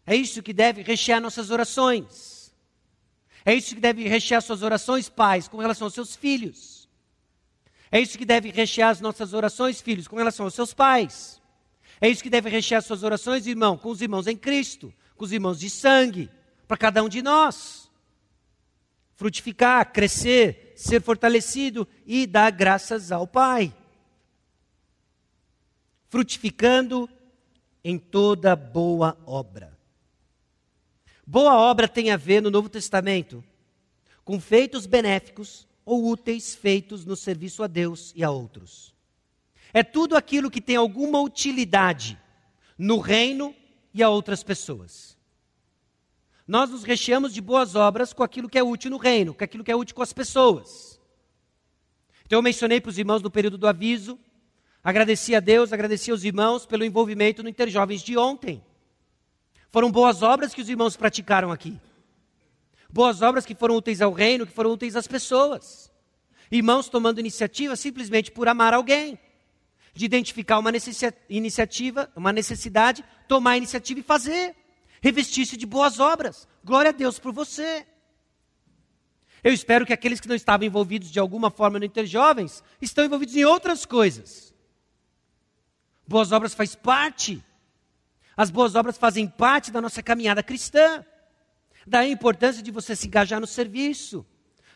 É 0.06 0.16
isso 0.16 0.44
que 0.44 0.54
deve 0.54 0.82
rechear 0.82 1.22
nossas 1.22 1.50
orações. 1.50 2.54
É 3.44 3.54
isso 3.54 3.76
que 3.76 3.82
deve 3.82 4.08
rechear 4.08 4.42
suas 4.42 4.62
orações, 4.62 5.10
pais, 5.10 5.48
com 5.48 5.58
relação 5.58 5.88
aos 5.88 5.94
seus 5.94 6.16
filhos. 6.16 6.90
É 7.92 8.00
isso 8.00 8.18
que 8.18 8.26
deve 8.26 8.50
rechear 8.50 8.90
as 8.90 9.02
nossas 9.02 9.34
orações, 9.34 9.82
filhos, 9.82 10.08
com 10.08 10.16
relação 10.16 10.46
aos 10.46 10.54
seus 10.54 10.74
pais. 10.74 11.42
É 12.02 12.10
isso 12.10 12.24
que 12.24 12.30
deve 12.30 12.50
rechear 12.50 12.82
suas 12.82 13.04
orações, 13.04 13.48
irmão, 13.48 13.78
com 13.78 13.90
os 13.90 14.02
irmãos 14.02 14.28
em 14.28 14.36
Cristo 14.36 14.94
com 15.16 15.26
os 15.26 15.32
irmãos 15.32 15.60
de 15.60 15.70
sangue, 15.70 16.30
para 16.68 16.78
cada 16.78 17.04
um 17.04 17.10
de 17.10 17.22
nós. 17.22 17.90
Frutificar, 19.16 19.92
crescer, 19.94 20.74
ser 20.76 21.02
fortalecido 21.02 21.88
e 22.06 22.28
dar 22.28 22.52
graças 22.52 23.12
ao 23.12 23.26
Pai. 23.26 23.74
Frutificando 26.10 27.10
em 27.84 27.98
toda 27.98 28.56
boa 28.56 29.18
obra. 29.26 29.75
Boa 31.26 31.56
obra 31.56 31.88
tem 31.88 32.12
a 32.12 32.18
ver 32.18 32.42
no 32.42 32.52
Novo 32.52 32.70
Testamento 32.70 33.44
com 34.24 34.40
feitos 34.40 34.86
benéficos 34.86 35.68
ou 35.86 36.08
úteis 36.08 36.56
feitos 36.56 37.06
no 37.06 37.16
serviço 37.16 37.64
a 37.64 37.68
Deus 37.68 38.12
e 38.16 38.24
a 38.24 38.30
outros. 38.30 38.94
É 39.74 39.84
tudo 39.84 40.16
aquilo 40.16 40.50
que 40.50 40.62
tem 40.62 40.76
alguma 40.76 41.20
utilidade 41.20 42.18
no 42.78 43.00
reino 43.00 43.56
e 43.94 44.02
a 44.02 44.10
outras 44.10 44.44
pessoas. 44.44 45.16
Nós 46.48 46.70
nos 46.70 46.84
recheamos 46.84 47.34
de 47.34 47.42
boas 47.42 47.76
obras 47.76 48.14
com 48.14 48.22
aquilo 48.22 48.50
que 48.50 48.58
é 48.58 48.64
útil 48.64 48.92
no 48.92 48.98
reino, 48.98 49.34
com 49.34 49.44
aquilo 49.44 49.64
que 49.64 49.72
é 49.72 49.76
útil 49.76 49.96
com 49.96 50.04
as 50.04 50.14
pessoas. 50.14 51.00
Então 52.26 52.38
eu 52.40 52.44
mencionei 52.44 52.80
para 52.80 52.90
os 52.90 52.98
irmãos 52.98 53.22
no 53.22 53.32
período 53.32 53.58
do 53.58 53.68
aviso, 53.68 54.20
agradeci 54.84 55.36
a 55.36 55.40
Deus, 55.40 55.74
agradeci 55.74 56.12
aos 56.12 56.24
irmãos 56.24 56.66
pelo 56.66 56.86
envolvimento 56.86 57.42
no 57.42 57.50
Interjovens 57.50 58.02
de 58.02 58.18
ontem. 58.18 58.64
Foram 59.76 59.92
boas 59.92 60.24
obras 60.24 60.54
que 60.54 60.62
os 60.62 60.70
irmãos 60.70 60.96
praticaram 60.96 61.52
aqui. 61.52 61.78
Boas 62.90 63.22
obras 63.22 63.46
que 63.46 63.54
foram 63.54 63.76
úteis 63.76 64.02
ao 64.02 64.14
reino, 64.14 64.48
que 64.48 64.54
foram 64.54 64.72
úteis 64.72 64.96
às 64.96 65.06
pessoas. 65.06 65.92
Irmãos 66.50 66.88
tomando 66.88 67.20
iniciativa 67.20 67.76
simplesmente 67.76 68.32
por 68.32 68.48
amar 68.48 68.74
alguém 68.74 69.20
de 69.94 70.06
identificar 70.06 70.60
uma 70.60 70.72
iniciativa, 71.30 72.10
uma 72.16 72.32
necessidade, 72.32 73.04
tomar 73.28 73.52
a 73.52 73.58
iniciativa 73.58 74.00
e 74.00 74.04
fazer. 74.04 74.56
Revestir-se 75.02 75.58
de 75.58 75.66
boas 75.66 76.00
obras. 76.00 76.48
Glória 76.64 76.92
a 76.92 76.94
Deus 76.94 77.20
por 77.20 77.34
você. 77.34 77.86
Eu 79.44 79.52
espero 79.52 79.86
que 79.86 79.92
aqueles 79.92 80.22
que 80.22 80.28
não 80.30 80.38
estavam 80.38 80.66
envolvidos 80.66 81.12
de 81.12 81.20
alguma 81.20 81.52
forma 81.52 81.80
no 81.80 81.84
Interjovens 81.84 82.64
estão 82.82 83.04
envolvidos 83.04 83.36
em 83.36 83.44
outras 83.44 83.86
coisas. 83.86 84.54
Boas 86.08 86.32
obras 86.32 86.54
faz 86.54 86.76
parte. 86.76 87.44
As 88.36 88.50
boas 88.50 88.76
obras 88.76 88.98
fazem 88.98 89.28
parte 89.28 89.72
da 89.72 89.82
nossa 89.82 90.04
caminhada 90.04 90.44
cristã. 90.44 91.06
Daí 91.88 92.10
a 92.10 92.14
importância 92.14 92.62
de 92.62 92.72
você 92.72 92.96
se 92.96 93.08
engajar 93.08 93.40
no 93.40 93.48
serviço. 93.48 94.26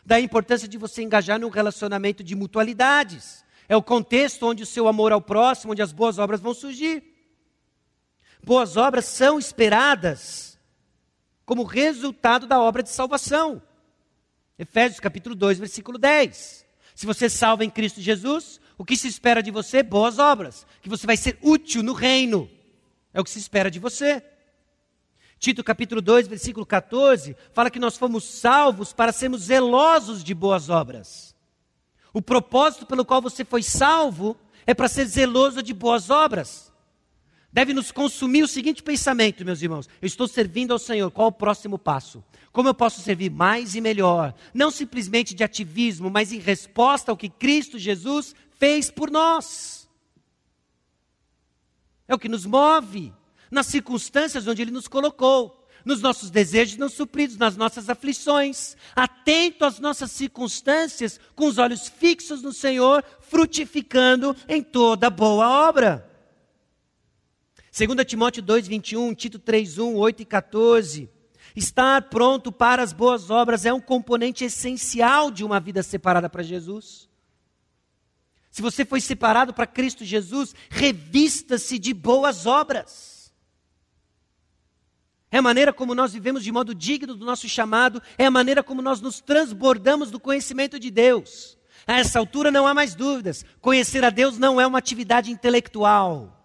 Daí 0.04 0.22
a 0.22 0.24
importância 0.24 0.66
de 0.66 0.78
você 0.78 1.02
engajar 1.02 1.38
num 1.38 1.48
relacionamento 1.48 2.24
de 2.24 2.34
mutualidades. 2.34 3.44
É 3.68 3.76
o 3.76 3.82
contexto 3.82 4.46
onde 4.46 4.62
o 4.62 4.66
seu 4.66 4.88
amor 4.88 5.12
ao 5.12 5.20
próximo, 5.20 5.72
onde 5.72 5.82
as 5.82 5.92
boas 5.92 6.18
obras 6.18 6.40
vão 6.40 6.54
surgir. 6.54 7.04
Boas 8.42 8.76
obras 8.76 9.04
são 9.04 9.38
esperadas 9.38 10.58
como 11.44 11.64
resultado 11.64 12.46
da 12.46 12.60
obra 12.60 12.82
de 12.82 12.90
salvação. 12.90 13.62
Efésios 14.58 15.00
capítulo 15.00 15.34
2, 15.34 15.58
versículo 15.58 15.98
10. 15.98 16.66
Se 16.94 17.06
você 17.06 17.26
é 17.26 17.28
salva 17.28 17.64
em 17.64 17.70
Cristo 17.70 18.00
Jesus, 18.00 18.60
o 18.78 18.84
que 18.84 18.96
se 18.96 19.08
espera 19.08 19.42
de 19.42 19.50
você? 19.50 19.82
Boas 19.82 20.18
obras. 20.18 20.66
Que 20.80 20.88
você 20.88 21.06
vai 21.06 21.16
ser 21.16 21.38
útil 21.42 21.82
no 21.82 21.92
reino. 21.92 22.48
É 23.12 23.20
o 23.20 23.24
que 23.24 23.30
se 23.30 23.38
espera 23.38 23.70
de 23.70 23.78
você. 23.78 24.22
Tito 25.38 25.64
capítulo 25.64 26.02
2, 26.02 26.28
versículo 26.28 26.66
14, 26.66 27.34
fala 27.52 27.70
que 27.70 27.78
nós 27.78 27.96
fomos 27.96 28.24
salvos 28.24 28.92
para 28.92 29.10
sermos 29.10 29.44
zelosos 29.44 30.22
de 30.22 30.34
boas 30.34 30.68
obras. 30.68 31.34
O 32.12 32.20
propósito 32.20 32.84
pelo 32.84 33.04
qual 33.04 33.22
você 33.22 33.44
foi 33.44 33.62
salvo 33.62 34.36
é 34.66 34.74
para 34.74 34.88
ser 34.88 35.06
zeloso 35.06 35.62
de 35.62 35.72
boas 35.72 36.10
obras. 36.10 36.70
Deve 37.52 37.72
nos 37.72 37.90
consumir 37.90 38.42
o 38.42 38.48
seguinte 38.48 38.82
pensamento, 38.82 39.44
meus 39.44 39.62
irmãos: 39.62 39.88
eu 40.00 40.06
estou 40.06 40.28
servindo 40.28 40.72
ao 40.72 40.78
Senhor, 40.78 41.10
qual 41.10 41.28
o 41.28 41.32
próximo 41.32 41.78
passo? 41.78 42.22
Como 42.52 42.68
eu 42.68 42.74
posso 42.74 43.00
servir 43.00 43.30
mais 43.30 43.74
e 43.74 43.80
melhor? 43.80 44.34
Não 44.52 44.70
simplesmente 44.70 45.34
de 45.34 45.42
ativismo, 45.42 46.10
mas 46.10 46.32
em 46.32 46.38
resposta 46.38 47.10
ao 47.10 47.16
que 47.16 47.28
Cristo 47.28 47.78
Jesus 47.78 48.34
fez 48.58 48.90
por 48.90 49.10
nós. 49.10 49.79
É 52.10 52.14
o 52.14 52.18
que 52.18 52.28
nos 52.28 52.44
move 52.44 53.12
nas 53.52 53.66
circunstâncias 53.66 54.44
onde 54.48 54.60
Ele 54.60 54.72
nos 54.72 54.88
colocou 54.88 55.64
nos 55.84 56.02
nossos 56.02 56.28
desejos 56.28 56.76
não 56.76 56.88
supridos, 56.88 57.36
nas 57.36 57.56
nossas 57.56 57.88
aflições, 57.88 58.76
atento 58.96 59.64
às 59.64 59.78
nossas 59.78 60.10
circunstâncias, 60.10 61.20
com 61.36 61.46
os 61.46 61.56
olhos 61.56 61.88
fixos 61.88 62.42
no 62.42 62.52
Senhor, 62.52 63.04
frutificando 63.20 64.36
em 64.48 64.60
toda 64.60 65.08
boa 65.08 65.68
obra. 65.68 66.04
2 67.72 68.04
Timóteo 68.04 68.42
2, 68.42 68.66
21, 68.66 69.14
Tito 69.14 69.38
3, 69.38 69.78
1, 69.78 69.94
8 69.94 70.22
e 70.22 70.24
14. 70.24 71.10
Estar 71.54 72.02
pronto 72.10 72.50
para 72.50 72.82
as 72.82 72.92
boas 72.92 73.30
obras 73.30 73.64
é 73.64 73.72
um 73.72 73.80
componente 73.80 74.44
essencial 74.44 75.30
de 75.30 75.44
uma 75.44 75.60
vida 75.60 75.80
separada 75.80 76.28
para 76.28 76.42
Jesus. 76.42 77.08
Se 78.50 78.60
você 78.60 78.84
foi 78.84 79.00
separado 79.00 79.54
para 79.54 79.66
Cristo 79.66 80.04
Jesus, 80.04 80.54
revista-se 80.68 81.78
de 81.78 81.94
boas 81.94 82.46
obras. 82.46 83.32
É 85.30 85.38
a 85.38 85.42
maneira 85.42 85.72
como 85.72 85.94
nós 85.94 86.12
vivemos 86.12 86.42
de 86.42 86.50
modo 86.50 86.74
digno 86.74 87.14
do 87.14 87.24
nosso 87.24 87.48
chamado, 87.48 88.02
é 88.18 88.26
a 88.26 88.30
maneira 88.30 88.62
como 88.62 88.82
nós 88.82 89.00
nos 89.00 89.20
transbordamos 89.20 90.10
do 90.10 90.18
conhecimento 90.18 90.78
de 90.80 90.90
Deus. 90.90 91.56
A 91.86 91.98
essa 91.98 92.18
altura 92.18 92.50
não 92.50 92.66
há 92.66 92.74
mais 92.74 92.94
dúvidas. 92.96 93.44
Conhecer 93.60 94.04
a 94.04 94.10
Deus 94.10 94.36
não 94.36 94.60
é 94.60 94.66
uma 94.66 94.78
atividade 94.78 95.30
intelectual. 95.30 96.36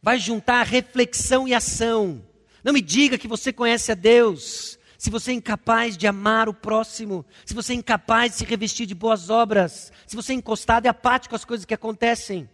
Vai 0.00 0.18
juntar 0.18 0.64
reflexão 0.64 1.48
e 1.48 1.54
ação. 1.54 2.24
Não 2.62 2.72
me 2.72 2.80
diga 2.80 3.18
que 3.18 3.28
você 3.28 3.52
conhece 3.52 3.90
a 3.90 3.96
Deus 3.96 4.78
se 5.02 5.10
você 5.10 5.32
é 5.32 5.34
incapaz 5.34 5.96
de 5.96 6.06
amar 6.06 6.48
o 6.48 6.54
próximo, 6.54 7.26
se 7.44 7.52
você 7.54 7.72
é 7.72 7.74
incapaz 7.74 8.30
de 8.30 8.38
se 8.38 8.44
revestir 8.44 8.86
de 8.86 8.94
boas 8.94 9.30
obras, 9.30 9.92
se 10.06 10.14
você 10.14 10.30
é 10.30 10.36
encostado 10.36 10.84
e 10.84 10.88
apático 10.88 11.34
às 11.34 11.44
coisas 11.44 11.64
que 11.64 11.74
acontecem. 11.74 12.48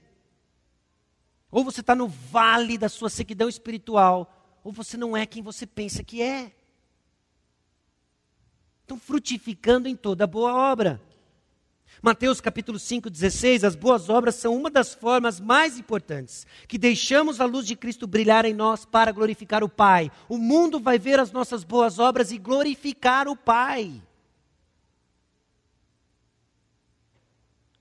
Ou 1.51 1.63
você 1.63 1.83
está 1.83 1.95
no 1.95 2.09
vale 2.09 2.79
da 2.79 2.89
sua 2.89 3.11
sequidão 3.11 3.51
espiritual, 3.51 4.59
ou 4.65 4.73
você 4.73 4.97
não 4.97 5.15
é 5.15 5.27
quem 5.27 5.43
você 5.43 5.67
pensa 5.67 6.03
que 6.03 6.23
é. 6.23 6.51
Estão 8.81 8.99
frutificando 8.99 9.87
em 9.87 9.95
toda 9.95 10.27
boa 10.27 10.55
obra. 10.55 11.03
Mateus 12.01 12.41
capítulo 12.41 12.79
5, 12.79 13.11
16, 13.11 13.65
as 13.65 13.75
boas 13.75 14.09
obras 14.09 14.37
são 14.37 14.57
uma 14.57 14.71
das 14.71 14.95
formas 14.95 15.41
mais 15.41 15.79
importantes 15.79 16.47
que 16.69 16.79
deixamos 16.79 17.41
a 17.41 17.45
luz 17.45 17.67
de 17.67 17.75
Cristo 17.75 18.07
brilhar 18.07 18.45
em 18.45 18.55
nós 18.55 18.85
para 18.85 19.11
glorificar 19.11 19.65
o 19.65 19.69
Pai. 19.69 20.11
O 20.29 20.39
mundo 20.39 20.79
vai 20.79 20.99
ver 20.99 21.19
as 21.19 21.33
nossas 21.33 21.65
boas 21.65 21.99
obras 21.99 22.31
e 22.31 22.39
glorificar 22.39 23.27
o 23.27 23.37
Pai. 23.37 24.01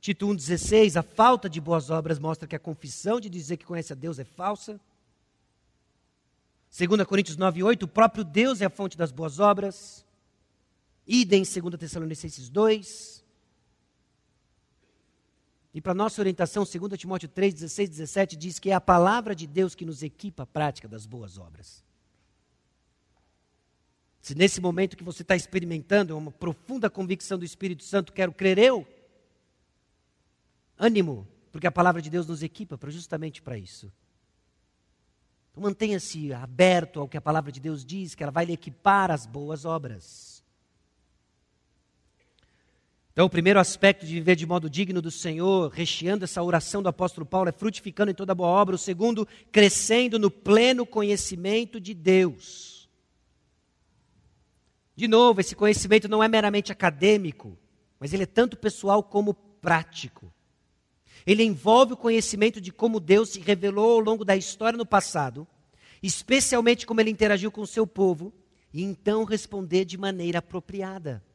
Tito 0.02 0.26
1,16, 0.28 0.96
a 0.96 1.04
falta 1.04 1.50
de 1.50 1.62
boas 1.62 1.90
obras 1.90 2.18
mostra 2.18 2.48
que 2.48 2.56
a 2.56 2.60
confissão 2.60 3.20
de 3.20 3.30
dizer 3.30 3.58
que 3.58 3.66
conhece 3.66 3.94
a 3.94 3.96
Deus 3.96 4.18
é 4.18 4.24
falsa. 4.24 4.80
2 6.76 7.04
Coríntios 7.04 7.38
9,8, 7.38 7.84
o 7.84 7.88
próprio 7.88 8.24
Deus 8.24 8.62
é 8.62 8.66
a 8.66 8.70
fonte 8.70 8.98
das 8.98 9.12
boas 9.12 9.40
obras. 9.40 10.06
Idem 11.06 11.44
2 11.44 11.78
Tessalonicenses 11.78 12.50
2. 12.50 13.27
E 15.78 15.82
para 15.82 15.94
nossa 15.94 16.20
orientação, 16.20 16.64
2 16.64 17.00
Timóteo 17.00 17.30
3, 17.30 17.54
16, 17.54 17.90
17, 17.92 18.36
diz 18.36 18.58
que 18.58 18.72
é 18.72 18.74
a 18.74 18.82
palavra 18.82 19.36
de 19.36 19.46
Deus 19.46 19.76
que 19.76 19.86
nos 19.86 20.02
equipa 20.02 20.42
a 20.42 20.46
prática 20.48 20.88
das 20.88 21.06
boas 21.06 21.38
obras. 21.38 21.84
Se 24.20 24.34
nesse 24.34 24.60
momento 24.60 24.98
que 24.98 25.04
você 25.04 25.22
está 25.22 25.36
experimentando 25.36 26.18
uma 26.18 26.32
profunda 26.32 26.90
convicção 26.90 27.38
do 27.38 27.46
Espírito 27.46 27.84
Santo, 27.84 28.12
quero 28.12 28.34
crer 28.34 28.58
eu, 28.58 28.88
ânimo, 30.80 31.28
porque 31.52 31.68
a 31.68 31.72
palavra 31.72 32.02
de 32.02 32.10
Deus 32.10 32.26
nos 32.26 32.42
equipa 32.42 32.76
justamente 32.90 33.40
para 33.40 33.56
isso. 33.56 33.94
Então 35.52 35.62
mantenha-se 35.62 36.34
aberto 36.34 37.02
ao 37.02 37.08
que 37.08 37.18
a 37.18 37.22
palavra 37.22 37.52
de 37.52 37.60
Deus 37.60 37.86
diz, 37.86 38.16
que 38.16 38.24
ela 38.24 38.32
vai 38.32 38.46
lhe 38.46 38.54
equipar 38.54 39.12
as 39.12 39.28
boas 39.28 39.64
obras. 39.64 40.37
Então, 43.18 43.26
o 43.26 43.30
primeiro 43.32 43.60
aspecto 43.60 44.06
de 44.06 44.14
viver 44.14 44.36
de 44.36 44.46
modo 44.46 44.70
digno 44.70 45.02
do 45.02 45.10
Senhor, 45.10 45.72
recheando 45.72 46.24
essa 46.24 46.44
oração 46.44 46.84
do 46.84 46.90
apóstolo 46.90 47.26
Paulo, 47.26 47.50
é 47.50 47.52
frutificando 47.52 48.12
em 48.12 48.14
toda 48.14 48.36
boa 48.36 48.50
obra. 48.50 48.76
O 48.76 48.78
segundo, 48.78 49.28
crescendo 49.52 50.20
no 50.20 50.30
pleno 50.30 50.86
conhecimento 50.86 51.80
de 51.80 51.96
Deus. 51.96 52.88
De 54.96 55.08
novo, 55.08 55.42
esse 55.42 55.56
conhecimento 55.56 56.08
não 56.08 56.24
é 56.24 56.28
meramente 56.28 56.72
acadêmico, 56.72 57.58
mas 58.00 58.14
ele 58.14 58.22
é 58.22 58.28
tanto 58.28 58.56
pessoal 58.56 59.02
como 59.02 59.34
prático. 59.34 60.32
Ele 61.26 61.42
envolve 61.42 61.94
o 61.94 61.98
conhecimento 61.98 62.62
de 62.62 62.72
como 62.72 63.00
Deus 63.00 63.30
se 63.30 63.40
revelou 63.40 63.94
ao 63.94 64.00
longo 64.00 64.24
da 64.24 64.36
história 64.36 64.78
no 64.78 64.86
passado, 64.86 65.48
especialmente 66.04 66.86
como 66.86 67.02
ele 67.02 67.10
interagiu 67.10 67.52
com 67.52 67.62
o 67.62 67.68
seu 67.68 67.88
povo, 67.88 68.32
e 68.72 68.84
então 68.84 69.24
responder 69.24 69.86
de 69.86 69.98
maneira 69.98 70.38
apropriada. 70.38 71.26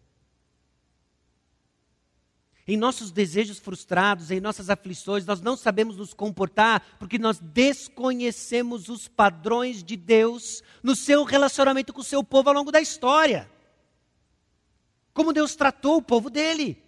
Em 2.67 2.77
nossos 2.77 3.11
desejos 3.11 3.59
frustrados, 3.59 4.31
em 4.31 4.41
nossas 4.41 4.71
aflições, 4.71 5.27
nós 5.27 5.41
não 5.41 5.57
sabemos 5.57 5.97
nos 5.97 6.15
comportar 6.15 6.97
porque 6.99 7.19
nós 7.19 7.41
desconhecemos 7.41 8.89
os 8.89 9.09
padrões 9.09 9.83
de 9.83 9.97
Deus 9.97 10.63
no 10.81 10.95
seu 10.95 11.25
relacionamento 11.25 11.93
com 11.93 12.01
o 12.01 12.05
seu 12.05 12.23
povo 12.23 12.49
ao 12.49 12.55
longo 12.55 12.71
da 12.71 12.81
história. 12.81 13.51
Como 15.13 15.33
Deus 15.33 15.57
tratou 15.57 15.97
o 15.97 16.03
povo 16.03 16.31
dele. 16.31 16.81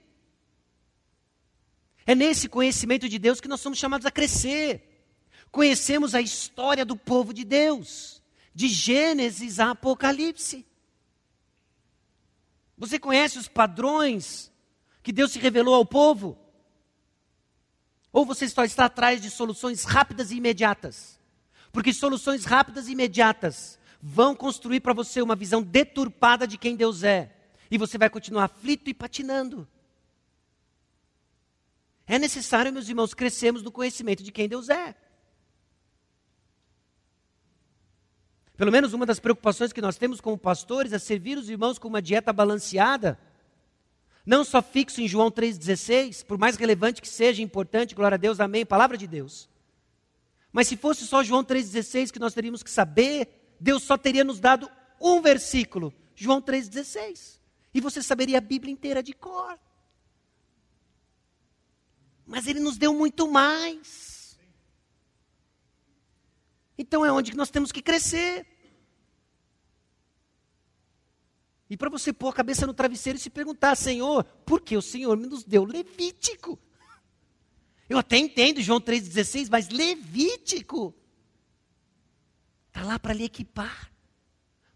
É 2.06 2.14
nesse 2.14 2.48
conhecimento 2.48 3.08
de 3.08 3.18
Deus 3.18 3.40
que 3.40 3.48
nós 3.48 3.60
somos 3.60 3.78
chamados 3.78 4.06
a 4.06 4.12
crescer. 4.12 5.08
Conhecemos 5.50 6.14
a 6.14 6.20
história 6.20 6.84
do 6.84 6.96
povo 6.96 7.34
de 7.34 7.44
Deus, 7.44 8.22
de 8.54 8.68
Gênesis 8.68 9.58
a 9.58 9.70
Apocalipse. 9.70 10.64
Você 12.78 12.98
conhece 12.98 13.38
os 13.38 13.48
padrões 13.48 14.52
que 15.04 15.12
Deus 15.12 15.32
se 15.32 15.38
revelou 15.38 15.74
ao 15.74 15.84
povo? 15.84 16.36
Ou 18.10 18.24
você 18.24 18.48
só 18.48 18.64
está 18.64 18.86
atrás 18.86 19.20
de 19.20 19.28
soluções 19.30 19.84
rápidas 19.84 20.30
e 20.30 20.36
imediatas? 20.36 21.20
Porque 21.70 21.92
soluções 21.92 22.46
rápidas 22.46 22.88
e 22.88 22.92
imediatas 22.92 23.78
vão 24.00 24.34
construir 24.34 24.80
para 24.80 24.94
você 24.94 25.20
uma 25.20 25.36
visão 25.36 25.62
deturpada 25.62 26.46
de 26.46 26.56
quem 26.56 26.74
Deus 26.74 27.02
é. 27.02 27.36
E 27.70 27.76
você 27.76 27.98
vai 27.98 28.08
continuar 28.08 28.44
aflito 28.44 28.88
e 28.88 28.94
patinando. 28.94 29.68
É 32.06 32.18
necessário, 32.18 32.72
meus 32.72 32.88
irmãos, 32.88 33.12
crescermos 33.12 33.62
no 33.62 33.70
conhecimento 33.70 34.22
de 34.22 34.32
quem 34.32 34.48
Deus 34.48 34.70
é. 34.70 34.94
Pelo 38.56 38.72
menos 38.72 38.94
uma 38.94 39.04
das 39.04 39.20
preocupações 39.20 39.72
que 39.72 39.82
nós 39.82 39.98
temos 39.98 40.20
como 40.20 40.38
pastores 40.38 40.94
é 40.94 40.98
servir 40.98 41.36
os 41.36 41.50
irmãos 41.50 41.78
com 41.78 41.88
uma 41.88 42.00
dieta 42.00 42.32
balanceada 42.32 43.18
não 44.24 44.44
só 44.44 44.62
fixo 44.62 45.00
em 45.00 45.08
João 45.08 45.30
3,16, 45.30 46.24
por 46.24 46.38
mais 46.38 46.56
relevante 46.56 47.02
que 47.02 47.08
seja, 47.08 47.42
importante, 47.42 47.94
glória 47.94 48.14
a 48.14 48.18
Deus, 48.18 48.40
amém, 48.40 48.64
palavra 48.64 48.96
de 48.96 49.06
Deus. 49.06 49.48
Mas 50.52 50.68
se 50.68 50.76
fosse 50.76 51.06
só 51.06 51.22
João 51.22 51.44
3,16 51.44 52.10
que 52.10 52.18
nós 52.18 52.32
teríamos 52.32 52.62
que 52.62 52.70
saber, 52.70 53.56
Deus 53.60 53.82
só 53.82 53.98
teria 53.98 54.24
nos 54.24 54.40
dado 54.40 54.70
um 55.00 55.20
versículo, 55.20 55.92
João 56.14 56.40
3,16. 56.40 57.40
E 57.74 57.80
você 57.80 58.00
saberia 58.02 58.38
a 58.38 58.40
Bíblia 58.40 58.72
inteira 58.72 59.02
de 59.02 59.12
cor. 59.12 59.58
Mas 62.24 62.46
Ele 62.46 62.60
nos 62.60 62.78
deu 62.78 62.94
muito 62.94 63.28
mais. 63.30 64.38
Então 66.78 67.04
é 67.04 67.12
onde 67.12 67.36
nós 67.36 67.50
temos 67.50 67.70
que 67.70 67.82
crescer. 67.82 68.46
E 71.74 71.76
para 71.76 71.90
você 71.90 72.12
pôr 72.12 72.28
a 72.28 72.32
cabeça 72.32 72.68
no 72.68 72.72
travesseiro 72.72 73.18
e 73.18 73.20
se 73.20 73.28
perguntar, 73.28 73.74
Senhor, 73.74 74.22
por 74.22 74.60
que 74.60 74.76
o 74.76 74.80
Senhor 74.80 75.16
me 75.16 75.26
nos 75.26 75.42
deu 75.42 75.64
Levítico? 75.64 76.56
Eu 77.90 77.98
até 77.98 78.16
entendo 78.16 78.62
João 78.62 78.80
3,16, 78.80 79.48
mas 79.50 79.70
Levítico 79.70 80.94
está 82.68 82.84
lá 82.84 82.96
para 82.96 83.12
lhe 83.12 83.24
equipar, 83.24 83.92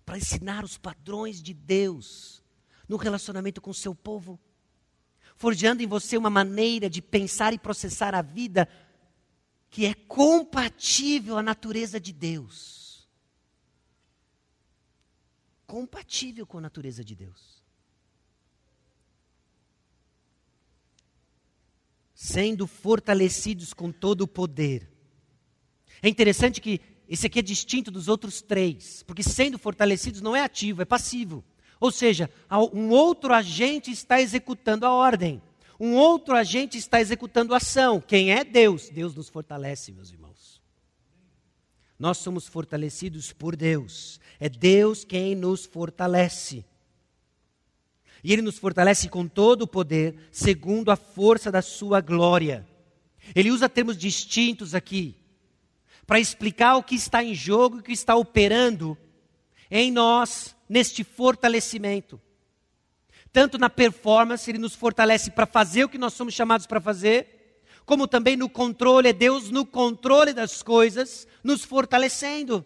para 0.04 0.18
ensinar 0.18 0.64
os 0.64 0.76
padrões 0.76 1.40
de 1.40 1.54
Deus 1.54 2.42
no 2.88 2.96
relacionamento 2.96 3.60
com 3.60 3.70
o 3.70 3.74
seu 3.74 3.94
povo, 3.94 4.36
forjando 5.36 5.84
em 5.84 5.86
você 5.86 6.16
uma 6.16 6.28
maneira 6.28 6.90
de 6.90 7.00
pensar 7.00 7.52
e 7.52 7.60
processar 7.60 8.12
a 8.12 8.22
vida 8.22 8.68
que 9.70 9.86
é 9.86 9.94
compatível 9.94 11.38
à 11.38 11.44
natureza 11.44 12.00
de 12.00 12.12
Deus 12.12 12.87
compatível 15.68 16.46
com 16.46 16.58
a 16.58 16.62
natureza 16.62 17.04
de 17.04 17.14
Deus. 17.14 17.62
Sendo 22.14 22.66
fortalecidos 22.66 23.72
com 23.74 23.92
todo 23.92 24.22
o 24.22 24.26
poder. 24.26 24.90
É 26.02 26.08
interessante 26.08 26.60
que 26.60 26.80
esse 27.06 27.26
aqui 27.26 27.38
é 27.38 27.42
distinto 27.42 27.90
dos 27.90 28.08
outros 28.08 28.40
três, 28.42 29.02
porque 29.04 29.22
sendo 29.22 29.58
fortalecidos 29.58 30.20
não 30.20 30.34
é 30.34 30.42
ativo, 30.42 30.82
é 30.82 30.84
passivo. 30.84 31.44
Ou 31.78 31.92
seja, 31.92 32.28
um 32.72 32.88
outro 32.88 33.32
agente 33.32 33.90
está 33.90 34.20
executando 34.20 34.84
a 34.84 34.90
ordem. 34.90 35.40
Um 35.78 35.94
outro 35.94 36.34
agente 36.34 36.76
está 36.76 37.00
executando 37.00 37.54
a 37.54 37.58
ação. 37.58 38.00
Quem 38.00 38.32
é 38.32 38.42
Deus? 38.42 38.88
Deus 38.88 39.14
nos 39.14 39.28
fortalece, 39.28 39.92
meus 39.92 40.10
irmãos. 40.10 40.27
Nós 41.98 42.18
somos 42.18 42.46
fortalecidos 42.46 43.32
por 43.32 43.56
Deus. 43.56 44.20
É 44.38 44.48
Deus 44.48 45.04
quem 45.04 45.34
nos 45.34 45.66
fortalece. 45.66 46.64
E 48.22 48.32
Ele 48.32 48.42
nos 48.42 48.58
fortalece 48.58 49.08
com 49.08 49.26
todo 49.26 49.62
o 49.62 49.66
poder, 49.66 50.28
segundo 50.30 50.90
a 50.90 50.96
força 50.96 51.50
da 51.50 51.62
Sua 51.62 52.00
glória. 52.00 52.66
Ele 53.34 53.50
usa 53.50 53.68
termos 53.68 53.96
distintos 53.96 54.74
aqui, 54.74 55.16
para 56.06 56.20
explicar 56.20 56.76
o 56.76 56.82
que 56.82 56.94
está 56.94 57.22
em 57.22 57.34
jogo 57.34 57.76
e 57.76 57.80
o 57.80 57.82
que 57.82 57.92
está 57.92 58.16
operando 58.16 58.96
em 59.70 59.92
nós, 59.92 60.56
neste 60.68 61.04
fortalecimento. 61.04 62.20
Tanto 63.32 63.58
na 63.58 63.68
performance, 63.68 64.50
Ele 64.50 64.58
nos 64.58 64.74
fortalece 64.74 65.30
para 65.30 65.46
fazer 65.46 65.84
o 65.84 65.88
que 65.88 65.98
nós 65.98 66.14
somos 66.14 66.32
chamados 66.32 66.66
para 66.66 66.80
fazer, 66.80 67.37
como 67.88 68.06
também 68.06 68.36
no 68.36 68.50
controle, 68.50 69.08
é 69.08 69.12
Deus 69.14 69.50
no 69.50 69.64
controle 69.64 70.34
das 70.34 70.62
coisas, 70.62 71.26
nos 71.42 71.64
fortalecendo. 71.64 72.62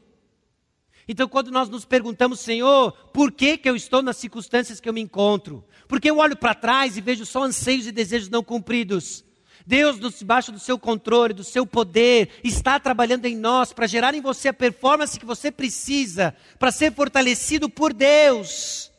Então, 1.06 1.28
quando 1.28 1.52
nós 1.52 1.68
nos 1.68 1.84
perguntamos, 1.84 2.40
Senhor, 2.40 2.90
por 3.12 3.30
que, 3.30 3.56
que 3.56 3.70
eu 3.70 3.76
estou 3.76 4.02
nas 4.02 4.16
circunstâncias 4.16 4.80
que 4.80 4.88
eu 4.88 4.92
me 4.92 5.00
encontro? 5.00 5.64
Porque 5.86 6.10
eu 6.10 6.18
olho 6.18 6.36
para 6.36 6.56
trás 6.56 6.96
e 6.96 7.00
vejo 7.00 7.24
só 7.24 7.44
anseios 7.44 7.86
e 7.86 7.92
desejos 7.92 8.28
não 8.28 8.42
cumpridos. 8.42 9.24
Deus, 9.64 10.00
debaixo 10.18 10.50
do 10.50 10.58
seu 10.58 10.76
controle, 10.76 11.32
do 11.32 11.44
seu 11.44 11.64
poder, 11.64 12.30
está 12.42 12.80
trabalhando 12.80 13.26
em 13.26 13.36
nós 13.36 13.72
para 13.72 13.86
gerar 13.86 14.14
em 14.16 14.20
você 14.20 14.48
a 14.48 14.52
performance 14.52 15.20
que 15.20 15.24
você 15.24 15.52
precisa 15.52 16.34
para 16.58 16.72
ser 16.72 16.92
fortalecido 16.92 17.70
por 17.70 17.92
Deus 17.92 18.90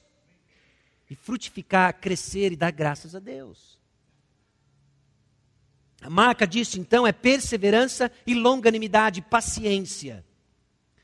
e 1.09 1.15
frutificar, 1.15 1.99
crescer 1.99 2.53
e 2.53 2.55
dar 2.55 2.71
graças 2.71 3.13
a 3.13 3.19
Deus. 3.19 3.82
A 6.03 6.09
marca 6.09 6.45
disso, 6.45 6.77
então, 6.77 7.07
é 7.07 7.13
perseverança 7.13 8.11
e 8.27 8.33
longanimidade, 8.33 9.21
paciência. 9.21 10.25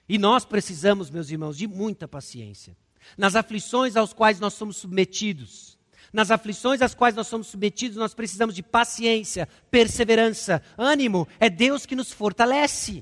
E 0.10 0.18
nós 0.18 0.44
precisamos, 0.44 1.10
meus 1.10 1.30
irmãos, 1.30 1.58
de 1.58 1.68
muita 1.68 2.06
paciência. 2.06 2.76
Nas 3.18 3.34
aflições 3.34 3.96
aos 3.96 4.12
quais 4.12 4.42
nós 4.42 4.54
somos 4.54 4.76
submetidos, 4.76 5.80
nas 6.12 6.32
aflições 6.32 6.82
às 6.82 6.94
quais 6.94 7.16
nós 7.16 7.28
somos 7.28 7.48
submetidos, 7.48 7.96
nós 7.96 8.14
precisamos 8.14 8.54
de 8.54 8.62
paciência, 8.62 9.48
perseverança, 9.72 10.62
ânimo. 10.78 11.26
É 11.40 11.50
Deus 11.50 11.86
que 11.86 11.96
nos 11.96 12.12
fortalece. 12.12 13.02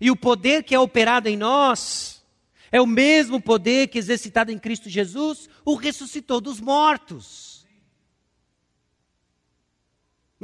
E 0.00 0.10
o 0.10 0.16
poder 0.16 0.64
que 0.64 0.74
é 0.74 0.80
operado 0.80 1.28
em 1.28 1.36
nós 1.36 2.24
é 2.72 2.80
o 2.80 2.86
mesmo 2.86 3.40
poder 3.40 3.86
que 3.86 3.98
exercitado 3.98 4.50
em 4.50 4.58
Cristo 4.58 4.88
Jesus 4.88 5.48
o 5.64 5.76
ressuscitou 5.76 6.40
dos 6.40 6.60
mortos. 6.60 7.53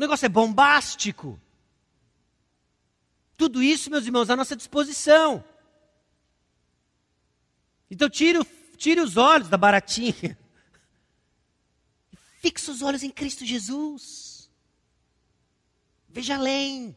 O 0.00 0.08
negócio 0.08 0.24
é 0.24 0.30
bombástico. 0.30 1.38
Tudo 3.36 3.62
isso, 3.62 3.90
meus 3.90 4.06
irmãos, 4.06 4.30
à 4.30 4.34
nossa 4.34 4.56
disposição. 4.56 5.44
Então 7.90 8.08
tire, 8.08 8.42
tire 8.78 8.98
os 8.98 9.18
olhos 9.18 9.50
da 9.50 9.58
baratinha. 9.58 10.38
Fixe 12.40 12.70
os 12.70 12.80
olhos 12.80 13.02
em 13.02 13.10
Cristo 13.10 13.44
Jesus. 13.44 14.50
Veja 16.08 16.36
além. 16.36 16.96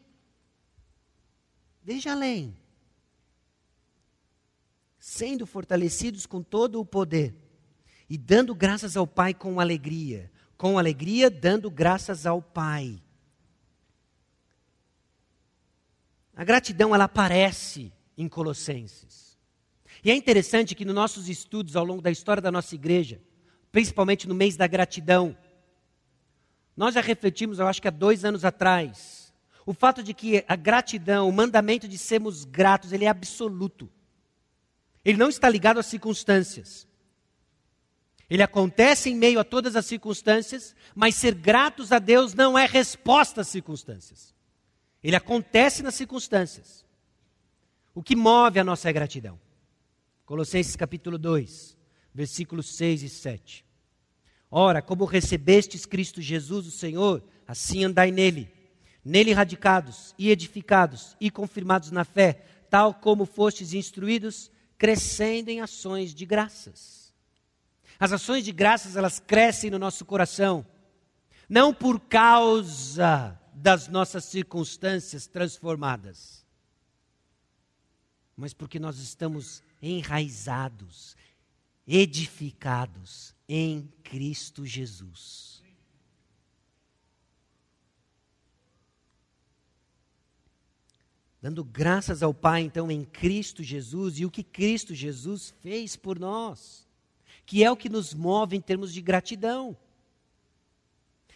Veja 1.84 2.14
além. 2.14 2.58
Sendo 4.98 5.46
fortalecidos 5.46 6.26
com 6.26 6.42
todo 6.42 6.80
o 6.80 6.86
poder 6.86 7.36
e 8.10 8.18
dando 8.18 8.56
graças 8.56 8.96
ao 8.96 9.06
Pai 9.06 9.34
com 9.34 9.60
alegria. 9.60 10.32
Com 10.64 10.80
alegria, 10.80 11.30
dando 11.30 11.70
graças 11.70 12.26
ao 12.26 12.42
Pai. 12.42 13.04
A 16.34 16.46
gratidão, 16.46 16.96
ela 16.96 17.04
aparece 17.04 17.92
em 18.18 18.30
Colossenses. 18.30 19.38
E 20.02 20.10
é 20.10 20.16
interessante 20.16 20.74
que 20.74 20.86
nos 20.86 20.96
nossos 20.96 21.28
estudos 21.28 21.76
ao 21.76 21.84
longo 21.84 22.02
da 22.02 22.10
história 22.10 22.42
da 22.42 22.50
nossa 22.50 22.76
igreja, 22.76 23.22
principalmente 23.74 24.26
no 24.26 24.34
mês 24.34 24.56
da 24.56 24.66
gratidão, 24.66 25.36
nós 26.78 26.96
já 26.96 27.02
refletimos, 27.02 27.60
eu 27.60 27.68
acho 27.68 27.82
que 27.82 27.90
há 27.90 27.92
dois 27.92 28.24
anos 28.24 28.46
atrás, 28.46 29.34
o 29.66 29.74
fato 29.74 30.02
de 30.02 30.14
que 30.14 30.46
a 30.48 30.56
gratidão, 30.56 31.28
o 31.28 31.34
mandamento 31.34 31.90
de 31.90 31.98
sermos 31.98 32.46
gratos, 32.46 32.94
ele 32.94 33.04
é 33.04 33.10
absoluto. 33.10 33.92
Ele 35.04 35.18
não 35.18 35.28
está 35.28 35.50
ligado 35.50 35.78
às 35.82 35.88
circunstâncias. 35.88 36.88
Ele 38.34 38.42
acontece 38.42 39.12
em 39.12 39.16
meio 39.16 39.40
a 39.40 39.44
todas 39.44 39.76
as 39.76 39.86
circunstâncias, 39.86 40.76
mas 40.96 41.14
ser 41.14 41.36
gratos 41.36 41.92
a 41.92 42.00
Deus 42.00 42.34
não 42.34 42.58
é 42.58 42.66
resposta 42.66 43.42
às 43.42 43.48
circunstâncias. 43.48 44.34
Ele 45.04 45.16
acontece 45.16 45.84
nas 45.84 45.94
circunstâncias. 45.94 46.84
O 47.94 48.02
que 48.02 48.16
move 48.16 48.58
a 48.60 48.64
nossa 48.64 48.92
gratidão? 48.92 49.40
Colossenses 50.26 50.76
capítulo 50.76 51.20
2, 51.20 51.78
versículos 52.12 52.76
6 52.76 53.04
e 53.04 53.10
7. 53.10 53.64
Ora, 54.50 54.82
como 54.82 55.06
recebestes 55.06 55.86
Cristo 55.86 56.20
Jesus, 56.20 56.66
o 56.66 56.72
Senhor, 56.72 57.24
assim 57.48 57.84
andai 57.84 58.10
nele, 58.10 58.52
nele 59.06 59.32
radicados 59.32 60.16
e 60.18 60.32
edificados 60.32 61.16
e 61.22 61.30
confirmados 61.30 61.92
na 61.92 62.04
fé, 62.04 62.44
tal 62.68 62.96
como 62.96 63.28
fostes 63.28 63.76
instruídos, 63.76 64.50
crescendo 64.76 65.50
em 65.50 65.62
ações 65.62 66.16
de 66.16 66.26
graças. 66.26 67.03
As 68.04 68.12
ações 68.12 68.44
de 68.44 68.52
graças, 68.52 68.98
elas 68.98 69.18
crescem 69.18 69.70
no 69.72 69.80
nosso 69.80 70.04
coração, 70.04 70.68
não 71.48 71.74
por 71.74 72.02
causa 72.02 73.40
das 73.54 73.88
nossas 73.88 74.26
circunstâncias 74.26 75.26
transformadas, 75.26 76.46
mas 78.36 78.54
porque 78.54 78.78
nós 78.78 79.00
estamos 79.00 79.64
enraizados, 79.82 81.16
edificados 81.88 83.34
em 83.48 83.90
Cristo 84.04 84.66
Jesus. 84.66 85.64
Dando 91.42 91.64
graças 91.64 92.22
ao 92.22 92.34
Pai, 92.34 92.64
então, 92.64 92.92
em 92.92 93.06
Cristo 93.06 93.64
Jesus 93.64 94.20
e 94.20 94.26
o 94.26 94.30
que 94.30 94.44
Cristo 94.44 94.94
Jesus 94.94 95.54
fez 95.62 95.96
por 95.96 96.20
nós, 96.20 96.83
que 97.46 97.64
é 97.64 97.72
o 97.72 97.78
que 97.78 97.90
nos 97.90 98.14
move 98.14 98.56
em 98.56 98.62
termos 98.62 98.94
de 98.94 99.02
gratidão. 99.02 99.76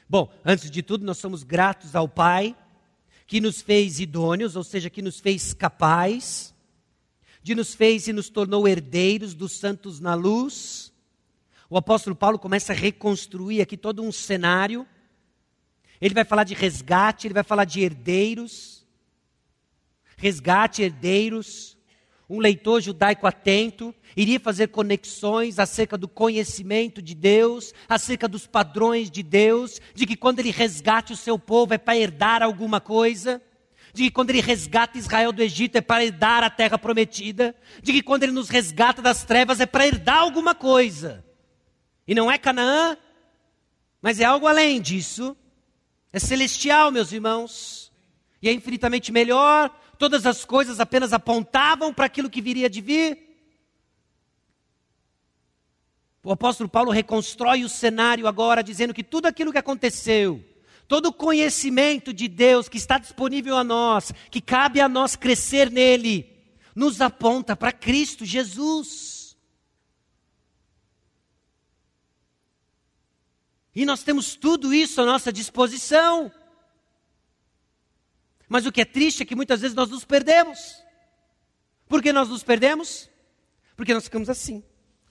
Bom, 0.10 0.32
antes 0.45 0.72
de 0.72 0.82
tudo, 0.82 1.05
nós 1.05 1.18
somos 1.18 1.43
gratos 1.43 1.95
ao 1.95 2.08
Pai, 2.08 2.55
que 3.26 3.41
nos 3.41 3.62
fez 3.62 3.99
idôneos, 3.99 4.55
ou 4.55 4.64
seja, 4.64 4.89
que 4.89 5.01
nos 5.01 5.20
fez 5.20 5.53
capazes, 5.53 6.55
de 7.43 7.53
nos 7.53 7.76
fez 7.76 8.08
e 8.08 8.14
nos 8.14 8.30
tornou 8.30 8.68
herdeiros 8.68 9.34
dos 9.34 9.53
santos 9.53 9.99
na 9.99 10.14
luz. 10.14 10.93
O 11.70 11.78
apóstolo 11.78 12.16
Paulo 12.16 12.39
começa 12.39 12.72
a 12.72 12.76
reconstruir 12.76 13.62
aqui 13.62 13.76
todo 13.76 14.01
um 14.01 14.12
cenário. 14.12 14.88
Ele 15.99 16.14
vai 16.14 16.24
falar 16.24 16.45
de 16.45 16.53
resgate, 16.53 17.28
ele 17.28 17.34
vai 17.34 17.43
falar 17.43 17.66
de 17.66 17.82
herdeiros. 17.82 18.86
Resgate, 20.16 20.82
herdeiros 20.82 21.77
um 22.30 22.40
leitor 22.40 22.82
judaico 22.82 23.26
atento, 23.26 23.96
iria 24.16 24.40
fazer 24.40 24.68
conexões 24.68 25.60
acerca 25.60 25.98
do 25.98 26.08
conhecimento 26.08 27.02
de 27.02 27.16
Deus, 27.16 27.74
acerca 27.88 28.28
dos 28.28 28.46
padrões 28.46 29.10
de 29.10 29.24
Deus, 29.24 29.80
de 29.96 30.06
que 30.06 30.18
quando 30.18 30.40
ele 30.40 30.52
resgate 30.52 31.14
o 31.14 31.18
seu 31.18 31.40
povo 31.40 31.74
é 31.74 31.78
para 31.78 31.98
herdar 31.98 32.44
alguma 32.44 32.82
coisa, 32.82 33.42
de 33.94 34.04
que 34.04 34.12
quando 34.12 34.30
ele 34.30 34.42
resgata 34.42 34.98
Israel 34.98 35.32
do 35.32 35.42
Egito 35.42 35.78
é 35.78 35.82
para 35.82 36.04
herdar 36.04 36.44
a 36.44 36.50
terra 36.50 36.78
prometida, 36.78 37.56
de 37.82 37.94
que 37.94 38.04
quando 38.04 38.24
ele 38.24 38.34
nos 38.34 38.50
resgata 38.50 39.02
das 39.02 39.24
trevas 39.24 39.62
é 39.62 39.66
para 39.66 39.88
herdar 39.88 40.18
alguma 40.18 40.54
coisa. 40.54 41.26
E 42.06 42.14
não 42.14 42.30
é 42.30 42.38
Canaã, 42.38 42.98
mas 44.02 44.20
é 44.20 44.26
algo 44.26 44.48
além 44.48 44.82
disso. 44.82 45.36
É 46.12 46.20
celestial, 46.20 46.92
meus 46.92 47.12
irmãos. 47.12 47.92
E 48.42 48.48
é 48.48 48.54
infinitamente 48.54 49.12
melhor, 49.12 49.76
todas 49.98 50.26
as 50.26 50.45
coisas 50.45 50.80
apenas 50.80 51.14
apontavam 51.14 51.93
para 51.93 52.06
aquilo 52.06 52.30
que 52.30 52.41
viria 52.41 52.70
de 52.70 52.82
vir. 52.82 53.28
O 56.24 56.32
apóstolo 56.32 56.70
Paulo 56.70 56.91
reconstrói 56.91 57.64
o 57.64 57.70
cenário 57.70 58.28
agora, 58.28 58.64
dizendo 58.64 58.93
que 58.93 59.04
tudo 59.04 59.28
aquilo 59.28 59.52
que 59.52 59.58
aconteceu, 59.58 60.43
todo 60.88 61.08
o 61.08 61.14
conhecimento 61.14 62.14
de 62.14 62.28
Deus 62.28 62.68
que 62.68 62.78
está 62.78 62.98
disponível 62.98 63.58
a 63.58 63.64
nós, 63.64 64.12
que 64.30 64.41
cabe 64.41 64.82
a 64.82 64.89
nós 64.89 65.16
crescer 65.16 65.72
nele, 65.72 66.30
nos 66.76 67.02
aponta 67.02 67.56
para 67.56 67.72
Cristo 67.72 68.26
Jesus. 68.26 69.38
E 73.74 73.86
nós 73.86 74.04
temos 74.04 74.36
tudo 74.36 74.74
isso 74.74 75.02
à 75.02 75.06
nossa 75.06 75.32
disposição. 75.32 76.32
Mas 78.48 78.66
o 78.66 78.72
que 78.72 78.82
é 78.82 78.86
triste 78.86 79.24
é 79.24 79.26
que 79.26 79.36
muitas 79.36 79.62
vezes 79.62 79.76
nós 79.76 79.89
nos 79.89 80.06
perdemos. 80.06 80.84
Por 81.88 82.02
que 82.02 82.14
nós 82.14 82.30
nos 82.30 82.43
perdemos? 82.43 83.10
Porque 83.76 83.93
nós 83.93 84.06
ficamos 84.06 84.30
assim. 84.30 84.64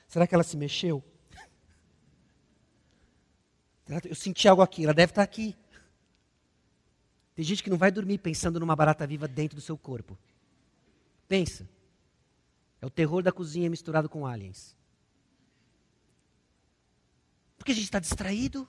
Será 0.09 0.27
que 0.27 0.35
ela 0.35 0.45
se 0.45 0.57
mexeu? 0.57 1.03
Eu 4.05 4.15
senti 4.15 4.49
algo 4.49 4.63
aqui, 4.63 4.85
ela 4.85 4.95
deve 4.95 5.13
estar 5.13 5.23
aqui. 5.23 5.57
Tem 7.35 7.45
gente 7.45 7.63
que 7.63 7.71
não 7.71 7.77
vai 7.77 7.91
dormir 7.91 8.19
pensando 8.19 8.59
numa 8.59 8.75
barata 8.75 9.07
viva 9.07 9.29
dentro 9.29 9.55
do 9.55 9.61
seu 9.61 9.77
corpo. 9.77 10.19
Pensa. 11.29 11.69
É 12.81 12.87
o 12.87 12.91
terror 12.91 13.23
da 13.23 13.31
cozinha 13.31 13.71
misturado 13.71 14.09
com 14.09 14.27
aliens. 14.27 14.75
Porque 17.59 17.73
a 17.73 17.75
gente 17.75 17.85
está 17.85 17.99
distraído 17.99 18.69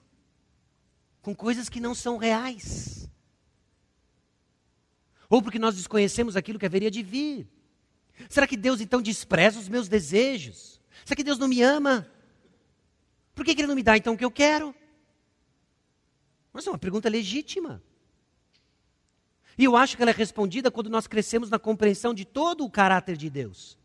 com 1.22 1.34
coisas 1.34 1.68
que 1.68 1.80
não 1.80 1.94
são 1.94 2.16
reais. 2.16 3.07
Ou 5.28 5.42
porque 5.42 5.58
nós 5.58 5.76
desconhecemos 5.76 6.36
aquilo 6.36 6.58
que 6.58 6.66
haveria 6.66 6.90
de 6.90 7.02
vir? 7.02 7.48
Será 8.28 8.46
que 8.46 8.56
Deus 8.56 8.80
então 8.80 9.02
despreza 9.02 9.58
os 9.58 9.68
meus 9.68 9.88
desejos? 9.88 10.80
Será 11.04 11.16
que 11.16 11.24
Deus 11.24 11.38
não 11.38 11.48
me 11.48 11.62
ama? 11.62 12.10
Por 13.34 13.44
que, 13.44 13.54
que 13.54 13.60
Ele 13.60 13.68
não 13.68 13.74
me 13.74 13.82
dá 13.82 13.96
então 13.96 14.14
o 14.14 14.18
que 14.18 14.24
eu 14.24 14.30
quero? 14.30 14.74
Mas 16.52 16.66
é 16.66 16.70
uma 16.70 16.78
pergunta 16.78 17.08
legítima. 17.08 17.82
E 19.56 19.64
eu 19.64 19.76
acho 19.76 19.96
que 19.96 20.02
ela 20.02 20.10
é 20.10 20.14
respondida 20.14 20.70
quando 20.70 20.88
nós 20.88 21.06
crescemos 21.06 21.50
na 21.50 21.58
compreensão 21.58 22.14
de 22.14 22.24
todo 22.24 22.64
o 22.64 22.70
caráter 22.70 23.16
de 23.16 23.28
Deus. 23.28 23.78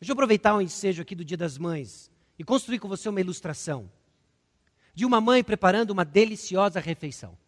Deixa 0.00 0.12
eu 0.12 0.14
aproveitar 0.14 0.54
o 0.54 0.60
ensejo 0.60 1.02
aqui 1.02 1.14
do 1.14 1.24
Dia 1.24 1.36
das 1.36 1.58
Mães 1.58 2.10
e 2.38 2.44
construir 2.44 2.78
com 2.78 2.88
você 2.88 3.08
uma 3.08 3.20
ilustração 3.20 3.90
de 4.94 5.04
uma 5.04 5.20
mãe 5.20 5.42
preparando 5.42 5.90
uma 5.90 6.04
deliciosa 6.04 6.80
refeição. 6.80 7.38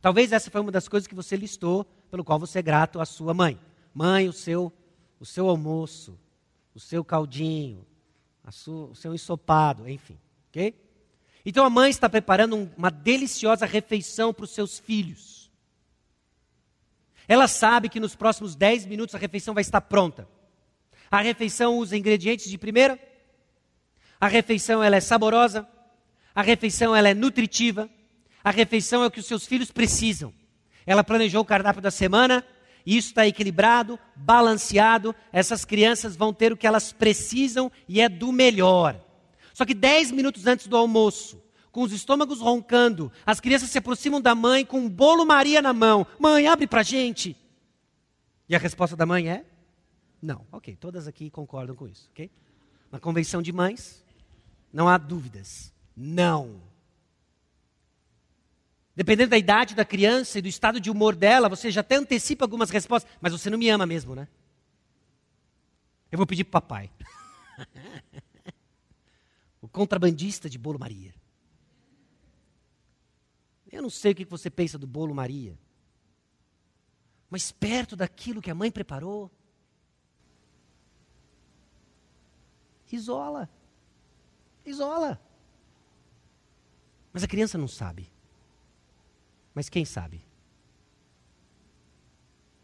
Talvez 0.00 0.32
essa 0.32 0.50
foi 0.50 0.60
uma 0.60 0.72
das 0.72 0.88
coisas 0.88 1.06
que 1.06 1.14
você 1.14 1.36
listou, 1.36 1.84
pelo 2.10 2.24
qual 2.24 2.38
você 2.38 2.60
é 2.60 2.62
grato 2.62 3.00
à 3.00 3.04
sua 3.04 3.34
mãe. 3.34 3.58
Mãe, 3.92 4.28
o 4.28 4.32
seu, 4.32 4.72
o 5.18 5.26
seu 5.26 5.48
almoço, 5.48 6.18
o 6.74 6.80
seu 6.80 7.04
caldinho, 7.04 7.84
sua, 8.50 8.86
o 8.86 8.94
seu 8.94 9.14
ensopado, 9.14 9.88
enfim. 9.88 10.18
ok? 10.50 10.74
Então 11.44 11.64
a 11.64 11.70
mãe 11.70 11.90
está 11.90 12.08
preparando 12.08 12.70
uma 12.76 12.90
deliciosa 12.90 13.66
refeição 13.66 14.32
para 14.32 14.44
os 14.44 14.50
seus 14.50 14.78
filhos. 14.78 15.50
Ela 17.26 17.46
sabe 17.46 17.88
que 17.88 18.00
nos 18.00 18.14
próximos 18.14 18.54
10 18.54 18.86
minutos 18.86 19.14
a 19.14 19.18
refeição 19.18 19.54
vai 19.54 19.60
estar 19.60 19.80
pronta. 19.82 20.28
A 21.10 21.20
refeição 21.20 21.78
usa 21.78 21.96
ingredientes 21.96 22.48
de 22.48 22.58
primeira. 22.58 22.98
A 24.20 24.28
refeição 24.28 24.82
ela 24.82 24.96
é 24.96 25.00
saborosa. 25.00 25.68
A 26.34 26.42
refeição 26.42 26.94
ela 26.94 27.08
é 27.08 27.14
nutritiva. 27.14 27.88
A 28.48 28.50
refeição 28.50 29.02
é 29.02 29.06
o 29.06 29.10
que 29.10 29.20
os 29.20 29.26
seus 29.26 29.44
filhos 29.44 29.70
precisam. 29.70 30.32
Ela 30.86 31.04
planejou 31.04 31.42
o 31.42 31.44
cardápio 31.44 31.82
da 31.82 31.90
semana. 31.90 32.42
Isso 32.86 33.08
está 33.08 33.26
equilibrado, 33.26 33.98
balanceado. 34.16 35.14
Essas 35.30 35.66
crianças 35.66 36.16
vão 36.16 36.32
ter 36.32 36.50
o 36.50 36.56
que 36.56 36.66
elas 36.66 36.90
precisam 36.90 37.70
e 37.86 38.00
é 38.00 38.08
do 38.08 38.32
melhor. 38.32 38.98
Só 39.52 39.66
que 39.66 39.74
10 39.74 40.12
minutos 40.12 40.46
antes 40.46 40.66
do 40.66 40.78
almoço, 40.78 41.44
com 41.70 41.82
os 41.82 41.92
estômagos 41.92 42.40
roncando, 42.40 43.12
as 43.26 43.38
crianças 43.38 43.68
se 43.68 43.76
aproximam 43.76 44.18
da 44.18 44.34
mãe 44.34 44.64
com 44.64 44.80
um 44.80 44.88
bolo 44.88 45.26
Maria 45.26 45.60
na 45.60 45.74
mão. 45.74 46.06
Mãe, 46.18 46.46
abre 46.46 46.66
para 46.66 46.82
gente. 46.82 47.36
E 48.48 48.56
a 48.56 48.58
resposta 48.58 48.96
da 48.96 49.04
mãe 49.04 49.28
é: 49.28 49.44
não. 50.22 50.46
Ok, 50.50 50.74
todas 50.74 51.06
aqui 51.06 51.28
concordam 51.28 51.76
com 51.76 51.86
isso, 51.86 52.08
ok? 52.12 52.30
Na 52.90 52.98
convenção 52.98 53.42
de 53.42 53.52
mães, 53.52 54.02
não 54.72 54.88
há 54.88 54.96
dúvidas. 54.96 55.70
Não. 55.94 56.67
Dependendo 58.98 59.30
da 59.30 59.38
idade 59.38 59.76
da 59.76 59.84
criança 59.84 60.40
e 60.40 60.42
do 60.42 60.48
estado 60.48 60.80
de 60.80 60.90
humor 60.90 61.14
dela, 61.14 61.48
você 61.48 61.70
já 61.70 61.82
até 61.82 61.94
antecipa 61.94 62.44
algumas 62.44 62.68
respostas. 62.68 63.08
Mas 63.20 63.30
você 63.30 63.48
não 63.48 63.56
me 63.56 63.68
ama 63.68 63.86
mesmo, 63.86 64.12
né? 64.12 64.26
Eu 66.10 66.16
vou 66.16 66.26
pedir 66.26 66.42
para 66.42 66.60
papai. 66.60 66.90
o 69.62 69.68
contrabandista 69.68 70.50
de 70.50 70.58
bolo 70.58 70.80
Maria. 70.80 71.14
Eu 73.70 73.82
não 73.82 73.88
sei 73.88 74.10
o 74.10 74.14
que 74.16 74.24
você 74.24 74.50
pensa 74.50 74.76
do 74.76 74.86
bolo 74.88 75.14
Maria, 75.14 75.56
mas 77.30 77.52
perto 77.52 77.94
daquilo 77.94 78.42
que 78.42 78.50
a 78.50 78.54
mãe 78.54 78.68
preparou, 78.68 79.30
isola. 82.90 83.48
Isola. 84.66 85.22
Mas 87.12 87.22
a 87.22 87.28
criança 87.28 87.56
não 87.56 87.68
sabe. 87.68 88.17
Mas 89.58 89.68
quem 89.68 89.84
sabe? 89.84 90.24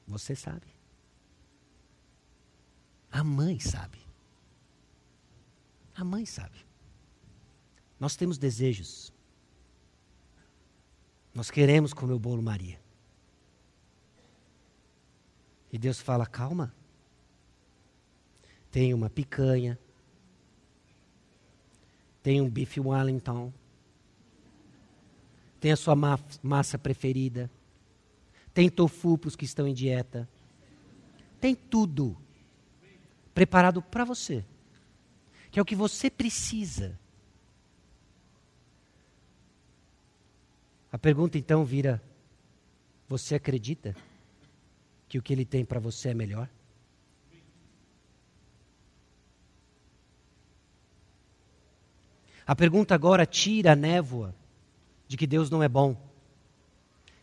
Você 0.06 0.36
sabe. 0.36 0.68
A 3.10 3.24
mãe 3.24 3.58
sabe. 3.58 3.98
A 5.92 6.04
mãe 6.04 6.24
sabe. 6.24 6.64
Nós 7.98 8.14
temos 8.14 8.38
desejos. 8.38 9.12
Nós 11.34 11.50
queremos 11.50 11.92
comer 11.92 12.12
o 12.12 12.18
bolo 12.20 12.40
Maria. 12.40 12.80
E 15.72 15.76
Deus 15.76 16.00
fala: 16.00 16.24
calma. 16.24 16.72
Tem 18.70 18.94
uma 18.94 19.10
picanha. 19.10 19.76
Tem 22.22 22.40
um 22.40 22.48
bife 22.48 22.78
Wellington. 22.78 23.52
Tem 25.64 25.72
a 25.72 25.76
sua 25.76 25.96
ma 25.96 26.18
massa 26.42 26.76
preferida. 26.76 27.50
Tem 28.52 28.68
tofu 28.68 29.16
para 29.16 29.28
os 29.28 29.34
que 29.34 29.46
estão 29.46 29.66
em 29.66 29.72
dieta. 29.72 30.28
Tem 31.40 31.54
tudo 31.54 32.14
preparado 33.32 33.80
para 33.80 34.04
você. 34.04 34.44
Que 35.50 35.58
é 35.58 35.62
o 35.62 35.64
que 35.64 35.74
você 35.74 36.10
precisa. 36.10 37.00
A 40.92 40.98
pergunta 40.98 41.38
então 41.38 41.64
vira: 41.64 42.02
você 43.08 43.34
acredita 43.34 43.96
que 45.08 45.16
o 45.16 45.22
que 45.22 45.32
ele 45.32 45.46
tem 45.46 45.64
para 45.64 45.80
você 45.80 46.10
é 46.10 46.14
melhor? 46.14 46.46
A 52.46 52.54
pergunta 52.54 52.94
agora 52.94 53.24
tira 53.24 53.72
a 53.72 53.74
névoa 53.74 54.43
de 55.06 55.16
que 55.16 55.26
Deus 55.26 55.50
não 55.50 55.62
é 55.62 55.68
bom 55.68 55.96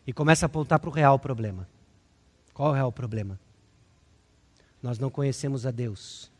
e 0.06 0.12
começa 0.12 0.44
a 0.44 0.48
apontar 0.48 0.78
para 0.78 0.90
o 0.90 0.92
real 0.92 1.18
problema. 1.18 1.68
Qual 2.52 2.68
é 2.68 2.72
o 2.72 2.74
real 2.74 2.92
problema? 2.92 3.38
Nós 4.82 4.98
não 4.98 5.10
conhecemos 5.10 5.64
a 5.66 5.70
Deus. 5.70 6.30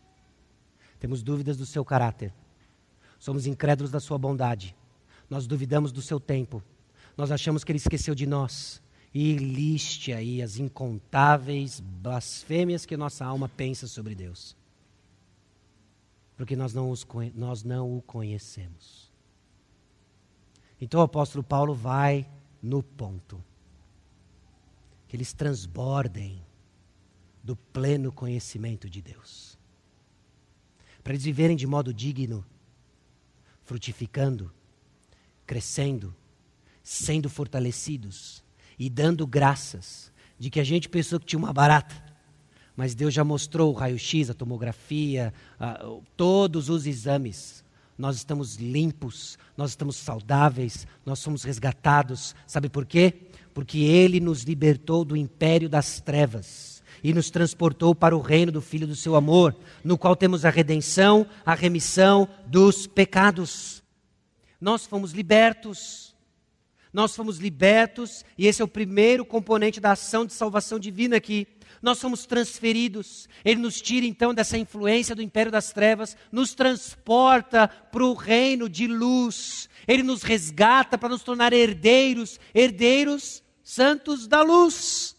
Temos 0.99 1.23
dúvidas 1.23 1.57
do 1.57 1.67
seu 1.67 1.85
caráter. 1.85 2.33
Somos 3.19 3.47
incrédulos 3.47 3.91
da 3.91 4.01
sua 4.01 4.19
bondade. 4.19 4.77
Nós 5.31 5.47
duvidamos 5.47 5.93
do 5.93 6.03
seu 6.03 6.19
tempo 6.19 6.63
nós 7.17 7.31
achamos 7.31 7.63
que 7.63 7.73
ele 7.73 7.79
esqueceu 7.79 8.15
de 8.15 8.27
nós. 8.27 8.81
E 9.15 9.35
liste 9.35 10.13
aí 10.13 10.41
as 10.41 10.57
incontáveis 10.57 11.81
blasfêmias 11.81 12.87
que 12.87 12.97
nossa 12.97 13.25
alma 13.27 13.49
pensa 13.49 13.87
sobre 13.87 14.15
Deus. 14.15 14.57
Porque 16.35 16.57
nós 16.57 16.73
não, 16.73 16.91
os, 16.91 17.07
nós 17.35 17.63
não 17.63 17.99
o 17.99 18.01
conhecemos. 18.01 19.12
Então 20.83 20.99
o 20.99 21.05
apóstolo 21.05 21.45
Paulo 21.45 21.77
vai 21.77 22.29
no 22.61 22.83
ponto. 22.83 23.41
Que 25.07 25.15
eles 25.15 25.33
transbordem 25.33 26.45
do 27.41 27.55
pleno 27.55 28.11
conhecimento 28.11 28.91
de 28.91 29.01
Deus. 29.01 29.57
Para 31.05 31.13
eles 31.13 31.25
viverem 31.25 31.57
de 31.57 31.69
modo 31.69 31.95
digno, 31.95 32.45
frutificando, 33.63 34.53
crescendo, 35.47 36.13
sendo 36.83 37.31
fortalecidos 37.31 38.43
e 38.77 38.91
dando 38.91 39.25
graças 39.25 40.13
de 40.37 40.51
que 40.51 40.59
a 40.59 40.65
gente 40.65 40.89
pensou 40.89 41.21
que 41.21 41.27
tinha 41.27 41.39
uma 41.39 41.53
barata, 41.53 41.95
mas 42.75 42.93
Deus 42.93 43.15
já 43.15 43.23
mostrou 43.23 43.73
o 43.73 43.77
raio-x, 43.77 44.31
a 44.31 44.35
tomografia, 44.35 45.33
a, 45.61 45.79
todos 46.17 46.69
os 46.69 46.87
exames. 46.89 47.62
Nós 48.03 48.17
estamos 48.17 48.57
limpos, 48.57 49.39
nós 49.57 49.71
estamos 49.71 49.95
saudáveis, 49.95 50.89
nós 51.07 51.21
somos 51.21 51.45
resgatados. 51.45 52.35
Sabe 52.49 52.69
por 52.69 52.85
quê? 52.85 53.15
Porque 53.55 53.79
Ele 53.79 54.19
nos 54.19 54.43
libertou 54.43 55.05
do 55.05 55.17
império 55.17 55.69
das 55.69 56.01
trevas 56.01 56.83
e 57.01 57.15
nos 57.15 57.31
transportou 57.31 57.95
para 57.95 58.17
o 58.17 58.21
reino 58.21 58.51
do 58.51 58.61
Filho 58.61 58.89
do 58.89 58.97
seu 58.97 59.15
amor, 59.15 59.55
no 59.85 59.97
qual 59.97 60.17
temos 60.17 60.45
a 60.45 60.51
redenção, 60.51 61.25
a 61.47 61.55
remissão 61.55 62.29
dos 62.45 62.89
pecados. 62.89 63.85
Nós 64.61 64.85
fomos 64.85 65.13
libertos 65.13 66.13
nós 66.93 67.17
fomos 67.17 67.39
libertos, 67.39 68.23
e 68.37 68.47
esse 68.47 68.61
é 68.61 68.65
o 68.65 68.69
primeiro 68.69 69.25
componente 69.25 69.81
da 69.81 69.93
ação 69.93 70.27
de 70.27 70.35
salvação 70.35 70.79
divina 70.79 71.17
aqui. 71.17 71.49
Nós 71.83 71.99
somos 71.99 72.25
transferidos. 72.25 73.29
Ele 73.45 73.61
nos 73.61 73.81
tira 73.81 74.07
então 74.07 74.33
dessa 74.33 74.57
influência 74.57 75.17
do 75.17 75.21
império 75.23 75.51
das 75.51 75.73
trevas, 75.73 76.17
nos 76.31 76.55
transporta 76.55 77.67
para 77.67 78.05
o 78.05 78.15
reino 78.15 78.69
de 78.69 78.87
luz. 78.87 79.69
Ele 79.87 80.05
nos 80.05 80.23
resgata 80.23 80.97
para 80.97 81.09
nos 81.09 81.25
tornar 81.25 81.53
herdeiros, 81.53 82.39
herdeiros 82.55 83.43
santos 83.65 84.29
da 84.29 84.43
luz. 84.43 85.17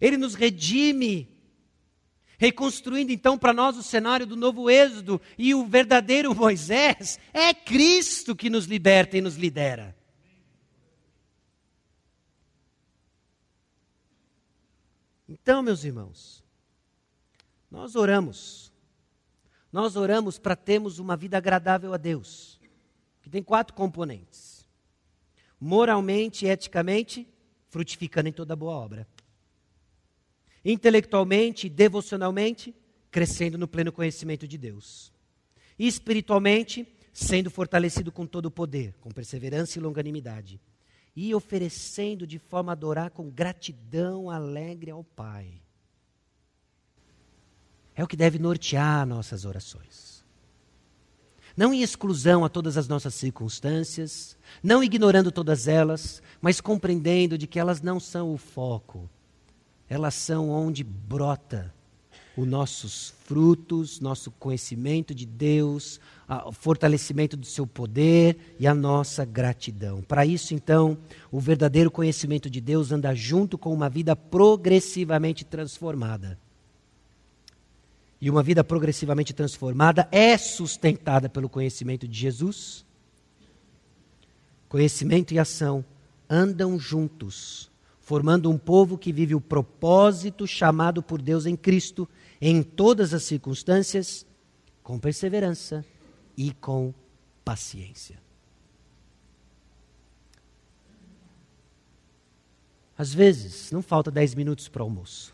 Ele 0.00 0.16
nos 0.16 0.34
redime, 0.34 1.28
reconstruindo 2.38 3.12
então 3.12 3.36
para 3.36 3.52
nós 3.52 3.76
o 3.76 3.82
cenário 3.82 4.26
do 4.26 4.36
novo 4.36 4.70
Êxodo, 4.70 5.20
e 5.36 5.54
o 5.54 5.66
verdadeiro 5.66 6.32
Moisés 6.36 7.18
é 7.32 7.52
Cristo 7.52 8.34
que 8.34 8.48
nos 8.48 8.64
liberta 8.64 9.18
e 9.18 9.20
nos 9.20 9.36
lidera. 9.36 9.94
Então, 15.28 15.62
meus 15.62 15.84
irmãos, 15.84 16.44
nós 17.70 17.96
oramos. 17.96 18.72
Nós 19.72 19.96
oramos 19.96 20.38
para 20.38 20.54
termos 20.54 20.98
uma 20.98 21.16
vida 21.16 21.36
agradável 21.36 21.92
a 21.92 21.96
Deus, 21.96 22.60
que 23.22 23.30
tem 23.30 23.42
quatro 23.42 23.74
componentes: 23.74 24.68
moralmente, 25.58 26.46
eticamente, 26.46 27.26
frutificando 27.68 28.28
em 28.28 28.32
toda 28.32 28.54
boa 28.54 28.74
obra. 28.74 29.08
Intelectualmente, 30.64 31.68
devocionalmente, 31.68 32.74
crescendo 33.10 33.58
no 33.58 33.66
pleno 33.68 33.92
conhecimento 33.92 34.46
de 34.46 34.56
Deus. 34.56 35.12
E 35.78 35.86
espiritualmente, 35.86 36.86
sendo 37.12 37.50
fortalecido 37.50 38.12
com 38.12 38.26
todo 38.26 38.46
o 38.46 38.50
poder, 38.50 38.94
com 39.00 39.10
perseverança 39.10 39.78
e 39.78 39.82
longanimidade 39.82 40.60
e 41.16 41.34
oferecendo 41.34 42.26
de 42.26 42.38
forma 42.38 42.72
a 42.72 42.74
adorar 42.74 43.10
com 43.10 43.30
gratidão 43.30 44.30
alegre 44.30 44.90
ao 44.90 45.04
Pai. 45.04 45.60
É 47.94 48.02
o 48.02 48.06
que 48.06 48.16
deve 48.16 48.38
nortear 48.38 49.06
nossas 49.06 49.44
orações. 49.44 50.24
Não 51.56 51.72
em 51.72 51.82
exclusão 51.82 52.44
a 52.44 52.48
todas 52.48 52.76
as 52.76 52.88
nossas 52.88 53.14
circunstâncias, 53.14 54.36
não 54.60 54.82
ignorando 54.82 55.30
todas 55.30 55.68
elas, 55.68 56.20
mas 56.40 56.60
compreendendo 56.60 57.38
de 57.38 57.46
que 57.46 57.60
elas 57.60 57.80
não 57.80 58.00
são 58.00 58.34
o 58.34 58.36
foco. 58.36 59.08
Elas 59.88 60.14
são 60.14 60.50
onde 60.50 60.82
brota 60.82 61.72
os 62.36 62.46
nossos 62.46 63.14
frutos, 63.24 64.00
nosso 64.00 64.30
conhecimento 64.32 65.14
de 65.14 65.24
Deus, 65.24 66.00
o 66.46 66.52
fortalecimento 66.52 67.36
do 67.36 67.46
seu 67.46 67.66
poder 67.66 68.56
e 68.58 68.66
a 68.66 68.74
nossa 68.74 69.24
gratidão. 69.24 70.02
Para 70.02 70.26
isso, 70.26 70.54
então, 70.54 70.98
o 71.30 71.38
verdadeiro 71.38 71.90
conhecimento 71.90 72.50
de 72.50 72.60
Deus 72.60 72.90
anda 72.90 73.14
junto 73.14 73.56
com 73.56 73.72
uma 73.72 73.88
vida 73.88 74.16
progressivamente 74.16 75.44
transformada. 75.44 76.38
E 78.20 78.30
uma 78.30 78.42
vida 78.42 78.64
progressivamente 78.64 79.34
transformada 79.34 80.08
é 80.10 80.36
sustentada 80.38 81.28
pelo 81.28 81.48
conhecimento 81.48 82.08
de 82.08 82.18
Jesus. 82.18 82.84
Conhecimento 84.68 85.34
e 85.34 85.38
ação 85.38 85.84
andam 86.28 86.78
juntos, 86.78 87.70
formando 88.04 88.50
um 88.50 88.58
povo 88.58 88.98
que 88.98 89.10
vive 89.10 89.34
o 89.34 89.40
propósito 89.40 90.46
chamado 90.46 91.02
por 91.02 91.22
Deus 91.22 91.46
em 91.46 91.56
Cristo 91.56 92.06
em 92.38 92.62
todas 92.62 93.14
as 93.14 93.22
circunstâncias, 93.22 94.26
com 94.82 94.98
perseverança 94.98 95.82
e 96.36 96.52
com 96.52 96.92
paciência. 97.42 98.22
Às 102.96 103.14
vezes, 103.14 103.72
não 103.72 103.80
falta 103.80 104.10
dez 104.10 104.34
minutos 104.34 104.68
para 104.68 104.82
o 104.82 104.84
almoço. 104.84 105.32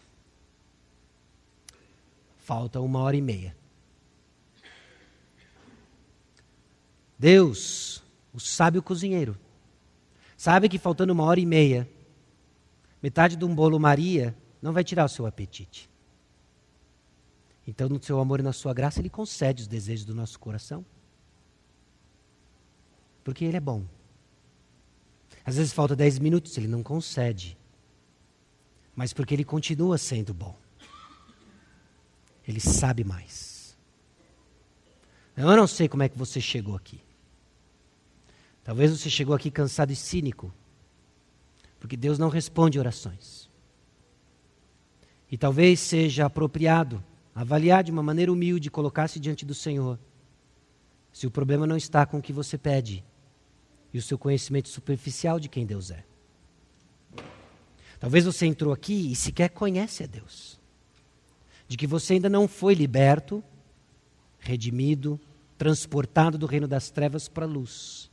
Falta 2.39 2.81
uma 2.81 3.01
hora 3.01 3.16
e 3.16 3.21
meia. 3.21 3.57
Deus, 7.18 8.01
o 8.33 8.39
sábio 8.39 8.81
cozinheiro, 8.81 9.37
sabe 10.37 10.68
que 10.68 10.79
faltando 10.79 11.12
uma 11.12 11.25
hora 11.25 11.41
e 11.41 11.45
meia, 11.45 11.87
metade 13.03 13.36
de 13.36 13.44
um 13.44 13.55
bolo 13.55 13.78
Maria 13.78 14.36
não 14.61 14.72
vai 14.72 14.84
tirar 14.84 15.05
o 15.05 15.09
seu 15.09 15.26
apetite. 15.26 15.88
Então, 17.66 17.88
no 17.88 18.03
seu 18.03 18.18
amor 18.18 18.40
e 18.40 18.42
na 18.42 18.53
sua 18.53 18.74
graça, 18.74 19.01
Ele 19.01 19.11
concede 19.11 19.62
os 19.62 19.68
desejos 19.68 20.05
do 20.05 20.14
nosso 20.14 20.38
coração. 20.38 20.84
Porque 23.22 23.44
Ele 23.44 23.57
é 23.57 23.61
bom. 23.61 23.84
Às 25.44 25.57
vezes 25.57 25.72
falta 25.72 25.94
dez 25.94 26.18
minutos, 26.18 26.57
Ele 26.57 26.66
não 26.66 26.82
concede. 26.82 27.57
Mas 28.94 29.12
porque 29.12 29.34
Ele 29.34 29.44
continua 29.44 29.98
sendo 29.98 30.34
bom. 30.34 30.59
Ele 32.46 32.61
sabe 32.61 33.05
mais. 33.05 33.78
Eu 35.36 35.57
não 35.57 35.66
sei 35.66 35.88
como 35.88 36.03
é 36.03 36.09
que 36.09 36.18
você 36.18 36.40
chegou 36.40 36.74
aqui. 36.74 37.01
Talvez 38.64 38.90
você 38.90 39.09
chegou 39.09 39.34
aqui 39.34 39.51
cansado 39.51 39.92
e 39.92 39.96
cínico. 39.96 40.53
Porque 41.81 41.97
Deus 41.97 42.18
não 42.18 42.28
responde 42.28 42.78
orações. 42.78 43.51
E 45.33 45.37
talvez 45.37 45.81
seja 45.81 46.26
apropriado 46.26 47.03
avaliar 47.35 47.83
de 47.83 47.91
uma 47.91 48.03
maneira 48.03 48.33
humilde, 48.33 48.70
colocar-se 48.70 49.18
diante 49.18 49.47
do 49.47 49.55
Senhor. 49.55 49.99
Se 51.12 51.26
o 51.26 51.31
problema 51.31 51.66
não 51.66 51.76
está 51.76 52.05
com 52.05 52.18
o 52.18 52.22
que 52.22 52.33
você 52.33 52.59
pede 52.59 53.03
e 53.93 53.99
o 53.99 54.03
seu 54.03 54.18
conhecimento 54.18 54.68
superficial 54.68 55.41
de 55.41 55.49
quem 55.49 55.66
Deus 55.66 55.91
é. 55.91 56.05
Talvez 57.99 58.24
você 58.24 58.47
entrou 58.47 58.72
aqui 58.72 59.11
e 59.11 59.16
sequer 59.16 59.51
conhece 59.51 60.05
a 60.05 60.07
Deus. 60.07 60.61
De 61.66 61.76
que 61.76 61.87
você 61.87 62.14
ainda 62.14 62.28
não 62.28 62.47
foi 62.49 62.74
liberto, 62.74 63.43
redimido, 64.39 65.20
transportado 65.59 66.39
do 66.39 66.47
reino 66.47 66.66
das 66.66 66.91
trevas 66.91 67.28
para 67.28 67.45
a 67.45 67.49
luz. 67.49 68.11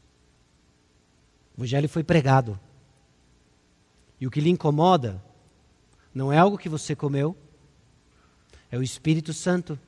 O 1.56 1.62
Evangelho 1.62 1.90
foi 1.90 2.04
pregado. 2.04 2.60
E 4.20 4.28
o 4.28 4.32
que 4.32 4.42
lhe 4.42 4.50
incomoda 4.50 5.24
não 6.14 6.32
é 6.34 6.38
algo 6.38 6.58
que 6.58 6.70
você 6.70 6.96
comeu, 6.96 7.38
é 8.72 8.78
o 8.78 8.84
Espírito 8.84 9.34
Santo 9.34 9.80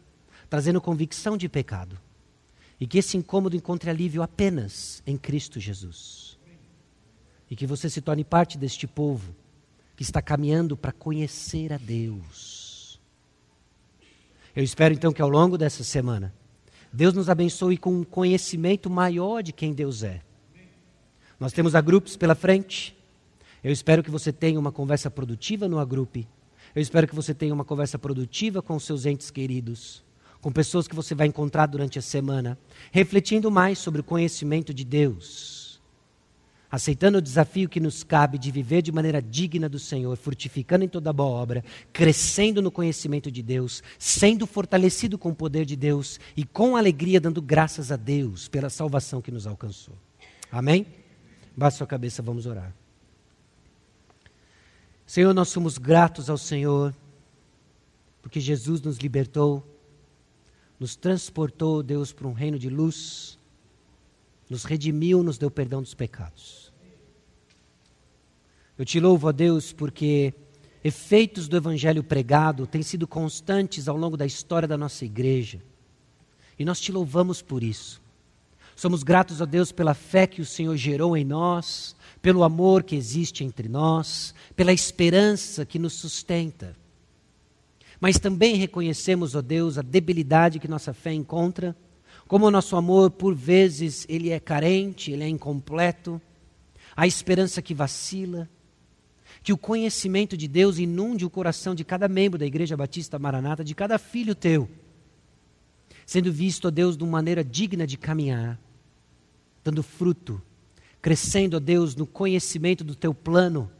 trazendo 0.50 0.82
convicção 0.82 1.38
de 1.38 1.50
pecado. 1.50 1.98
E 2.80 2.88
que 2.88 2.98
esse 2.98 3.18
incômodo 3.18 3.56
encontre 3.56 3.90
alívio 3.90 4.22
apenas 4.22 5.04
em 5.06 5.18
Cristo 5.18 5.60
Jesus. 5.60 6.38
E 7.50 7.56
que 7.56 7.68
você 7.68 7.90
se 7.90 8.02
torne 8.02 8.24
parte 8.24 8.58
deste 8.58 8.88
povo 8.88 9.36
que 9.98 10.04
está 10.04 10.22
caminhando 10.22 10.78
para 10.78 10.94
conhecer 10.94 11.74
a 11.74 11.78
Deus. 11.78 13.02
Eu 14.56 14.64
espero 14.64 14.94
então 14.94 15.12
que 15.12 15.22
ao 15.22 15.30
longo 15.30 15.58
dessa 15.58 15.84
semana, 15.84 16.34
Deus 16.92 17.14
nos 17.14 17.30
abençoe 17.30 17.78
com 17.78 17.94
um 17.94 18.04
conhecimento 18.04 18.90
maior 18.90 19.44
de 19.44 19.52
quem 19.52 19.74
Deus 19.74 20.04
é. 20.04 20.22
Nós 21.40 21.54
temos 21.54 21.76
agrupos 21.76 22.16
pela 22.18 22.36
frente. 22.36 22.98
Eu 23.64 23.72
espero 23.72 24.04
que 24.04 24.12
você 24.12 24.32
tenha 24.32 24.60
uma 24.60 24.72
conversa 24.72 25.12
produtiva 25.12 25.68
no 25.68 25.80
agrupe 25.80 26.28
eu 26.76 26.82
espero 26.82 27.08
que 27.08 27.16
você 27.16 27.34
tenha 27.34 27.54
uma 27.54 27.66
conversa 27.66 27.98
produtiva 27.98 28.62
com 28.62 28.80
seus 28.80 29.06
entes 29.06 29.32
queridos, 29.32 30.04
com 30.40 30.52
pessoas 30.52 30.88
que 30.88 30.96
você 30.96 31.16
vai 31.16 31.28
encontrar 31.28 31.66
durante 31.66 31.98
a 31.98 32.02
semana, 32.02 32.58
refletindo 32.92 33.50
mais 33.50 33.80
sobre 33.80 34.02
o 34.02 34.04
conhecimento 34.04 34.74
de 34.74 34.86
Deus, 34.86 35.82
aceitando 36.72 37.18
o 37.18 37.22
desafio 37.22 37.68
que 37.68 37.80
nos 37.80 38.04
cabe 38.04 38.38
de 38.38 38.52
viver 38.52 38.84
de 38.84 38.92
maneira 38.92 39.20
digna 39.20 39.68
do 39.68 39.80
Senhor, 39.80 40.16
frutificando 40.16 40.86
em 40.86 40.88
toda 40.88 41.12
boa 41.12 41.30
obra, 41.30 41.64
crescendo 41.92 42.62
no 42.62 42.72
conhecimento 42.72 43.32
de 43.32 43.42
Deus, 43.42 43.82
sendo 43.98 44.46
fortalecido 44.46 45.18
com 45.18 45.30
o 45.30 45.36
poder 45.36 45.66
de 45.66 45.76
Deus 45.76 46.20
e 46.38 46.46
com 46.46 46.78
alegria 46.78 47.20
dando 47.20 47.42
graças 47.42 47.92
a 47.92 47.96
Deus 47.96 48.48
pela 48.48 48.70
salvação 48.70 49.22
que 49.22 49.32
nos 49.32 49.48
alcançou. 49.48 49.96
Amém? 50.52 50.86
Baixe 51.58 51.78
sua 51.78 51.88
cabeça, 51.88 52.22
vamos 52.22 52.46
orar. 52.46 52.74
Senhor, 55.10 55.34
nós 55.34 55.50
somos 55.50 55.80
gratos 55.80 56.30
ao 56.30 56.38
Senhor, 56.38 56.96
porque 58.22 58.40
Jesus 58.40 58.80
nos 58.80 59.00
libertou, 59.00 59.66
nos 60.80 60.96
transportou, 60.96 61.82
Deus, 61.82 62.14
para 62.14 62.28
um 62.28 62.32
reino 62.32 62.60
de 62.60 62.70
luz, 62.70 63.40
nos 64.48 64.66
redimiu, 64.66 65.24
nos 65.24 65.40
deu 65.40 65.50
perdão 65.50 65.82
dos 65.82 65.96
pecados. 65.96 66.72
Eu 68.78 68.86
te 68.86 69.00
louvo 69.00 69.28
a 69.28 69.32
Deus 69.32 69.74
porque 69.74 70.32
efeitos 70.84 71.48
do 71.48 71.58
evangelho 71.58 72.04
pregado 72.04 72.68
têm 72.68 72.84
sido 72.84 73.08
constantes 73.08 73.88
ao 73.88 73.98
longo 73.98 74.16
da 74.16 74.28
história 74.28 74.68
da 74.68 74.78
nossa 74.78 75.06
igreja. 75.06 75.60
E 76.60 76.64
nós 76.64 76.80
te 76.80 76.92
louvamos 76.92 77.42
por 77.42 77.64
isso. 77.64 77.99
Somos 78.80 79.04
gratos 79.04 79.42
a 79.42 79.46
Deus 79.46 79.74
pela 79.74 79.94
fé 79.94 80.26
que 80.26 80.40
o 80.40 80.46
Senhor 80.46 80.78
gerou 80.78 81.18
em 81.18 81.26
nós, 81.26 81.98
pelo 82.22 82.46
amor 82.46 82.82
que 82.82 82.96
existe 82.96 83.44
entre 83.44 83.68
nós, 83.68 84.34
pela 84.56 84.72
esperança 84.72 85.66
que 85.66 85.78
nos 85.78 85.96
sustenta. 85.96 86.78
Mas 88.00 88.20
também 88.20 88.56
reconhecemos, 88.56 89.36
ó 89.36 89.42
Deus, 89.42 89.78
a 89.78 89.82
debilidade 89.82 90.60
que 90.60 90.68
nossa 90.70 90.94
fé 90.94 91.12
encontra, 91.12 91.76
como 92.26 92.46
o 92.46 92.52
nosso 92.52 92.78
amor, 92.78 93.12
por 93.12 93.36
vezes, 93.36 94.06
ele 94.08 94.30
é 94.30 94.40
carente, 94.40 95.12
ele 95.12 95.26
é 95.26 95.28
incompleto, 95.28 96.22
a 96.96 97.06
esperança 97.06 97.62
que 97.62 97.74
vacila, 97.74 98.48
que 99.44 99.52
o 99.52 99.58
conhecimento 99.58 100.38
de 100.38 100.48
Deus 100.48 100.78
inunde 100.78 101.26
o 101.26 101.30
coração 101.30 101.76
de 101.76 101.84
cada 101.84 102.08
membro 102.08 102.40
da 102.40 102.46
Igreja 102.46 102.78
Batista 102.78 103.20
Maranata, 103.20 103.62
de 103.62 103.76
cada 103.76 104.00
filho 104.00 104.34
teu, 104.34 104.70
sendo 106.06 106.32
visto, 106.32 106.70
ó 106.70 106.72
Deus, 106.72 106.96
de 106.96 107.04
uma 107.04 107.12
maneira 107.12 107.44
digna 107.44 107.86
de 107.86 107.98
caminhar, 107.98 108.58
dando 109.64 109.84
fruto 109.84 110.42
crescendo, 111.02 111.56
ó 111.56 111.60
Deus, 111.60 111.96
no 111.96 112.06
conhecimento 112.06 112.84
do 112.84 112.96
teu 112.96 113.14
plano, 113.14 113.72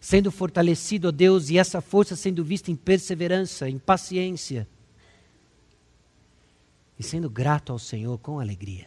sendo 0.00 0.30
fortalecido, 0.30 1.08
ó 1.08 1.10
Deus, 1.10 1.50
e 1.50 1.58
essa 1.58 1.80
força 1.80 2.14
sendo 2.16 2.44
vista 2.44 2.70
em 2.70 2.76
perseverança, 2.76 3.68
em 3.68 3.78
paciência, 3.78 4.68
e 6.98 7.02
sendo 7.02 7.28
grato 7.28 7.72
ao 7.72 7.78
Senhor 7.78 8.18
com 8.18 8.38
alegria. 8.38 8.86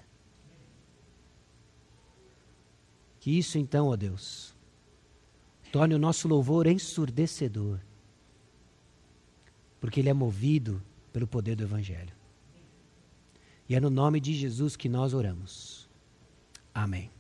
Que 3.20 3.38
isso 3.38 3.58
então, 3.58 3.88
ó 3.88 3.96
Deus, 3.96 4.56
torne 5.72 5.94
o 5.94 6.00
nosso 6.00 6.28
louvor 6.28 6.68
ensurdecedor, 6.68 7.80
porque 9.82 10.00
ele 10.00 10.10
é 10.10 10.14
movido 10.14 10.82
pelo 11.12 11.28
poder 11.28 11.56
do 11.56 11.64
Evangelho. 11.64 12.16
E 13.68 13.76
é 13.76 13.82
no 13.82 13.90
nome 13.90 14.22
de 14.22 14.34
Jesus 14.34 14.78
que 14.78 14.88
nós 14.88 15.14
oramos. 15.14 15.77
Amém. 16.78 17.17